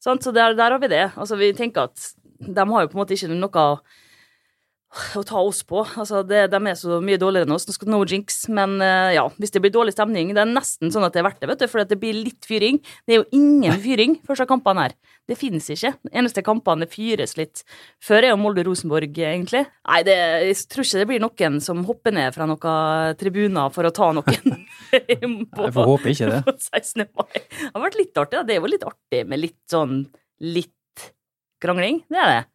Så 0.00 0.14
der, 0.32 0.54
der, 0.54 0.70
har 0.70 0.78
vi 0.78 0.90
det. 0.90 1.10
Altså, 1.16 1.36
vi 1.36 1.52
tenker 1.52 1.88
at 1.88 2.12
de 2.38 2.64
har 2.70 2.82
jo 2.84 2.90
på 2.90 2.98
en 2.98 3.02
måte 3.02 3.16
ikke 3.16 3.34
noe 3.34 3.64
å 4.88 5.22
ta 5.26 5.40
oss 5.44 5.60
på. 5.68 5.82
Altså, 6.00 6.22
det, 6.24 6.46
de 6.52 6.58
er 6.70 6.76
så 6.78 6.98
mye 7.04 7.18
dårligere 7.20 7.44
enn 7.48 7.54
oss. 7.54 7.66
Nå 7.68 7.74
skal 7.76 7.90
no 7.92 8.00
jinx, 8.08 8.40
men 8.54 8.78
uh, 8.80 9.10
ja, 9.12 9.26
hvis 9.36 9.52
det 9.52 9.60
blir 9.64 9.72
dårlig 9.74 9.92
stemning 9.92 10.32
Det 10.32 10.40
er 10.40 10.48
nesten 10.48 10.92
sånn 10.94 11.04
at 11.04 11.12
det 11.12 11.20
er 11.20 11.26
verdt 11.28 11.42
det, 11.42 11.50
vet 11.50 11.62
du, 11.62 11.66
for 11.70 11.84
det 11.84 11.98
blir 12.00 12.16
litt 12.16 12.48
fyring. 12.48 12.80
Det 13.04 13.14
er 13.14 13.20
jo 13.20 13.28
ingen 13.36 13.76
fyring 13.82 14.16
første 14.26 14.48
kampene 14.48 14.86
her. 14.86 14.96
Det 15.28 15.36
finnes 15.36 15.68
ikke. 15.74 15.92
De 16.08 16.14
eneste 16.16 16.44
kampene 16.46 16.86
det 16.86 16.92
fyres 16.94 17.36
litt. 17.36 17.62
Før 18.04 18.24
er 18.24 18.32
jo 18.32 18.40
Molde-Rosenborg, 18.40 19.12
egentlig. 19.12 19.66
Nei, 19.68 20.00
det, 20.08 20.16
jeg 20.48 20.58
tror 20.72 20.88
ikke 20.88 21.02
det 21.02 21.08
blir 21.12 21.24
noen 21.26 21.60
som 21.64 21.84
hopper 21.88 22.16
ned 22.16 22.32
fra 22.36 22.48
noen 22.48 23.18
tribuner 23.20 23.74
for 23.74 23.88
å 23.88 23.94
ta 23.94 24.10
noen 24.16 24.52
på, 25.52 25.66
Jeg 25.68 25.76
får 25.76 25.90
håpe 25.92 26.14
ikke 26.14 26.32
det. 26.32 26.42
på 26.48 26.56
16. 26.56 27.08
mai. 27.12 27.42
Det 27.44 27.72
har 27.74 27.84
vært 27.84 28.00
litt 28.00 28.22
artig. 28.24 28.38
da. 28.40 28.46
Det 28.48 28.56
er 28.56 28.62
jo 28.62 28.72
litt 28.72 28.88
artig 28.88 29.26
med 29.28 29.44
litt 29.44 29.60
sånn 29.68 29.98
litt 30.48 31.10
krangling. 31.60 32.06
Det 32.08 32.24
er 32.24 32.32
det. 32.38 32.46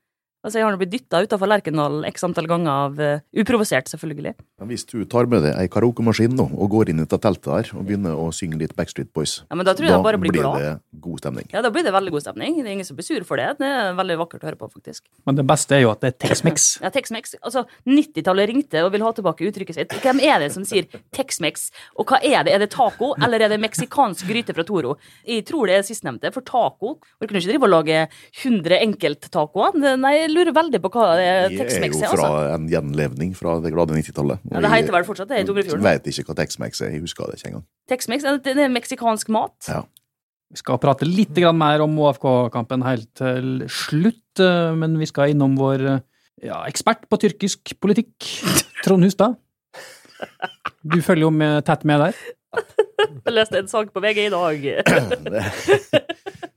Altså, 0.44 0.60
Jeg 0.60 0.66
har 0.68 0.74
nå 0.76 0.80
blitt 0.82 0.92
dytta 0.92 1.22
utafor 1.24 1.48
Lerkendal 1.48 2.02
x 2.10 2.26
antall 2.28 2.50
ganger 2.52 2.72
av 2.72 3.00
uh, 3.00 3.22
uprovosert, 3.40 3.88
selvfølgelig. 3.92 4.34
Men 4.64 4.72
hvis 4.72 4.86
du 4.88 5.02
tar 5.12 5.28
med 5.28 5.42
deg 5.44 5.58
ei 5.60 5.68
karaokemaskin 5.68 6.38
nå, 6.40 6.46
og 6.56 6.70
går 6.72 6.94
inn 6.94 7.02
i 7.04 7.06
teltet 7.10 7.44
der 7.44 7.68
og 7.76 7.82
begynner 7.84 8.16
å 8.16 8.30
synge 8.32 8.56
litt 8.62 8.72
Backstreet 8.78 9.10
Boys, 9.12 9.42
Ja, 9.50 9.58
men 9.60 9.66
Da 9.68 9.74
tror 9.76 9.90
jeg 9.90 9.92
jeg 9.92 10.04
bare 10.06 10.20
blir 10.22 10.32
glad. 10.32 10.62
det 10.62 11.02
god 11.04 11.20
stemning. 11.20 11.50
Ja, 11.52 11.62
Da 11.62 11.70
blir 11.70 11.84
det 11.84 11.92
veldig 11.92 12.12
god 12.16 12.24
stemning. 12.24 12.56
Det 12.64 12.70
er 12.70 12.76
ingen 12.78 12.88
som 12.88 12.96
blir 12.96 13.04
sur 13.04 13.26
for 13.28 13.36
det. 13.36 13.58
Det 13.60 13.68
er 13.68 13.92
veldig 13.98 14.18
vakkert 14.24 14.40
å 14.46 14.48
høre 14.48 14.56
på, 14.62 14.70
faktisk. 14.72 15.02
Men 15.28 15.36
det 15.36 15.46
beste 15.46 15.76
er 15.76 15.82
jo 15.84 15.92
at 15.92 16.00
det 16.00 16.14
er 16.14 16.18
Tex-Mex. 16.28 16.80
Ja, 16.84 16.90
Tex-Mex. 16.96 17.36
Altså, 17.44 17.66
90-tallet 17.86 18.48
ringte 18.48 18.86
og 18.86 18.92
vil 18.94 19.04
ha 19.04 19.12
tilbake 19.12 19.44
uttrykket 19.52 19.76
sitt. 19.76 19.96
Hvem 20.00 20.22
er 20.24 20.40
det 20.40 20.54
som 20.56 20.64
sier 20.64 20.88
Tex-Mex? 21.12 21.68
Og 22.00 22.08
hva 22.08 22.22
er 22.24 22.48
det? 22.48 22.54
Er 22.56 22.64
det 22.64 22.72
taco, 22.72 23.14
eller 23.20 23.44
er 23.44 23.52
det 23.52 23.60
meksikansk 23.60 24.24
gryte 24.32 24.56
fra 24.56 24.64
Toro? 24.64 24.96
Jeg 25.28 25.44
tror 25.46 25.68
det 25.68 25.76
er 25.82 25.84
sistnevnte, 25.84 26.32
for 26.32 26.40
taco 26.48 26.96
Vi 27.20 27.28
kunne 27.28 27.42
jo 27.42 27.44
ikke 27.44 27.52
drive 27.52 27.68
og 27.68 27.74
lage 27.76 28.00
100 28.44 28.80
enkelttacoer. 28.80 29.76
Nei, 30.00 30.14
jeg 30.22 30.32
lurer 30.32 30.54
veldig 30.56 30.80
på 30.84 30.92
hva 30.94 31.10
det 31.20 31.28
Det 31.28 31.28
er 31.28 31.50
jo 31.52 31.60
Tex-Mex 31.64 32.00
er, 32.02 32.08
fra 32.14 32.28
altså. 32.30 32.56
en 32.56 32.68
gjenlevning 32.72 33.36
fra 33.36 33.58
det 33.60 33.74
glade 33.74 33.92
90-tallet. 33.98 34.40
Ja, 34.54 34.62
det 34.64 34.72
heter 34.74 34.94
vel 34.96 35.06
fortsatt 35.08 35.32
det 35.32 35.42
i 35.42 35.48
Dovrefjorden. 35.48 35.84
Jeg 35.90 36.00
vet 36.04 36.10
ikke 36.14 36.30
hva 36.30 36.36
Tex-Mex 36.38 36.82
er, 36.86 36.94
jeg 36.94 37.04
husker 37.04 37.30
det 37.32 37.40
ikke 37.40 37.50
engang. 37.52 37.66
Tex-Mex 37.90 38.24
er- 38.30 38.38
det 38.46 38.56
er 38.58 38.70
meksikansk 38.74 39.30
mat. 39.34 39.56
Ja. 39.68 39.82
Vi 40.54 40.60
skal 40.62 40.78
prate 40.78 41.08
litt 41.10 41.34
mer 41.58 41.82
om 41.82 41.96
OFK-kampen 41.98 42.84
helt 42.86 43.10
til 43.18 43.64
slutt, 43.68 44.40
eh, 44.40 44.74
men 44.78 45.00
vi 45.00 45.06
skal 45.10 45.34
innom 45.34 45.56
vår 45.58 45.82
eh, 45.96 46.00
ja, 46.46 46.64
ekspert 46.70 47.08
på 47.10 47.18
tyrkisk 47.18 47.74
politikk, 47.82 48.14
Trond 48.86 49.04
Hustad. 49.04 49.36
Du 50.84 51.02
følger 51.02 51.26
jo 51.26 51.32
med, 51.34 51.64
tett 51.66 51.84
med 51.84 52.00
der. 52.00 52.14
Jeg 53.26 53.34
leste 53.34 53.58
en 53.60 53.68
sak 53.72 53.90
på 53.94 54.02
VG 54.04 54.28
i 54.28 54.30
dag. 54.30 54.62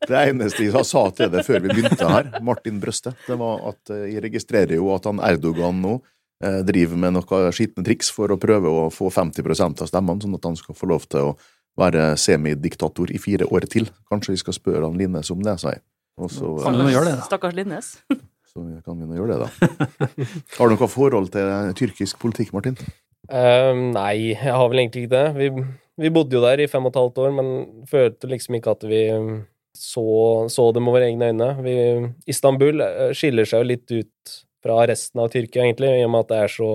Det, 0.06 0.12
det 0.12 0.18
eneste 0.28 0.62
jeg 0.68 0.84
sa 0.86 1.00
til 1.10 1.30
det 1.32 1.42
før 1.46 1.64
vi 1.64 1.72
begynte 1.72 2.06
her, 2.06 2.28
Martin 2.44 2.76
Brøste, 2.78 3.10
det 3.26 3.34
var 3.40 3.62
at 3.72 3.90
eh, 3.90 4.04
jeg 4.12 4.22
registrerer 4.22 4.76
jo 4.76 4.92
at 4.94 5.08
han 5.08 5.18
Erdogan 5.24 5.80
nå 5.82 5.96
driver 6.38 6.98
med 7.00 7.14
noen 7.16 7.52
skitne 7.56 7.84
triks 7.86 8.10
for 8.12 8.28
å 8.28 8.36
prøve 8.36 8.68
å 8.68 8.88
få 8.92 9.08
50% 9.08 9.80
av 9.80 9.88
stemmene, 9.88 10.20
sånn 10.20 10.36
at 10.36 10.44
han 10.44 10.58
skal 10.58 10.76
få 10.76 10.88
lov 10.90 11.06
til 11.08 11.30
å 11.30 11.36
være 11.80 12.10
semidiktator 12.20 13.12
i 13.12 13.20
fire 13.20 13.48
år 13.52 13.68
til. 13.72 13.88
Kanskje 14.10 14.34
vi 14.34 14.42
skal 14.42 14.56
spørre 14.56 14.84
han 14.88 14.98
Linnes 15.00 15.30
om 15.32 15.42
det, 15.44 15.58
sa 15.62 15.74
jeg. 15.74 15.82
Og 16.16 16.32
så, 16.32 16.52
Kan 16.64 16.78
du 16.78 16.84
nå 16.84 16.92
gjøre 16.92 17.10
det, 17.10 17.16
da? 17.20 17.26
Stakkars 17.28 17.56
Linnes. 17.56 17.90
så 18.52 18.64
kan 18.84 19.00
vi 19.00 19.08
nå 19.08 19.18
gjøre 19.18 19.36
det, 19.36 19.48
da. 19.48 20.28
Har 20.56 20.70
du 20.70 20.76
noe 20.76 20.92
forhold 20.92 21.32
til 21.34 21.74
tyrkisk 21.76 22.20
politikk, 22.22 22.54
Martin? 22.56 22.78
Ehm, 23.28 23.90
nei, 23.96 24.32
jeg 24.32 24.54
har 24.54 24.70
vel 24.70 24.84
egentlig 24.84 25.06
ikke 25.06 25.16
det. 25.16 25.26
Vi, 25.36 25.66
vi 26.06 26.14
bodde 26.14 26.38
jo 26.38 26.44
der 26.44 26.62
i 26.62 26.70
fem 26.70 26.86
og 26.86 26.94
et 26.94 27.00
halvt 27.02 27.20
år, 27.24 27.36
men 27.36 27.52
følte 27.90 28.30
liksom 28.30 28.56
ikke 28.58 28.76
at 28.76 28.88
vi 28.88 29.02
um, 29.12 29.36
så, 29.76 30.06
så 30.52 30.70
det 30.72 30.82
med 30.82 30.96
våre 30.96 31.10
egne 31.10 31.30
øyne. 31.32 31.50
Vi, 31.66 31.76
Istanbul 32.32 32.80
eh, 32.80 33.12
skiller 33.16 33.48
seg 33.48 33.60
jo 33.60 33.70
litt 33.74 33.92
ut 33.92 34.36
fra 34.66 34.82
resten 34.90 35.22
av 35.22 35.30
Tyrkia, 35.30 35.64
egentlig, 35.64 35.92
i 36.00 36.04
og 36.06 36.12
med 36.12 36.26
at 36.26 36.32
det 36.32 36.42
er 36.42 36.52
så 36.52 36.70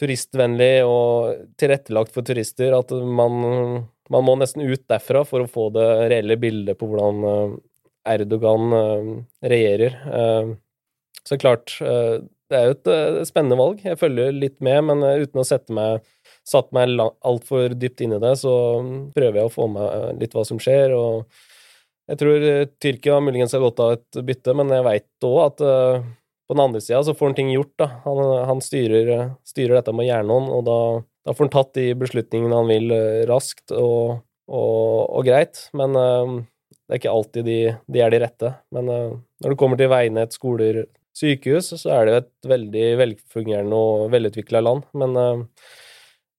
turistvennlig 0.00 0.72
og 0.86 1.44
tilrettelagt 1.60 2.14
for 2.14 2.26
turister 2.26 2.74
at 2.76 2.90
man, 2.94 3.86
man 4.12 4.26
må 4.26 4.36
nesten 4.38 4.64
ut 4.66 4.84
derfra 4.90 5.24
for 5.26 5.44
å 5.44 5.50
få 5.50 5.68
det 5.74 5.86
reelle 6.12 6.38
bildet 6.40 6.78
på 6.78 6.88
hvordan 6.90 7.26
eh, 7.30 7.56
Erdogan 8.14 8.76
eh, 8.78 9.10
regjerer. 9.54 9.98
Eh, 10.20 10.54
Så 11.24 11.38
klart, 11.40 11.72
det 11.80 12.56
er 12.58 12.66
jo 12.68 12.72
et 12.74 12.88
spennende 13.24 13.56
valg. 13.56 13.78
Jeg 13.80 13.96
følger 13.96 14.34
litt 14.36 14.58
med, 14.60 14.82
men 14.90 15.00
uten 15.00 15.40
å 15.40 15.44
sette 15.48 15.72
meg 15.72 16.02
satt 16.44 16.68
meg 16.76 16.98
altfor 17.00 17.72
dypt 17.72 18.02
inn 18.04 18.12
i 18.12 18.18
det, 18.20 18.34
så 18.42 18.52
prøver 19.14 19.38
jeg 19.40 19.48
å 19.48 19.54
få 19.54 19.70
med 19.72 20.20
litt 20.20 20.36
hva 20.36 20.44
som 20.44 20.60
skjer. 20.60 20.92
og 20.92 21.24
Jeg 22.12 22.20
tror 22.20 22.44
Tyrkia 22.76 23.22
muligens 23.24 23.56
har 23.56 23.64
godt 23.64 23.80
av 23.80 23.94
et 23.96 24.20
bytte, 24.28 24.52
men 24.52 24.74
jeg 24.76 24.84
veit 24.84 25.28
òg 25.30 25.38
at 25.46 25.64
på 26.48 26.54
den 26.54 26.64
andre 26.64 26.80
sida 26.80 27.02
så 27.04 27.14
får 27.16 27.30
han 27.30 27.36
ting 27.38 27.52
gjort. 27.54 27.74
da. 27.80 27.90
Han, 28.04 28.22
han 28.50 28.62
styrer, 28.64 29.30
styrer 29.48 29.78
dette 29.78 29.94
med 29.96 30.08
hjernen, 30.08 30.48
og 30.52 30.64
da, 30.68 30.78
da 31.24 31.34
får 31.34 31.48
han 31.48 31.54
tatt 31.54 31.76
de 31.78 31.86
beslutningene 32.00 32.58
han 32.58 32.72
vil, 32.72 32.90
eh, 32.94 33.22
raskt 33.30 33.72
og, 33.76 34.18
og, 34.48 35.06
og 35.08 35.24
greit. 35.26 35.68
Men 35.76 35.96
uh, 35.96 36.34
det 36.84 36.96
er 36.96 37.00
ikke 37.00 37.14
alltid 37.14 37.48
de, 37.48 37.60
de 37.88 38.04
er 38.04 38.12
de 38.12 38.20
rette. 38.26 38.52
Men 38.76 38.92
uh, 38.92 39.16
når 39.40 39.54
det 39.54 39.60
kommer 39.62 39.80
til 39.80 39.90
veinett, 39.92 40.36
skoler, 40.36 40.84
sykehus, 41.14 41.70
så 41.78 41.94
er 41.94 42.04
det 42.04 42.12
jo 42.12 42.20
et 42.24 42.50
veldig 42.50 42.86
velfungerende 42.98 43.78
og 43.78 44.08
velutvikla 44.12 44.60
land. 44.66 44.84
Men 45.00 45.16
uh, 45.16 45.72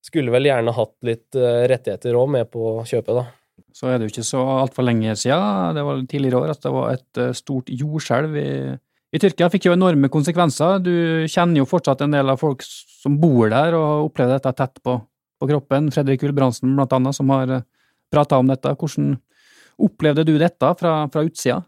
skulle 0.05 0.33
vel 0.35 0.45
gjerne 0.51 0.75
hatt 0.75 0.95
litt 1.07 1.33
rettigheter 1.33 2.13
òg 2.13 2.27
med 2.29 2.51
på 2.53 2.75
kjøpet, 2.85 3.15
da. 3.17 3.23
Så 3.73 3.87
er 3.89 3.97
det 3.97 4.05
jo 4.05 4.11
ikke 4.13 4.27
så 4.27 4.43
altfor 4.61 4.85
lenge 4.85 5.15
siden, 5.17 5.73
det 5.75 5.81
var 5.83 6.03
tidligere 6.05 6.41
år, 6.43 6.51
at 6.53 6.61
det 6.61 6.73
var 6.75 6.91
et 6.93 7.19
stort 7.35 7.71
jordskjelv 7.73 8.37
i, 8.37 8.51
i 9.15 9.21
Tyrkia. 9.21 9.49
Fikk 9.51 9.69
jo 9.69 9.75
enorme 9.75 10.09
konsekvenser. 10.11 10.81
Du 10.83 10.95
kjenner 11.31 11.61
jo 11.61 11.69
fortsatt 11.69 12.03
en 12.03 12.15
del 12.15 12.31
av 12.31 12.41
folk 12.41 12.65
som 12.65 13.15
bor 13.21 13.47
der 13.53 13.77
og 13.77 13.85
har 13.85 14.07
opplevd 14.09 14.35
dette 14.35 14.55
tett 14.59 14.81
på, 14.83 14.97
på 15.39 15.49
kroppen. 15.51 15.91
Fredrik 15.95 16.23
Gulbrandsen 16.23 16.75
blant 16.75 16.95
annet, 16.95 17.15
som 17.17 17.31
har 17.33 17.61
prata 18.13 18.41
om 18.41 18.51
dette. 18.51 18.73
Hvordan 18.75 19.15
opplevde 19.85 20.25
du 20.27 20.35
dette 20.41 20.73
fra, 20.79 20.97
fra 21.11 21.25
utsida? 21.27 21.61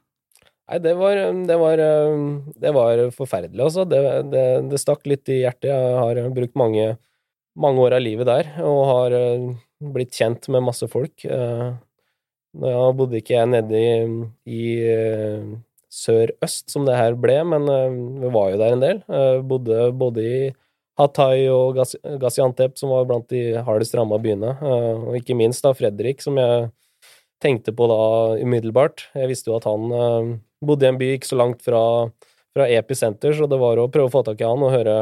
Nei, 0.68 0.82
det 0.84 0.98
var, 1.00 1.20
det 1.48 1.56
var, 1.62 1.80
eh, 1.80 2.24
det 2.60 2.72
var 2.76 3.02
forferdelig, 3.16 3.62
altså. 3.70 3.86
Det, 3.88 4.02
det, 4.68 4.80
stakk 4.82 5.08
litt 5.08 5.30
i 5.32 5.42
hjertet. 5.46 5.70
Jeg 5.72 6.00
har 6.02 6.20
brukt 6.36 6.58
mange, 6.60 6.90
mange 7.56 7.86
år 7.86 7.96
av 7.96 8.04
livet 8.04 8.28
der, 8.28 8.50
og 8.68 8.82
har 8.90 9.16
eh, 9.16 9.46
blitt 9.96 10.18
kjent 10.18 10.50
med 10.52 10.66
masse 10.68 10.90
folk. 10.92 11.24
Eh, 11.24 11.70
Nå 12.58 12.74
bodde 12.98 13.20
ikke 13.20 13.36
jeg 13.36 13.50
nede 13.52 13.80
i, 13.80 13.90
i 14.50 14.62
eh, 14.90 15.50
sør-øst, 15.94 16.68
som 16.72 16.86
det 16.88 16.98
her 16.98 17.16
ble, 17.20 17.38
men 17.48 17.68
eh, 17.72 17.98
vi 18.24 18.32
var 18.34 18.52
jo 18.52 18.62
der 18.62 18.76
en 18.76 18.84
del. 18.84 19.04
Eh, 19.08 19.40
Bodde 19.48 19.90
både 19.98 20.26
i 20.26 20.40
Hatay 20.98 21.46
og 21.54 21.78
Gaziantep, 21.78 22.78
som 22.80 22.92
var 22.92 23.08
blant 23.10 23.28
de 23.32 23.62
hardest 23.64 23.96
ramma 23.98 24.20
byene, 24.22 24.56
eh, 24.58 25.06
og 25.08 25.20
ikke 25.20 25.38
minst 25.38 25.66
da 25.66 25.74
Fredrik, 25.78 26.24
som 26.24 26.40
jeg 26.42 26.70
tenkte 27.44 27.74
på 27.78 27.88
da 27.90 28.02
umiddelbart. 28.42 29.08
Jeg 29.16 29.32
visste 29.32 29.52
jo 29.52 29.60
at 29.60 29.68
han 29.70 30.40
bodde 30.66 30.88
i 30.88 30.90
en 30.90 30.98
by 30.98 31.12
ikke 31.14 31.30
så 31.30 31.38
langt 31.38 31.62
fra, 31.62 31.82
fra 32.58 32.66
Episenter, 32.74 33.36
så 33.38 33.46
det 33.50 33.60
var 33.62 33.78
å 33.78 33.90
prøve 33.94 34.10
å 34.10 34.16
få 34.16 34.24
tak 34.26 34.42
i 34.42 34.48
han 34.48 34.64
og 34.66 34.74
høre 34.74 34.96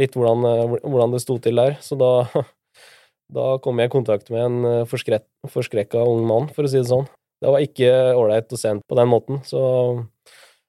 litt 0.00 0.16
hvordan, 0.16 0.46
hvordan 0.80 1.12
det 1.12 1.20
sto 1.20 1.36
til 1.44 1.60
der. 1.60 1.76
Så 1.84 1.98
da, 2.00 2.24
da 3.36 3.50
kom 3.60 3.84
jeg 3.84 3.92
i 3.92 3.94
kontakt 3.98 4.32
med 4.32 4.46
en 4.46 4.88
forskrekka 4.88 6.08
ung 6.08 6.24
mann, 6.24 6.48
for 6.56 6.64
å 6.64 6.72
si 6.72 6.80
det 6.80 6.88
sånn. 6.88 7.04
Det 7.38 7.52
var 7.54 7.62
ikke 7.62 7.90
ålreit 8.18 8.52
å 8.52 8.58
se 8.58 8.72
han 8.72 8.82
på 8.82 8.98
den 8.98 9.10
måten, 9.10 9.42
så 9.46 9.60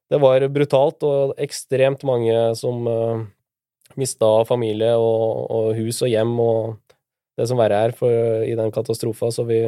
det 0.10 0.20
var 0.22 0.46
brutalt, 0.54 1.06
og 1.06 1.34
ekstremt 1.42 2.06
mange 2.08 2.36
som 2.58 2.86
uh, 2.90 3.24
mista 4.00 4.30
familie 4.50 4.96
og, 4.98 5.50
og 5.50 5.72
hus 5.78 6.02
og 6.06 6.12
hjem 6.12 6.36
og 6.42 6.78
det 7.40 7.48
som 7.50 7.60
verre 7.60 7.78
er 7.88 7.96
for, 7.96 8.12
i 8.44 8.56
den 8.58 8.74
katastrofa, 8.76 9.30
så 9.32 9.46
vi 9.48 9.62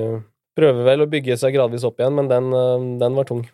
prøver 0.57 0.85
vel 0.85 1.05
å 1.05 1.09
bygge 1.09 1.37
seg 1.39 1.55
gradvis 1.55 1.85
opp 1.87 2.01
igjen, 2.01 2.17
men 2.17 2.29
den, 2.31 2.49
uh, 2.53 2.89
den 3.01 3.17
var 3.17 3.29
tung. 3.29 3.45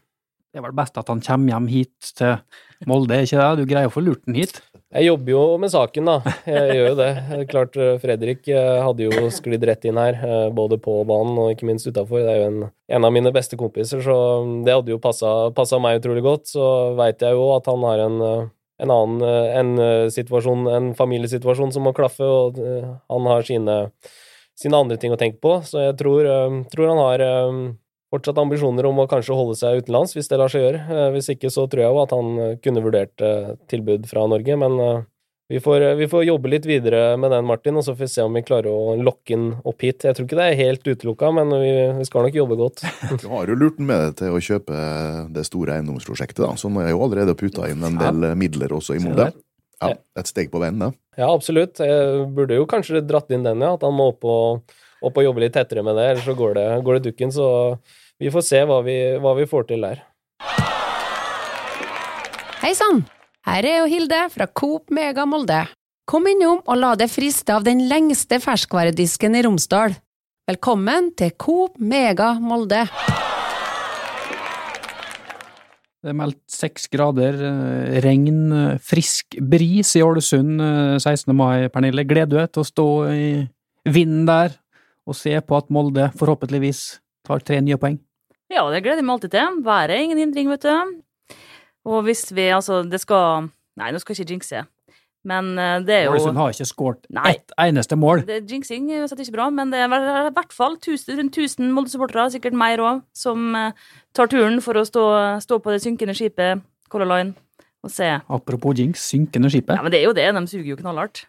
Det 0.58 0.64
er 0.64 0.72
vel 0.72 0.80
best 0.80 0.96
at 0.98 1.10
han 1.12 1.20
kommer 1.22 1.52
hjem 1.54 1.66
hit 1.70 2.08
til 2.18 2.88
Molde, 2.90 3.20
ikke 3.22 3.38
det? 3.38 3.60
Du 3.60 3.70
greier 3.70 3.92
å 3.92 3.94
få 3.94 4.02
lurt 4.02 4.24
den 4.26 4.40
hit? 4.40 4.56
Jeg 4.90 5.06
jobber 5.06 5.30
jo 5.30 5.42
med 5.62 5.70
saken, 5.70 6.10
da. 6.10 6.34
Jeg 6.50 6.80
gjør 6.80 6.88
jo 6.88 6.96
det. 6.98 7.10
Klart 7.52 7.78
eh, 7.78 8.00
Fredrik 8.02 8.50
eh, 8.50 8.80
hadde 8.82 9.06
jo 9.06 9.30
sklidd 9.36 9.68
rett 9.70 9.86
inn 9.86 10.02
her, 10.02 10.18
eh, 10.18 10.48
både 10.58 10.82
på 10.82 10.98
banen 11.06 11.38
og 11.44 11.54
ikke 11.54 11.70
minst 11.70 11.86
utafor. 11.86 12.26
Det 12.26 12.34
er 12.34 12.42
jo 12.42 12.50
en, 12.50 12.60
en 12.98 13.06
av 13.06 13.14
mine 13.14 13.36
beste 13.38 13.60
kompiser, 13.62 14.02
så 14.02 14.18
det 14.66 14.80
hadde 14.80 14.96
jo 14.96 15.00
passa 15.06 15.84
meg 15.84 16.02
utrolig 16.02 16.26
godt. 16.26 16.50
Så 16.50 16.66
veit 16.98 17.22
jeg 17.22 17.38
jo 17.38 17.52
at 17.54 17.70
han 17.70 17.86
har 17.92 18.08
en, 18.08 18.20
en 18.82 18.98
annen 18.98 19.26
en 19.62 20.14
situasjon, 20.18 20.72
en 20.74 20.94
familiesituasjon 20.98 21.78
som 21.78 21.86
må 21.86 21.94
klaffe, 21.94 22.26
og 22.26 22.58
han 22.58 23.30
har 23.30 23.46
sine, 23.46 23.84
sine 24.58 24.82
andre 24.82 24.98
ting 24.98 25.14
å 25.14 25.22
tenke 25.22 25.38
på. 25.38 25.60
Så 25.70 25.86
jeg 25.86 26.02
tror, 26.02 26.34
tror 26.74 26.96
han 26.96 27.06
har 27.06 27.30
fortsatt 28.14 28.40
ambisjoner 28.40 28.88
om 28.88 29.02
å 29.04 29.08
kanskje 29.12 29.36
holde 29.36 29.58
seg 29.60 29.82
utenlands, 29.84 30.16
hvis 30.16 30.30
det 30.32 30.40
lar 30.40 30.52
seg 30.54 30.64
gjøre. 30.64 30.82
Eh, 30.88 31.10
Hvis 31.18 31.30
ikke 31.34 31.52
så 31.54 31.66
tror 31.68 31.84
jeg 31.84 31.92
jo 31.94 32.02
at 32.06 32.14
han 32.16 32.34
eh, 32.40 32.58
kunne 32.64 32.84
vurdert 32.86 33.24
eh, 33.26 33.54
tilbud 33.72 34.08
fra 34.10 34.24
Norge, 34.32 34.56
men 34.60 35.06
vi 35.48 35.62
får, 35.64 35.84
vi 35.96 36.08
får 36.12 36.26
jobbe 36.28 36.50
litt 36.52 36.66
videre 36.68 37.16
med 37.20 37.32
den, 37.32 37.46
Martin, 37.48 37.78
og 37.80 37.84
så 37.86 37.94
får 37.96 38.04
vi 38.04 38.08
se 38.12 38.24
om 38.28 38.34
vi 38.36 38.42
klarer 38.44 38.68
å 38.68 38.96
lokke 39.00 39.32
den 39.32 39.46
opp 39.64 39.84
hit. 39.86 40.04
Jeg 40.04 40.18
tror 40.18 40.26
ikke 40.28 40.40
det 40.40 40.48
er 40.52 40.58
helt 40.60 40.88
utelukka, 40.90 41.30
men 41.38 41.54
vi, 41.62 41.70
vi 42.02 42.08
skal 42.10 42.28
nok 42.28 42.36
jobbe 42.36 42.58
godt. 42.60 42.84
Du 43.24 43.30
har 43.32 43.48
jo 43.48 43.56
lurt 43.56 43.78
den 43.80 43.88
med 43.88 44.02
deg 44.04 44.18
til 44.20 44.36
å 44.36 44.42
kjøpe 44.44 44.82
det 45.36 45.46
store 45.48 45.78
eiendomsprosjektet, 45.78 46.44
da. 46.44 46.52
så 46.60 46.72
nå 46.72 46.84
er 46.84 46.92
jo 46.92 47.04
allerede 47.08 47.36
putta 47.40 47.70
inn 47.72 47.86
en 47.88 47.96
del 48.02 48.28
midler 48.36 48.76
også 48.76 48.98
i 48.98 49.04
Molde. 49.06 49.30
ja, 49.84 49.94
et 50.20 50.28
steg 50.28 50.52
på 50.52 50.60
veien, 50.64 50.80
det. 50.84 50.92
Ja, 51.16 51.30
absolutt. 51.32 51.80
Jeg 51.80 52.28
burde 52.36 52.60
jo 52.60 52.68
kanskje 52.68 53.00
dratt 53.08 53.32
inn 53.32 53.48
den, 53.48 53.64
ja. 53.64 53.72
At 53.80 53.88
han 53.88 53.96
må 53.96 54.10
opp 54.12 54.28
og, 54.28 54.76
opp 55.04 55.18
og 55.20 55.28
jobbe 55.28 55.44
litt 55.44 55.56
tettere 55.58 55.84
med 55.86 55.98
det, 55.98 56.06
ellers 56.12 56.28
så 56.28 56.36
går 56.38 56.58
det, 56.58 56.68
går 56.86 56.98
det 56.98 57.12
dukken. 57.12 57.34
Så 57.34 57.48
vi 58.22 58.32
får 58.34 58.46
se 58.46 58.64
hva 58.70 58.82
vi, 58.86 58.98
hva 59.22 59.36
vi 59.38 59.48
får 59.50 59.70
til 59.70 59.86
der. 59.86 60.02
Hei 62.64 62.74
sann! 62.78 63.06
Her 63.48 63.64
er 63.64 63.78
jo 63.80 63.92
Hilde 63.92 64.26
fra 64.34 64.48
Coop 64.52 64.92
Mega 64.92 65.24
Molde. 65.30 65.62
Kom 66.08 66.26
innom 66.28 66.60
og 66.66 66.80
la 66.80 66.96
deg 67.00 67.12
friste 67.12 67.54
av 67.56 67.64
den 67.68 67.86
lengste 67.88 68.42
ferskvaredisken 68.44 69.38
i 69.40 69.44
Romsdal. 69.46 69.96
Velkommen 70.48 71.14
til 71.20 71.32
Coop 71.40 71.78
Mega 71.80 72.34
Molde. 72.44 72.86
Det 75.98 76.14
er 76.14 76.16
meldt 76.16 76.40
seks 76.52 76.86
grader, 76.92 77.36
eh, 77.36 77.98
regn, 78.04 78.38
eh, 78.56 78.78
frisk 78.80 79.36
bris 79.42 79.96
i 79.98 80.04
Ålesund 80.06 80.62
eh, 80.62 81.00
16. 81.00 81.34
mai, 81.36 81.68
Pernille. 81.74 82.06
Gleder 82.08 82.30
du 82.32 82.38
deg 82.38 82.52
til 82.54 82.64
å 82.64 82.70
stå 82.70 82.88
i 83.12 83.28
vinden 83.88 84.26
der 84.28 84.56
og 85.08 85.16
se 85.16 85.34
på 85.42 85.58
at 85.58 85.72
Molde 85.74 86.10
forhåpentligvis 86.20 86.84
tar 87.28 87.44
tre 87.48 87.62
nye 87.64 87.80
poeng? 87.80 88.00
Ja, 88.52 88.64
det 88.72 88.84
gleder 88.84 89.02
jeg 89.02 89.08
meg 89.08 89.18
alltid 89.18 89.36
til. 89.36 89.62
Været 89.64 89.92
er 89.92 90.04
ingen 90.06 90.22
hindring, 90.22 90.50
vet 90.52 90.68
du. 90.68 91.38
Og 91.88 92.04
hvis 92.04 92.28
vi 92.36 92.50
altså 92.52 92.82
Det 92.84 93.00
skal 93.00 93.48
Nei, 93.78 93.92
nå 93.94 94.00
skal 94.02 94.16
jeg 94.16 94.26
ikke 94.26 94.34
jinxe. 94.34 94.64
Men 95.28 95.58
eh, 95.60 95.80
det 95.86 95.94
er 95.94 96.04
jo 96.08 96.14
Ålesund 96.16 96.40
har 96.40 96.54
ikke 96.54 96.66
skåret 96.66 97.08
ett 97.30 97.52
eneste 97.60 97.98
mål. 98.00 98.24
det, 98.26 98.46
Jinxing 98.50 98.88
er 98.92 99.04
uansett 99.04 99.22
ikke 99.22 99.36
bra, 99.36 99.50
men 99.54 99.74
det 99.74 99.82
er 99.84 99.92
i 99.92 100.32
hvert 100.34 100.54
fall 100.56 100.78
tusen, 100.82 101.18
rundt 101.20 101.36
1000 101.36 101.74
Molde-supportere, 101.76 102.30
sikkert 102.32 102.56
mer 102.58 102.82
òg, 102.82 103.02
som 103.14 103.52
eh, 103.58 103.76
tar 104.16 104.32
turen 104.32 104.62
for 104.64 104.80
å 104.80 104.86
stå, 104.88 105.04
stå 105.44 105.60
på 105.60 105.74
det 105.74 105.82
synkende 105.84 106.16
skipet 106.18 106.64
Color 106.90 107.12
Line 107.12 107.36
og 107.84 107.92
se. 107.92 108.08
Apropos 108.30 108.78
jinx, 108.80 109.04
synkende 109.12 109.52
skipet. 109.52 109.76
Ja, 109.76 109.84
men 109.84 109.94
det 109.94 110.02
er 110.02 110.08
jo 110.08 110.16
det, 110.16 110.30
de 110.34 110.46
suger 110.48 110.72
jo 110.72 110.80
knallhardt. 110.80 111.28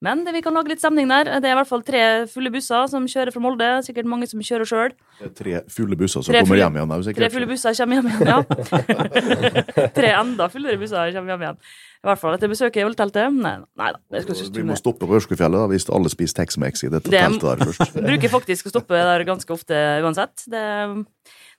Men 0.00 0.20
det, 0.22 0.30
vi 0.30 0.40
kan 0.46 0.54
lage 0.54 0.70
litt 0.70 0.78
stemning 0.78 1.08
der. 1.10 1.26
Det 1.42 1.48
er 1.48 1.56
i 1.56 1.58
hvert 1.58 1.66
fall 1.66 1.82
tre 1.82 2.02
fulle 2.30 2.52
busser 2.54 2.84
som 2.86 3.06
kjører 3.10 3.34
fra 3.34 3.40
Molde. 3.42 3.70
Sikkert 3.82 4.06
mange 4.06 4.28
som 4.30 4.38
kjører 4.46 4.68
sjøl. 4.70 4.92
Tre 5.34 5.56
fulle 5.74 5.98
busser 5.98 6.22
som 6.22 6.30
Tre 6.30 6.44
kommer 6.44 6.54
fulle- 6.54 6.62
hjem 6.62 6.76
igjen. 6.78 6.92
er 6.94 7.02
sikkert. 7.08 7.24
Tre 7.24 7.30
fulle 7.34 7.48
busser 7.50 7.74
kommer 7.80 7.98
hjem 7.98 8.10
igjen, 8.12 8.28
ja. 8.30 9.88
tre 9.98 10.12
enda 10.20 10.46
fullere 10.52 10.78
busser 10.78 11.10
kommer 11.16 11.34
hjem 11.34 11.42
igjen. 11.48 11.58
I 11.98 12.06
hvert 12.06 12.20
fall 12.22 12.36
etter 12.36 12.52
besøket 12.52 12.78
i 12.78 12.86
ølteltet. 12.86 13.34
Nei, 13.42 13.56
nei 13.82 13.88
da, 13.90 13.98
det 14.14 14.22
skal 14.22 14.38
Vi 14.60 14.66
må 14.68 14.76
stoppe 14.78 15.02
på 15.10 15.18
Ørskufjellet 15.18 15.58
da, 15.64 15.66
hvis 15.72 15.88
alle 15.90 16.12
spiser 16.14 16.44
Tex-Mex 16.44 16.84
i 16.86 16.92
dette 16.94 17.10
Det- 17.10 17.24
teltet 17.24 17.58
der 17.58 17.72
først. 17.72 17.98
Bruker 18.12 18.32
faktisk 18.36 18.70
å 18.70 18.74
stoppe 18.76 18.94
der 19.02 19.24
ganske 19.26 19.50
ofte 19.56 19.80
uansett. 20.06 20.46
Det, 20.46 20.62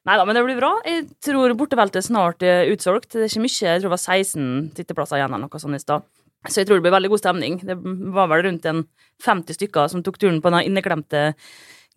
nei 0.07 0.15
da, 0.15 0.23
men 0.23 0.39
det 0.39 0.45
blir 0.47 0.61
bra. 0.61 0.71
Jeg 0.87 1.09
tror 1.27 1.51
borteveltet 1.59 2.07
snart 2.07 2.47
er 2.47 2.71
utsolgt. 2.71 3.11
Det 3.17 3.25
er 3.27 3.33
ikke 3.33 3.43
mye, 3.43 3.59
jeg 3.67 3.83
tror 3.83 3.89
det 3.91 3.97
var 3.97 4.05
16 4.05 4.71
sitteplasser 4.79 5.19
igjen 5.19 5.35
eller 5.35 5.43
noe 5.51 5.59
sånt 5.65 5.75
i 5.75 5.83
stad. 5.83 6.07
Så 6.47 6.61
jeg 6.61 6.69
tror 6.69 6.79
det 6.79 6.85
blir 6.85 6.95
veldig 6.95 7.09
god 7.11 7.19
stemning. 7.19 7.57
Det 7.67 7.75
var 8.15 8.29
vel 8.31 8.45
rundt 8.45 8.65
en 8.69 8.85
50 9.25 9.57
stykker 9.57 9.89
som 9.91 10.03
tok 10.05 10.19
turen 10.21 10.39
på 10.43 10.51
den 10.53 10.69
inneklemte 10.69 11.33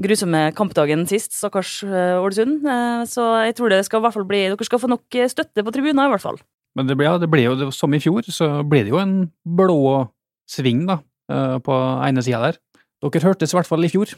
grusomme 0.02 0.48
kampdagen 0.56 1.04
sist, 1.06 1.36
stakkars 1.36 1.82
eh, 1.86 2.16
Ålesund. 2.18 2.64
Eh, 2.66 3.04
Så 3.06 3.22
jeg 3.46 3.54
tror 3.58 3.70
det 3.70 3.84
skal 3.86 4.00
i 4.00 4.06
hvert 4.06 4.16
fall 4.16 4.26
bli 4.26 4.40
Dere 4.48 4.66
skal 4.66 4.82
få 4.82 4.90
nok 4.90 5.18
eh, 5.20 5.30
støtte 5.30 5.62
på 5.62 5.74
tribunen, 5.74 6.02
i 6.02 6.14
hvert 6.14 6.24
fall. 6.24 6.40
Men 6.74 6.88
det 6.88 6.96
ble, 6.98 7.06
ja, 7.06 7.18
det 7.20 7.28
ble 7.30 7.44
jo, 7.44 7.70
som 7.70 7.92
i 7.94 8.00
fjor, 8.00 8.24
så 8.32 8.48
ble 8.66 8.82
det 8.86 8.94
jo 8.94 8.98
en 9.02 9.16
blå 9.44 10.08
sving 10.48 10.86
da, 10.88 10.98
på 11.62 11.74
ene 12.06 12.22
sida 12.24 12.40
der. 12.46 12.56
Dere 13.04 13.20
hørtes 13.28 13.52
i 13.52 13.56
hvert 13.58 13.68
fall 13.68 13.84
i 13.84 13.90
fjor. 13.92 14.14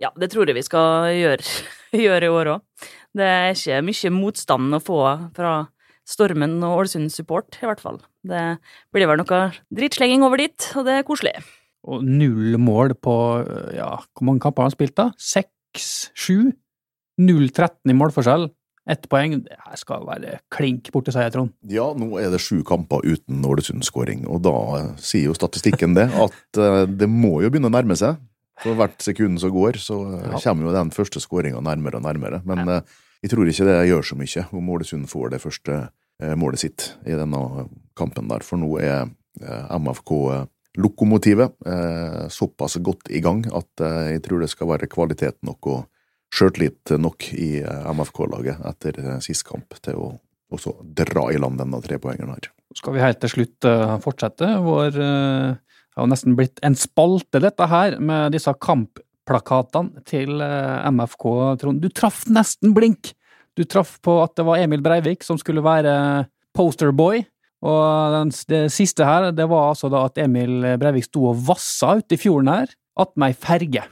Ja, 0.00 0.08
det 0.16 0.30
tror 0.32 0.48
jeg 0.48 0.56
vi 0.56 0.64
skal 0.64 1.12
gjøre, 1.12 1.44
gjøre 2.06 2.30
i 2.30 2.32
år 2.32 2.50
òg. 2.54 2.88
Det 3.12 3.28
er 3.28 3.52
ikke 3.52 3.82
mye 3.84 4.12
motstand 4.16 4.72
å 4.72 4.80
få 4.80 5.02
fra 5.36 5.52
Stormen 6.08 6.56
og 6.66 6.80
Ålesund 6.82 7.12
support, 7.14 7.58
i 7.62 7.66
hvert 7.68 7.80
fall. 7.82 8.00
Det 8.26 8.40
blir 8.94 9.06
vel 9.10 9.20
noe 9.22 9.42
drittslenging 9.74 10.24
over 10.26 10.42
dit, 10.42 10.70
og 10.76 10.86
det 10.88 10.98
er 11.00 11.06
koselig. 11.06 11.34
Og 11.86 12.02
null 12.06 12.56
mål 12.62 12.94
på 13.02 13.14
ja, 13.74 13.92
hvor 14.14 14.26
mange 14.28 14.42
kamper 14.44 14.62
har 14.64 14.70
han 14.70 14.74
spilt 14.76 14.96
da? 14.98 15.08
Seks? 15.18 16.10
Sju? 16.14 16.52
0-13 17.20 17.92
i 17.92 17.96
målforskjell. 17.96 18.48
Ett 18.90 19.04
poeng. 19.10 19.36
Det 19.46 19.54
her 19.62 19.78
skal 19.78 20.02
være 20.08 20.40
klink 20.50 20.88
borte, 20.94 21.12
sier 21.14 21.28
jeg, 21.28 21.34
Trond. 21.36 21.52
Ja, 21.70 21.84
nå 21.94 22.08
er 22.18 22.32
det 22.34 22.40
sju 22.42 22.64
kamper 22.66 23.04
uten 23.06 23.44
Ålesund-skåring, 23.46 24.24
og 24.26 24.42
da 24.42 24.54
sier 24.98 25.28
jo 25.30 25.36
statistikken 25.38 25.94
det, 25.94 26.08
at 26.10 26.58
eh, 26.58 26.82
det 26.90 27.06
må 27.10 27.36
jo 27.44 27.50
begynne 27.52 27.70
å 27.70 27.74
nærme 27.76 27.94
seg. 27.98 28.18
For 28.62 28.74
hvert 28.78 28.98
sekund 29.02 29.38
som 29.42 29.50
går, 29.54 29.78
så 29.82 29.96
Ja. 30.18 30.38
kommer 30.42 30.66
jo 30.68 30.74
den 30.74 30.90
første 30.94 31.22
skåringa 31.22 31.62
nærmere 31.62 31.98
og 31.98 32.04
nærmere. 32.06 32.42
Men 32.46 32.68
eh, 32.68 32.82
jeg 33.22 33.30
tror 33.30 33.48
ikke 33.48 33.66
det 33.68 33.76
gjør 33.86 34.06
så 34.06 34.18
mye 34.18 34.44
om 34.58 34.70
Ålesund 34.74 35.06
får 35.10 35.34
det 35.34 35.42
første 35.42 35.76
eh, 35.78 36.34
målet 36.38 36.64
sitt 36.64 36.88
i 37.06 37.14
denne 37.14 37.68
kampen 37.98 38.30
der, 38.30 38.42
for 38.46 38.58
nå 38.58 38.74
er 38.82 39.06
eh, 39.06 39.76
MFK 39.78 40.12
eh, 40.34 40.42
såpass 42.32 42.78
godt 42.82 43.12
i 43.12 43.20
gang 43.22 43.44
at 43.52 43.82
jeg 44.08 44.22
tror 44.24 44.40
det 44.40 44.48
skal 44.50 44.70
være 44.70 44.88
kvalitet 44.88 45.36
nok 45.44 45.68
og 45.68 45.82
sjøltillit 46.32 46.94
nok 46.96 47.26
i 47.36 47.60
MFK-laget 47.92 48.62
etter 48.70 49.20
sist 49.20 49.44
kamp 49.44 49.76
til 49.84 50.00
å 50.00 50.06
også 50.52 50.72
dra 50.96 51.26
i 51.28 51.36
land 51.36 51.60
denne 51.60 51.80
trepoengeren 51.84 52.32
her. 52.32 52.48
Skal 52.72 52.96
vi 52.96 53.04
helt 53.04 53.20
til 53.20 53.34
slutt 53.34 53.68
fortsette 54.00 54.48
vår 54.64 54.96
Det 54.96 56.00
har 56.00 56.08
nesten 56.08 56.38
blitt 56.38 56.56
en 56.64 56.76
spalte, 56.76 57.36
dette 57.44 57.68
her, 57.68 57.98
med 58.00 58.32
disse 58.32 58.52
kampplakatene 59.32 60.02
til 60.08 60.40
eh, 60.40 60.90
MFK, 60.90 61.26
Trond. 61.60 61.80
Du 61.82 61.88
traff 61.88 62.24
nesten 62.28 62.74
blink! 62.76 63.12
Du 63.56 63.64
traff 63.68 63.98
på 64.00 64.22
at 64.22 64.34
det 64.36 64.44
var 64.46 64.58
Emil 64.62 64.80
Breivik 64.82 65.22
som 65.24 65.38
skulle 65.40 65.62
være 65.64 66.26
posterboy. 66.56 67.22
Og 67.62 68.14
den, 68.16 68.30
det 68.48 68.62
siste 68.72 69.04
her, 69.06 69.30
det 69.32 69.44
var 69.48 69.70
altså 69.72 69.90
da 69.92 70.06
at 70.08 70.16
Emil 70.18 70.64
Breivik 70.80 71.04
sto 71.06 71.28
og 71.30 71.42
vassa 71.46 71.98
ute 72.00 72.16
i 72.16 72.20
fjorden 72.20 72.48
her, 72.50 72.72
attmed 72.98 73.28
ei 73.32 73.36
ferge. 73.36 73.84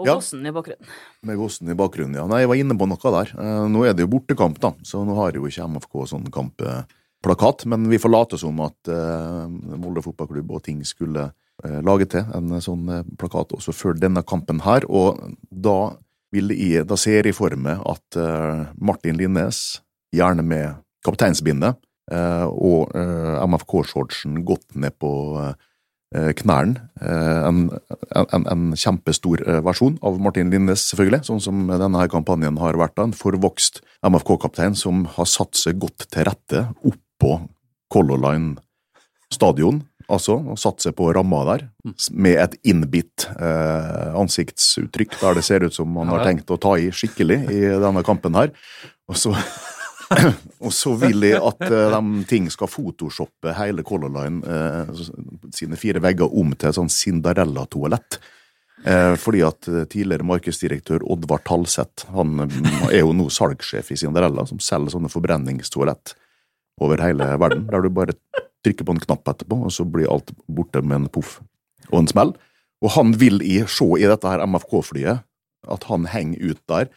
Og 0.00 0.08
Ja. 0.08 0.14
Vossen 0.16 0.46
i 0.48 0.50
bakgrunnen. 0.50 0.88
Med 1.28 1.36
Vossen 1.38 1.68
i 1.70 1.76
bakgrunnen, 1.78 2.16
ja. 2.16 2.24
Nei, 2.26 2.40
jeg 2.42 2.48
var 2.50 2.58
inne 2.58 2.78
på 2.80 2.88
noe 2.88 3.12
der. 3.20 3.34
Eh, 3.36 3.66
Nå 3.70 3.84
er 3.86 3.92
det 3.94 4.06
jo 4.06 4.10
bortekamp, 4.16 4.58
da, 4.58 4.72
så 4.82 5.04
nå 5.06 5.14
har 5.20 5.36
jo 5.36 5.44
ikke 5.46 5.68
MFK 5.68 6.06
sånn 6.08 6.26
kampplakat. 6.32 7.66
Men 7.70 7.84
vi 7.92 8.00
får 8.02 8.10
late 8.10 8.40
som 8.40 8.58
at 8.64 8.90
eh, 8.90 9.76
Molde 9.76 10.02
fotballklubb 10.02 10.56
og 10.56 10.64
ting 10.64 10.80
skulle 10.88 11.28
eh, 11.28 11.36
lage 11.86 12.08
til 12.10 12.26
en 12.34 12.54
sånn 12.62 12.88
eh, 12.90 13.04
plakat 13.20 13.54
også 13.56 13.74
før 13.76 13.98
denne 13.98 14.22
kampen 14.26 14.62
her. 14.66 14.86
Og 14.90 15.20
da, 15.50 15.94
jeg, 16.34 16.86
da 16.88 16.98
ser 16.98 17.28
jeg 17.28 17.36
for 17.38 17.54
meg 17.56 17.82
at 17.86 18.18
eh, 18.18 18.64
Martin 18.82 19.18
Linnes, 19.20 19.80
gjerne 20.12 20.44
med 20.44 20.80
kapteinsbindet, 21.06 21.78
eh, 22.12 22.46
og 22.50 22.92
eh, 22.98 23.36
MFK-shortsen 23.46 24.42
godt 24.48 24.74
ned 24.76 24.96
på 25.00 25.12
eh, 25.40 26.32
knærne. 26.42 26.88
Eh, 27.00 27.38
En, 27.48 27.62
en, 28.18 28.44
en 28.52 28.66
kjempestor 28.76 29.40
eh, 29.46 29.62
versjon 29.64 29.96
av 30.04 30.18
Martin 30.20 30.50
Linnes, 30.52 30.84
selvfølgelig, 30.90 31.24
sånn 31.30 31.40
som 31.46 31.62
denne 31.70 32.02
her 32.02 32.10
kampanjen 32.12 32.60
har 32.60 32.76
vært. 32.80 32.98
En 33.00 33.16
forvokst 33.16 33.80
MFK-kaptein 34.04 34.76
som 34.78 35.06
har 35.16 35.30
satt 35.30 35.56
seg 35.58 35.80
godt 35.80 36.06
til 36.12 36.28
rette 36.28 36.66
oppå 36.84 37.38
Color 37.92 38.20
Line 38.20 38.60
stadion, 39.32 39.82
altså, 40.08 40.38
og 40.40 40.58
satt 40.60 40.84
seg 40.84 40.96
på 40.98 41.10
ramma 41.14 41.42
der, 41.50 41.66
med 42.10 42.38
et 42.40 42.56
innbitt 42.68 43.26
eh, 43.36 44.10
ansiktsuttrykk 44.18 45.18
der 45.20 45.38
det 45.38 45.44
ser 45.46 45.66
ut 45.66 45.76
som 45.76 45.90
man 45.92 46.10
har 46.12 46.24
tenkt 46.26 46.50
å 46.50 46.60
ta 46.60 46.74
i 46.80 46.90
skikkelig 46.94 47.38
i 47.52 47.62
denne 47.82 48.04
kampen 48.06 48.38
her. 48.38 48.54
Og 49.10 49.18
så 49.18 49.34
og 50.66 50.72
så 50.74 50.92
vil 51.00 51.24
jeg 51.26 51.40
at 51.40 51.64
eh, 51.68 51.96
de 51.96 52.26
ting 52.28 52.48
skal 52.52 52.70
photoshoppe 52.70 53.54
hele 53.56 53.84
Color 53.86 54.12
Line 54.12 54.42
eh, 54.44 55.02
sine 55.54 55.78
fire 55.80 56.02
vegger 56.04 56.32
om 56.38 56.54
til 56.54 56.70
et 56.70 56.78
sånn 56.78 56.92
Cinderella-toalett. 56.92 58.20
Eh, 58.84 59.14
fordi 59.20 59.44
at 59.46 59.68
eh, 59.70 59.84
tidligere 59.86 60.26
markedsdirektør 60.26 61.04
Oddvar 61.12 61.44
Talseth 61.46 62.08
han 62.10 62.34
mm, 62.48 62.88
er 62.90 63.04
jo 63.04 63.12
nå 63.14 63.28
salgssjef 63.30 63.92
i 63.94 63.98
Cinderella, 64.00 64.46
som 64.48 64.58
selger 64.62 64.96
sånne 64.96 65.12
forbrenningstoalett 65.12 66.16
over 66.82 67.02
hele 67.04 67.28
verden. 67.38 67.68
Der 67.70 67.84
du 67.84 67.92
bare 67.94 68.16
trykker 68.64 68.86
på 68.86 68.94
en 68.96 69.02
knapp 69.02 69.28
etterpå, 69.34 69.58
og 69.66 69.72
så 69.74 69.84
blir 69.88 70.10
alt 70.12 70.32
borte 70.46 70.82
med 70.82 71.02
en 71.02 71.10
poff 71.12 71.40
og 71.90 72.00
en 72.02 72.10
smell. 72.10 72.34
Og 72.82 72.90
han 72.96 73.12
vil 73.18 73.42
i 73.46 73.60
se 73.70 73.86
i 73.98 74.08
dette 74.10 74.26
her 74.26 74.42
MFK-flyet 74.46 75.22
at 75.70 75.84
han 75.86 76.08
henger 76.10 76.52
ut 76.52 76.60
der 76.70 76.88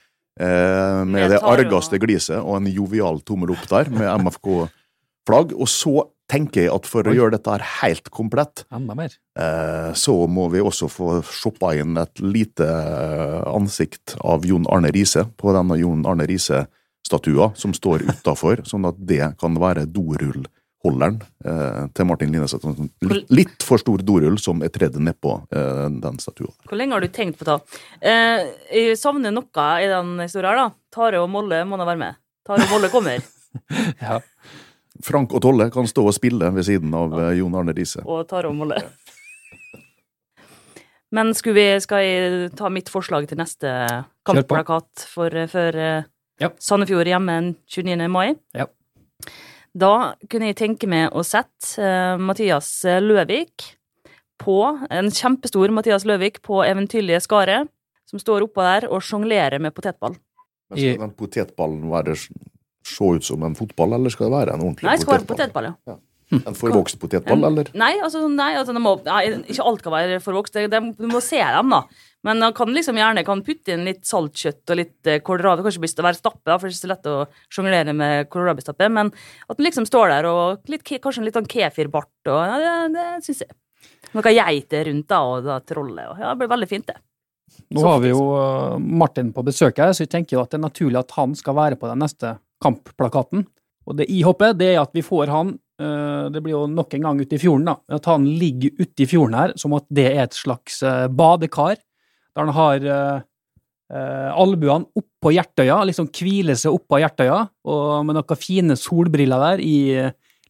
eh, 0.41 1.03
med 1.05 1.29
det 1.33 1.41
argeste 1.45 1.99
gliset 2.01 2.39
og 2.39 2.57
en 2.57 2.69
jovial 2.71 3.21
tommel 3.25 3.53
opp 3.53 3.67
der 3.69 3.91
med 3.93 4.09
MFK-flagg. 4.25 5.53
Og 5.53 5.69
så 5.69 6.07
tenker 6.31 6.63
jeg 6.65 6.73
at 6.73 6.87
for 6.89 7.05
å 7.05 7.13
gjøre 7.13 7.35
dette 7.37 7.53
her 7.53 7.65
helt 7.83 8.09
komplett, 8.09 8.63
Enda 8.73 8.95
mer. 8.97 9.13
eh, 9.37 9.91
så 9.93 10.15
må 10.25 10.47
vi 10.53 10.63
også 10.65 10.89
få 10.89 11.19
shoppa 11.29 11.75
inn 11.77 11.97
et 12.01 12.21
lite 12.23 12.65
eh, 12.65 13.43
ansikt 13.53 14.15
av 14.25 14.45
Jon 14.49 14.65
Arne 14.73 14.89
Riise 14.95 15.27
på 15.37 15.53
denne 15.53 15.77
Jon 15.77 16.01
Arne 16.09 16.25
Riise-statua 16.25 17.51
som 17.53 17.77
står 17.77 18.07
utafor, 18.09 18.65
sånn 18.65 18.89
at 18.89 18.97
det 18.97 19.35
kan 19.37 19.61
være 19.61 19.85
dorullholderen 20.85 21.21
eh, 21.45 21.87
til 21.93 22.05
Martin 22.05 22.31
Linneseth. 22.31 22.65
Litt, 23.01 23.29
litt 23.29 23.63
for 23.65 23.77
stor 23.81 24.01
dorull 24.05 24.37
som 24.39 24.61
er 24.63 24.69
tredd 24.73 24.97
nedpå 24.97 25.37
eh, 25.51 25.87
den 26.01 26.19
statuen. 26.19 26.53
Hvor 26.67 26.77
lenge 26.77 26.95
har 26.95 27.01
du 27.01 27.07
tenkt 27.13 27.39
på 27.39 27.47
det? 27.47 27.57
Eh, 28.01 28.45
jeg 28.71 28.99
savner 28.99 29.33
noe 29.33 29.69
i 29.81 29.89
den 29.89 30.19
historien 30.21 30.51
her, 30.51 30.65
da. 30.65 30.69
Tare 30.95 31.21
og 31.21 31.29
Molle 31.29 31.63
må 31.67 31.77
da 31.77 31.87
være 31.87 32.01
med. 32.01 32.21
Tare 32.45 32.65
og 32.67 32.75
Molle 32.75 32.91
kommer. 32.93 33.23
Ja. 34.03 34.17
Frank 34.99 35.31
og 35.31 35.39
Tolle 35.39 35.69
kan 35.71 35.85
stå 35.87 36.03
og 36.09 36.11
spille 36.11 36.49
ved 36.51 36.65
siden 36.67 36.91
av 36.95 37.13
ja. 37.15 37.29
Jon 37.37 37.53
Arne 37.55 37.71
Riise. 37.75 38.01
og 38.03 38.25
Tare 38.27 38.49
og 38.49 38.57
Molle. 38.57 38.81
Men 41.15 41.31
vi, 41.31 41.63
skal 41.79 42.03
jeg 42.03 42.49
ta 42.59 42.67
mitt 42.67 42.91
forslag 42.91 43.29
til 43.29 43.39
neste 43.39 43.71
kampplakat 44.27 45.05
for, 45.07 45.31
før 45.51 45.79
eh, 45.79 46.11
Ja. 46.43 46.49
Sandefjord 46.59 47.07
hjemme 47.07 47.31
den 47.31 47.53
29. 47.71 48.09
mai? 48.11 48.35
Ja. 48.51 48.67
Da 49.75 50.15
kunne 50.31 50.51
jeg 50.51 50.57
tenke 50.59 50.87
meg 50.87 51.11
å 51.11 51.23
sette 51.27 51.81
eh, 51.83 52.15
Mathias 52.21 52.69
Løvik 53.03 53.73
på 54.39 54.57
En 54.91 55.11
kjempestor 55.15 55.71
Mathias 55.71 56.03
Løvik 56.07 56.41
på 56.43 56.61
eventyrlige 56.65 57.21
Skaret, 57.23 57.69
som 58.09 58.19
står 58.19 58.47
oppå 58.47 58.63
der 58.65 58.87
og 58.91 59.03
sjonglerer 59.03 59.61
med 59.63 59.75
potetball. 59.75 60.17
Men 60.69 60.81
skal 60.81 61.05
den 61.05 61.13
potetballen 61.19 61.85
være, 61.91 62.17
se 62.85 63.07
ut 63.15 63.25
som 63.25 63.45
en 63.47 63.55
fotball, 63.57 63.95
eller 63.97 64.13
skal 64.13 64.27
det 64.27 64.35
være 64.35 64.57
en 64.57 64.65
ordentlig 64.65 64.89
Nei, 64.89 64.97
det 64.99 65.07
potetball? 65.07 65.15
være 65.15 65.29
potetball? 65.31 65.69
potetball, 65.71 65.95
ja. 65.95 66.01
En 66.49 66.57
forvokst 66.57 66.97
potetball, 66.99 67.43
eller? 67.51 67.69
Nei, 67.77 67.91
altså, 68.01 68.23
nei, 68.33 68.51
altså 68.57 68.73
må, 68.81 68.95
nei, 69.05 69.21
ikke 69.45 69.65
alt 69.69 69.83
kan 69.85 69.93
være 69.93 70.19
forvokst. 70.23 70.57
Du 70.97 71.07
må 71.11 71.21
se 71.21 71.37
dem, 71.37 71.73
da. 71.75 71.83
Men 72.25 72.41
han 72.41 72.55
kan 72.57 72.71
liksom 72.73 72.97
gjerne 72.97 73.21
kan 73.25 73.43
putte 73.45 73.75
inn 73.75 73.85
litt 73.85 74.01
saltkjøtt 74.09 74.73
og 74.73 74.79
litt 74.79 75.09
eh, 75.09 75.21
kålrabi. 75.25 75.61
Kanskje 75.65 75.83
det 75.85 76.05
være 76.07 76.17
stappe, 76.17 76.45
da, 76.47 76.57
for 76.57 76.65
det 76.65 76.73
er 76.73 76.77
ikke 76.77 76.81
så 76.81 76.89
lett 76.89 77.09
å 77.11 77.17
sjonglere 77.53 77.93
med 77.97 78.29
kålrabistappe. 78.33 78.89
Men 78.89 79.11
at 79.13 79.53
han 79.53 79.67
liksom 79.67 79.85
står 79.85 80.13
der, 80.15 80.29
og 80.31 80.71
litt, 80.71 80.81
kanskje 80.85 81.21
en 81.21 81.29
litt 81.29 81.37
sånn 81.37 81.51
kefirbart, 81.51 82.15
og 82.33 82.39
ja, 82.41 82.57
det, 82.61 82.95
det 82.95 83.05
syns 83.27 83.45
jeg. 83.45 83.53
Noen 84.15 84.33
geiter 84.33 84.87
rundt 84.89 85.11
da, 85.11 85.19
og 85.29 85.45
da 85.45 85.59
trollet. 85.61 86.07
Og, 86.09 86.23
ja, 86.23 86.31
det 86.31 86.41
blir 86.41 86.51
veldig 86.55 86.69
fint, 86.71 86.87
det. 86.89 86.97
Nå 87.75 87.83
har 87.85 88.01
vi 88.01 88.09
jo 88.11 88.23
uh, 88.33 88.77
Martin 88.81 89.29
på 89.35 89.43
besøk 89.45 89.77
her, 89.81 89.93
så 89.93 90.05
jeg 90.05 90.13
tenker 90.13 90.37
jo 90.37 90.43
at 90.43 90.51
det 90.53 90.59
er 90.59 90.65
naturlig 90.65 91.01
at 91.01 91.13
han 91.17 91.35
skal 91.37 91.57
være 91.57 91.77
på 91.79 91.89
den 91.91 92.01
neste 92.01 92.35
kampplakaten. 92.63 93.45
Og 93.85 93.99
det 93.99 94.09
håper, 94.25 94.55
det 94.57 94.71
er 94.73 94.81
at 94.81 94.95
vi 94.97 95.03
får 95.05 95.29
han 95.29 95.51
uh, 95.53 96.25
Det 96.33 96.41
blir 96.41 96.55
jo 96.55 96.63
nok 96.65 96.95
en 96.97 97.05
gang 97.05 97.19
ute 97.21 97.37
i 97.37 97.41
fjorden, 97.41 97.69
da. 97.69 97.99
At 97.99 98.09
han 98.09 98.25
ligger 98.25 98.73
ute 98.81 99.05
i 99.05 99.09
fjorden 99.09 99.37
her 99.37 99.53
som 99.61 99.75
at 99.77 99.85
det 99.93 100.07
er 100.09 100.23
et 100.25 100.37
slags 100.37 100.81
badekar, 101.13 101.77
der 102.35 102.43
han 102.43 102.53
har 102.55 102.85
eh, 102.91 103.25
uh, 103.95 104.31
albuene 104.35 104.89
oppå 104.99 105.31
hjertøya, 105.35 105.79
liksom 105.87 106.09
hviler 106.11 106.57
seg 106.59 106.75
oppå 106.75 106.99
hjertøya, 106.99 107.39
og 107.71 108.05
med 108.07 108.17
noen 108.17 108.39
fine 108.39 108.77
solbriller 108.79 109.45
der 109.49 109.63
i 109.63 109.77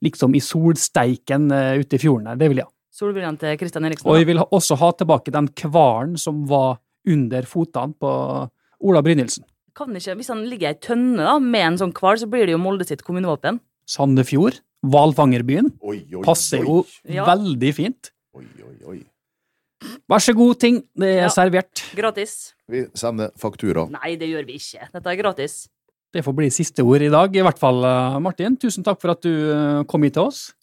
liksom 0.06 0.36
i 0.36 0.42
solsteiken 0.44 1.50
uh, 1.54 1.76
ute 1.80 1.98
i 1.98 2.02
fjorden 2.02 2.32
der. 2.32 2.42
Det 2.42 2.50
vil 2.52 2.64
jeg 2.64 2.68
ha. 2.68 2.74
Solbrillene 2.96 3.40
til 3.40 3.58
Kristian 3.60 3.86
Eriksen. 3.90 4.08
Og 4.08 4.22
jeg 4.22 4.30
vil 4.30 4.40
ha, 4.40 4.46
også 4.56 4.78
ha 4.80 4.92
tilbake 4.96 5.34
den 5.36 5.50
kvaren 5.52 6.16
som 6.20 6.46
var 6.48 6.78
under 7.06 7.48
fotene 7.50 7.94
på 8.00 8.12
Ola 8.86 9.02
Brynildsen. 9.04 9.44
Kan 9.76 9.92
ikke, 9.98 10.16
hvis 10.16 10.32
han 10.32 10.46
ligger 10.48 10.70
i 10.70 10.72
ei 10.72 10.80
tønne 10.80 11.20
da, 11.20 11.34
med 11.44 11.66
en 11.74 11.80
sånn 11.82 11.92
hval, 11.98 12.16
så 12.22 12.30
blir 12.32 12.48
det 12.48 12.56
jo 12.56 12.62
Molde 12.64 12.88
sitt 12.88 13.04
kommunevåpen. 13.04 13.60
Sandefjord, 13.92 14.62
hvalfangerbyen, 14.88 15.74
passer 16.24 16.64
jo 16.64 16.86
Ja. 17.12 17.26
veldig 17.28 17.74
fint. 17.76 18.12
Oi, 18.34 18.46
oi, 18.64 18.78
oi. 18.88 19.00
Vær 20.10 20.22
så 20.24 20.34
god, 20.38 20.56
ting. 20.60 20.82
Det 20.96 21.08
er 21.18 21.24
Ja. 21.26 21.30
servert. 21.30 21.84
Gratis. 21.96 22.54
Vi 22.70 22.86
sender 22.96 23.32
faktura. 23.38 23.90
Nei, 23.92 24.16
det 24.16 24.30
gjør 24.30 24.46
vi 24.48 24.54
ikke. 24.60 24.88
Dette 24.94 25.08
er 25.08 25.16
gratis. 25.22 25.68
Det 26.14 26.24
får 26.24 26.36
bli 26.36 26.48
siste 26.50 26.80
ord 26.86 27.02
i 27.02 27.10
dag, 27.10 27.36
i 27.36 27.42
hvert 27.44 27.60
fall, 27.60 27.84
eh, 27.84 28.20
Martin. 28.20 28.56
Tusen 28.58 28.84
takk 28.84 29.02
for 29.02 29.12
at 29.12 29.22
du 29.22 29.30
eh, 29.52 29.84
kom 29.84 30.02
hit 30.04 30.14
til 30.14 30.24
oss. 30.24 30.54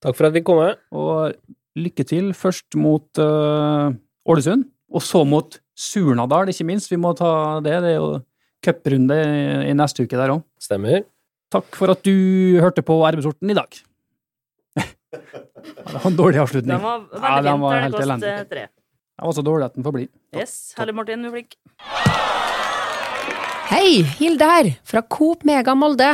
Takk 0.00 0.14
for 0.16 0.26
at 0.26 0.32
vi 0.32 0.40
kom. 0.40 0.56
Med. 0.62 0.76
Og 0.92 1.34
lykke 1.76 2.06
til 2.06 2.32
først 2.32 2.74
mot 2.76 3.06
uh, 3.18 3.92
Ålesund, 4.26 4.64
og 4.92 5.00
så 5.02 5.26
mot 5.26 5.58
Surnadal, 5.76 6.48
ikke 6.48 6.64
minst. 6.66 6.90
Vi 6.90 6.96
må 6.96 7.14
ta 7.16 7.60
det. 7.60 7.76
Det 7.82 7.90
er 7.94 7.98
jo 7.98 8.22
cuprunde 8.64 9.16
i, 9.16 9.70
i 9.70 9.74
neste 9.76 10.04
uke 10.04 10.16
der 10.16 10.32
òg. 10.34 10.42
Stemmer. 10.60 11.04
Takk 11.52 11.74
for 11.76 11.90
at 11.90 12.02
du 12.06 12.58
hørte 12.60 12.82
på 12.86 12.96
RB-sorten 13.02 13.50
i 13.50 13.54
dag. 13.54 13.80
Det 15.10 15.92
var 15.94 16.06
en 16.10 16.16
dårlig 16.16 16.38
avslutning. 16.42 16.70
Den 16.76 16.82
var 16.84 16.98
veldig 17.00 17.22
Ja, 17.30 17.40
den 17.42 17.60
var 17.60 17.74
helt 17.80 17.96
Terningkast 17.96 18.06
elendig. 18.06 18.28
eh, 18.40 18.44
tre. 18.50 18.66
Den 19.20 19.26
var 19.26 19.32
så 19.36 19.42
dårlig 19.44 19.64
at 19.66 19.74
den 19.74 19.84
får 19.84 19.92
bli. 19.96 20.08
Yes. 20.36 20.54
Helle 20.78 20.92
Martin, 20.96 21.22
du 21.22 21.28
er 21.28 21.32
flink. 21.34 21.56
Hei, 23.70 24.02
Hilde 24.18 24.46
her, 24.50 24.68
fra 24.84 25.02
Coop 25.02 25.44
Mega 25.46 25.74
Molde. 25.78 26.10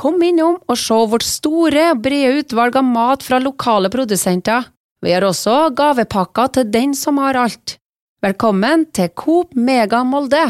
Kom 0.00 0.22
innom 0.26 0.56
og 0.68 0.78
se 0.80 0.96
vårt 1.10 1.22
store 1.26 1.92
brede 2.00 2.40
utvalg 2.42 2.76
av 2.80 2.84
mat 2.88 3.22
fra 3.22 3.38
lokale 3.42 3.90
produsenter. 3.92 4.64
Vi 5.04 5.12
har 5.12 5.22
også 5.28 5.68
gavepakker 5.76 6.52
til 6.56 6.70
den 6.72 6.94
som 6.98 7.18
har 7.22 7.36
alt. 7.36 7.76
Velkommen 8.24 8.86
til 8.96 9.10
Coop 9.14 9.52
Mega 9.54 10.00
Molde. 10.08 10.46